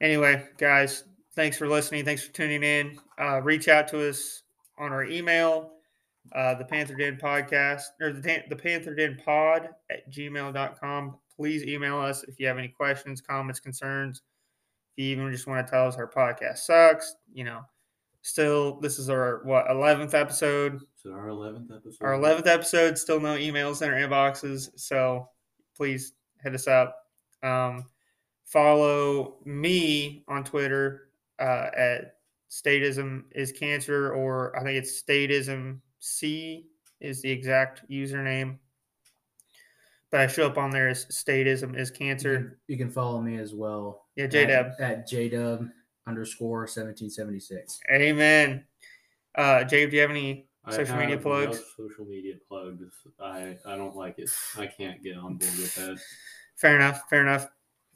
anyway, 0.00 0.46
guys, 0.58 1.02
thanks 1.34 1.56
for 1.56 1.68
listening. 1.68 2.04
Thanks 2.04 2.22
for 2.22 2.32
tuning 2.32 2.62
in. 2.62 2.98
Uh, 3.18 3.40
reach 3.42 3.68
out 3.68 3.88
to 3.88 4.08
us 4.08 4.42
on 4.78 4.92
our 4.92 5.04
email, 5.04 5.72
uh, 6.34 6.54
the 6.54 6.64
Panther 6.64 6.94
Den 6.94 7.16
podcast 7.16 7.82
or 8.00 8.12
the, 8.12 8.42
the 8.48 8.56
Panther 8.56 8.94
Den 8.94 9.18
pod 9.24 9.68
at 9.90 10.10
gmail.com. 10.10 11.16
Please 11.36 11.64
email 11.64 11.98
us 11.98 12.22
if 12.24 12.38
you 12.38 12.46
have 12.46 12.58
any 12.58 12.68
questions, 12.68 13.20
comments, 13.20 13.60
concerns. 13.60 14.22
If 14.96 15.04
you 15.04 15.10
even 15.12 15.30
just 15.32 15.46
want 15.46 15.66
to 15.66 15.70
tell 15.70 15.86
us 15.86 15.96
our 15.96 16.10
podcast 16.10 16.58
sucks, 16.58 17.14
you 17.32 17.44
know, 17.44 17.60
still, 18.22 18.78
this 18.80 18.98
is 18.98 19.08
our, 19.08 19.40
what, 19.44 19.66
11th 19.68 20.12
episode 20.14 20.80
So 20.96 21.12
our 21.12 21.28
eleventh 21.28 21.70
episode. 21.74 22.04
our 22.04 22.12
11th 22.18 22.46
episode 22.46 22.98
still 22.98 23.20
no 23.20 23.36
emails 23.36 23.80
in 23.80 23.88
our 23.90 23.98
inboxes 23.98 24.68
so 24.76 25.26
please 25.74 26.12
hit 26.42 26.54
us 26.54 26.66
up 26.68 26.94
um, 27.42 27.86
follow 28.44 29.36
me 29.46 30.24
on 30.28 30.44
twitter 30.44 31.08
uh, 31.40 31.70
at 31.76 32.16
statism 32.50 33.22
is 33.32 33.52
cancer 33.52 34.12
or 34.12 34.56
i 34.58 34.62
think 34.64 34.76
it's 34.76 35.00
statism 35.02 35.78
c 36.00 36.66
is 37.00 37.22
the 37.22 37.30
exact 37.30 37.88
username 37.90 38.58
but 40.10 40.20
i 40.20 40.26
show 40.26 40.46
up 40.46 40.58
on 40.58 40.70
there 40.70 40.88
as 40.88 41.06
statism 41.06 41.78
is 41.78 41.90
You 41.90 41.96
cancer 41.96 42.36
can, 42.38 42.56
you 42.68 42.76
can 42.76 42.90
follow 42.90 43.20
me 43.20 43.38
as 43.38 43.54
well. 43.54 44.06
yeah 44.16 44.26
j-dub 44.26 44.72
at, 44.78 44.98
at 45.00 45.08
jdub 45.08 45.70
underscore 46.06 46.66
seventeen 46.66 47.10
seventy 47.10 47.38
six. 47.40 47.78
amen 47.92 48.64
uh 49.36 49.62
jacob 49.64 49.90
do 49.90 49.96
you 49.96 50.02
have 50.02 50.10
any 50.10 50.46
I 50.64 50.72
social 50.72 50.96
media 50.96 51.16
have 51.16 51.24
no 51.24 51.30
plugs? 51.30 51.62
social 51.76 52.04
media 52.04 52.34
plugs. 52.48 52.84
I 53.18 53.56
I 53.64 53.76
don't 53.76 53.96
like 53.96 54.18
it. 54.18 54.30
I 54.58 54.66
can't 54.66 55.02
get 55.02 55.16
on 55.16 55.36
board 55.36 55.52
with 55.56 55.74
that. 55.76 55.98
fair 56.56 56.76
enough 56.76 57.08
fair 57.08 57.22
enough 57.22 57.46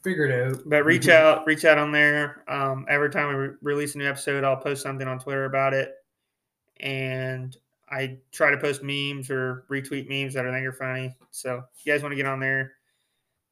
figure 0.05 0.25
it 0.25 0.53
out. 0.53 0.61
But 0.65 0.85
reach 0.85 1.07
mm-hmm. 1.07 1.39
out, 1.39 1.45
reach 1.45 1.65
out 1.65 1.77
on 1.77 1.91
there. 1.91 2.43
Um, 2.47 2.85
every 2.87 3.09
time 3.09 3.27
we 3.29 3.33
re- 3.33 3.55
release 3.61 3.95
a 3.95 3.97
new 3.97 4.07
episode, 4.07 4.43
I'll 4.43 4.55
post 4.55 4.83
something 4.83 5.07
on 5.07 5.19
Twitter 5.19 5.45
about 5.45 5.73
it, 5.73 5.91
and 6.79 7.57
I 7.89 8.19
try 8.31 8.51
to 8.51 8.57
post 8.57 8.83
memes 8.83 9.29
or 9.29 9.65
retweet 9.69 10.07
memes 10.07 10.33
that 10.35 10.47
I 10.47 10.51
think 10.51 10.65
are 10.65 10.71
funny. 10.71 11.15
So 11.31 11.63
if 11.75 11.85
you 11.85 11.91
guys 11.91 12.01
want 12.01 12.13
to 12.13 12.17
get 12.17 12.25
on 12.25 12.39
there, 12.39 12.73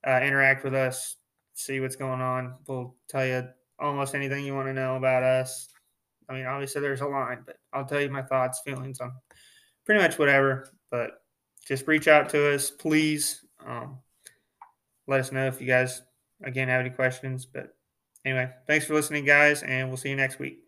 uh, 0.08 0.22
interact 0.24 0.64
with 0.64 0.74
us, 0.74 1.18
see 1.54 1.80
what's 1.80 1.96
going 1.96 2.22
on. 2.22 2.56
We'll 2.68 2.96
tell 3.10 3.26
you 3.26 3.48
almost 3.80 4.16
anything 4.16 4.46
you 4.46 4.56
want 4.56 4.68
to 4.68 4.74
know 4.74 4.96
about 4.96 5.24
us. 5.24 5.70
I 6.30 6.34
mean, 6.34 6.46
obviously 6.46 6.82
there's 6.82 7.02
a 7.02 7.08
line, 7.08 7.44
but 7.46 7.58
I'll 7.74 7.86
tell 7.86 8.00
you 8.00 8.10
my 8.10 8.22
thoughts, 8.22 8.62
feelings 8.62 9.00
on 9.02 9.12
pretty 9.86 10.02
much 10.02 10.18
whatever. 10.18 10.70
But 10.90 11.22
just 11.66 11.88
reach 11.88 12.08
out 12.08 12.30
to 12.30 12.54
us, 12.54 12.72
please. 12.72 13.46
Um, 13.66 14.00
let 15.08 15.20
us 15.20 15.32
know 15.32 15.48
if 15.48 15.60
you 15.60 15.68
guys 15.68 16.02
again 16.44 16.68
have 16.68 16.82
any 16.82 16.90
questions. 16.90 17.46
But 17.46 17.76
anyway, 18.26 18.50
thanks 18.68 18.86
for 18.86 18.94
listening, 18.94 19.26
guys, 19.26 19.64
and 19.64 19.88
we'll 19.88 19.98
see 19.98 20.10
you 20.10 20.16
next 20.16 20.40
week. 20.40 20.63